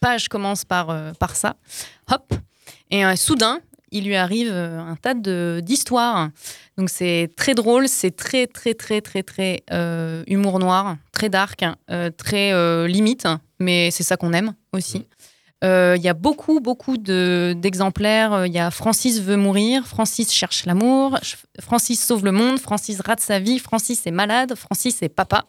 page 0.00 0.28
commence 0.28 0.64
par 0.64 0.94
par 1.18 1.34
ça. 1.34 1.56
Hop. 2.10 2.34
Et 2.90 3.02
soudain, 3.16 3.60
il 3.98 4.04
lui 4.06 4.16
arrive 4.16 4.50
euh, 4.52 4.78
un 4.80 4.96
tas 4.96 5.14
d'histoires. 5.14 6.30
Donc 6.78 6.90
c'est 6.90 7.30
très 7.36 7.54
drôle, 7.54 7.88
c'est 7.88 8.14
très 8.14 8.46
très 8.46 8.74
très 8.74 9.00
très 9.00 9.22
très 9.22 9.62
euh, 9.72 10.22
humour 10.26 10.58
noir, 10.58 10.96
très 11.12 11.28
dark, 11.28 11.64
euh, 11.90 12.10
très 12.16 12.52
euh, 12.52 12.86
limite, 12.86 13.26
mais 13.58 13.90
c'est 13.90 14.02
ça 14.02 14.16
qu'on 14.16 14.32
aime 14.32 14.54
aussi. 14.72 15.06
Il 15.62 16.00
y 16.00 16.08
a 16.08 16.14
beaucoup, 16.14 16.60
beaucoup 16.60 16.96
de- 16.96 17.52
d'exemplaires. 17.56 18.46
Il 18.46 18.52
y 18.52 18.58
a 18.60 18.70
Francis 18.70 19.20
veut 19.20 19.36
mourir, 19.36 19.84
Francis 19.84 20.32
cherche 20.32 20.64
l'amour, 20.64 21.18
Francis 21.60 22.04
sauve 22.04 22.24
le 22.24 22.30
monde, 22.30 22.60
Francis 22.60 23.00
rate 23.00 23.18
sa 23.18 23.40
vie, 23.40 23.58
Francis 23.58 24.06
est 24.06 24.12
malade, 24.12 24.54
Francis 24.54 25.02
est 25.02 25.08
papa. 25.08 25.46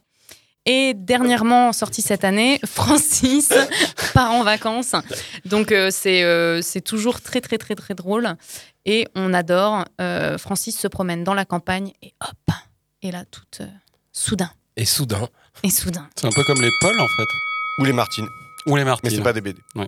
Et 0.69 0.93
dernièrement 0.93 1.71
sorti 1.71 2.01
cette 2.01 2.25
année, 2.25 2.59
Francis 2.65 3.49
part 4.13 4.33
en 4.33 4.43
vacances. 4.43 4.95
Donc 5.45 5.71
euh, 5.71 5.89
c'est 5.91 6.23
euh, 6.23 6.61
c'est 6.61 6.81
toujours 6.81 7.21
très, 7.21 7.39
très, 7.41 7.57
très, 7.57 7.73
très 7.73 7.95
drôle. 7.95 8.35
Et 8.85 9.07
on 9.15 9.33
adore. 9.33 9.85
Euh, 10.01 10.37
Francis 10.37 10.77
se 10.77 10.87
promène 10.87 11.23
dans 11.23 11.33
la 11.33 11.45
campagne 11.45 11.93
et 12.01 12.13
hop, 12.21 12.55
et 13.01 13.11
là, 13.11 13.23
tout 13.29 13.41
euh, 13.61 13.65
soudain. 14.11 14.51
Et 14.75 14.85
soudain. 14.85 15.29
Et 15.63 15.69
soudain. 15.69 16.09
C'est 16.15 16.27
un 16.27 16.31
peu 16.31 16.43
comme 16.43 16.61
les 16.61 16.69
Pauls, 16.81 16.99
en 16.99 17.07
fait. 17.07 17.27
Ou 17.79 17.85
les 17.85 17.93
Martines. 17.93 18.27
Ou 18.65 18.75
les 18.75 18.83
Martines. 18.83 19.09
Mais 19.09 19.15
c'est 19.15 19.23
pas 19.23 19.33
des 19.33 19.41
BD. 19.41 19.59
Ouais. 19.75 19.87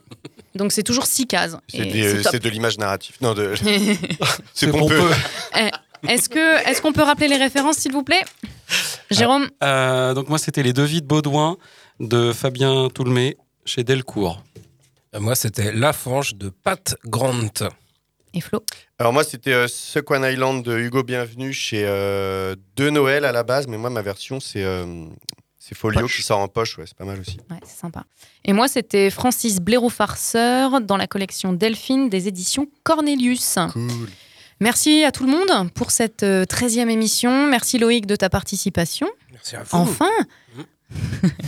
Donc 0.55 0.71
c'est 0.71 0.83
toujours 0.83 1.05
six 1.05 1.27
cases. 1.27 1.57
C'est 1.67 2.39
de 2.41 2.49
l'image 2.49 2.77
narrative. 2.77 3.15
Non, 3.19 3.33
de... 3.33 3.53
c'est 4.53 4.67
pompeux. 4.67 4.97
pompeux. 4.97 5.15
Eh, 5.59 6.07
Est-ce 6.07 6.29
que 6.29 6.69
est-ce 6.69 6.81
qu'on 6.81 6.93
peut 6.93 7.03
rappeler 7.03 7.27
les 7.27 7.37
références, 7.37 7.77
s'il 7.77 7.91
vous 7.91 8.03
plaît? 8.03 8.23
Jérôme 9.09 9.47
Euh, 9.63 10.13
donc 10.13 10.29
moi, 10.29 10.37
c'était 10.37 10.63
Les 10.63 10.73
Deux 10.73 10.83
vies 10.85 11.01
de 11.01 11.07
Baudouin 11.07 11.57
de 11.99 12.31
Fabien 12.33 12.89
Toulmé 12.89 13.37
chez 13.65 13.83
Delcourt. 13.83 14.43
Euh, 15.15 15.19
Moi, 15.19 15.35
c'était 15.35 15.71
La 15.71 15.93
Fange 15.93 16.35
de 16.35 16.49
Pat 16.49 16.95
Grant. 17.05 17.49
Et 18.33 18.41
Flo 18.41 18.63
Alors 18.99 19.11
moi, 19.11 19.23
c'était 19.23 19.53
euh, 19.53 19.67
Suck 19.67 20.11
One 20.11 20.23
Island 20.23 20.63
de 20.63 20.77
Hugo 20.77 21.01
Bienvenu 21.03 21.51
chez 21.51 21.83
euh, 21.85 22.55
De 22.75 22.91
Noël 22.91 23.25
à 23.25 23.31
la 23.31 23.41
base, 23.41 23.67
mais 23.67 23.77
moi, 23.77 23.89
ma 23.89 24.03
version, 24.03 24.39
c'est 24.39 24.63
euh, 24.63 25.05
c'est 25.57 25.75
Folio 25.75 26.07
qui 26.07 26.21
sort 26.21 26.39
en 26.39 26.47
poche, 26.47 26.77
ouais, 26.77 26.85
c'est 26.87 26.95
pas 26.95 27.05
mal 27.05 27.19
aussi. 27.19 27.37
Ouais, 27.49 27.57
c'est 27.65 27.79
sympa. 27.79 28.05
Et 28.45 28.53
moi, 28.53 28.67
c'était 28.67 29.09
Francis 29.09 29.59
Blaireau 29.59 29.89
Farceur 29.89 30.79
dans 30.81 30.95
la 30.97 31.07
collection 31.07 31.53
Delphine 31.53 32.09
des 32.09 32.27
éditions 32.27 32.67
Cornelius. 32.83 33.55
Cool. 33.73 34.09
Merci 34.59 35.03
à 35.03 35.11
tout 35.11 35.25
le 35.25 35.31
monde 35.31 35.69
pour 35.73 35.91
cette 35.91 36.23
euh, 36.23 36.43
13e 36.45 36.89
émission. 36.89 37.47
Merci 37.47 37.77
Loïc 37.77 38.05
de 38.05 38.15
ta 38.15 38.29
participation. 38.29 39.07
Merci 39.31 39.55
à 39.55 39.63
vous. 39.63 39.77
Enfin 39.77 40.09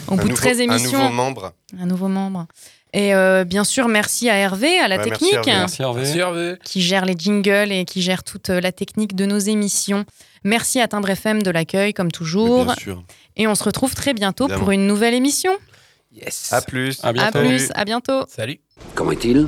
Au 0.07 0.13
Un 0.13 0.15
bout 0.15 0.23
de 0.23 0.29
nouveau- 0.29 0.35
13 0.35 0.59
émissions. 0.61 0.99
Un 0.99 1.03
nouveau 1.03 1.13
membre. 1.13 1.53
Un 1.79 1.85
nouveau 1.85 2.07
membre. 2.07 2.45
Et 2.93 3.13
euh, 3.15 3.43
bien 3.45 3.63
sûr, 3.63 3.87
merci 3.87 4.29
à 4.29 4.35
Hervé, 4.35 4.77
à 4.77 4.87
la 4.89 4.97
Ouais, 4.97 5.03
technique. 5.05 5.33
Merci 5.45 5.81
Hervé. 5.81 6.01
Merci 6.01 6.19
Hervé. 6.19 6.55
qui 6.63 6.81
gère 6.81 7.05
les 7.05 7.15
jingles 7.17 7.71
et 7.71 7.85
qui 7.85 8.01
gère 8.01 8.23
toute 8.23 8.49
euh, 8.49 8.59
la 8.59 8.71
technique 8.73 9.15
de 9.15 9.25
nos 9.25 9.39
émissions. 9.39 10.05
Merci 10.43 10.79
à 10.81 10.87
Timbre 10.89 11.09
FM 11.09 11.41
de 11.43 11.51
l'accueil, 11.51 11.93
comme 11.93 12.11
toujours. 12.11 12.65
Bien 12.65 12.75
sûr. 12.75 13.03
Et 13.37 13.47
on 13.47 13.55
se 13.55 13.63
retrouve 13.63 13.95
très 13.95 14.13
bientôt 14.13 14.45
Évidemment. 14.45 14.59
pour 14.63 14.71
une 14.71 14.87
nouvelle 14.87 15.13
émission. 15.13 15.53
Yes. 16.13 16.51
À 16.51 16.61
plus. 16.61 16.99
À 17.03 17.07
À 17.09 17.13
bientôt. 17.13 17.39
plus, 17.39 17.69
à 17.73 17.85
bientôt. 17.85 18.25
Salut. 18.27 18.59
Comment 18.95 19.11
est-il? 19.11 19.47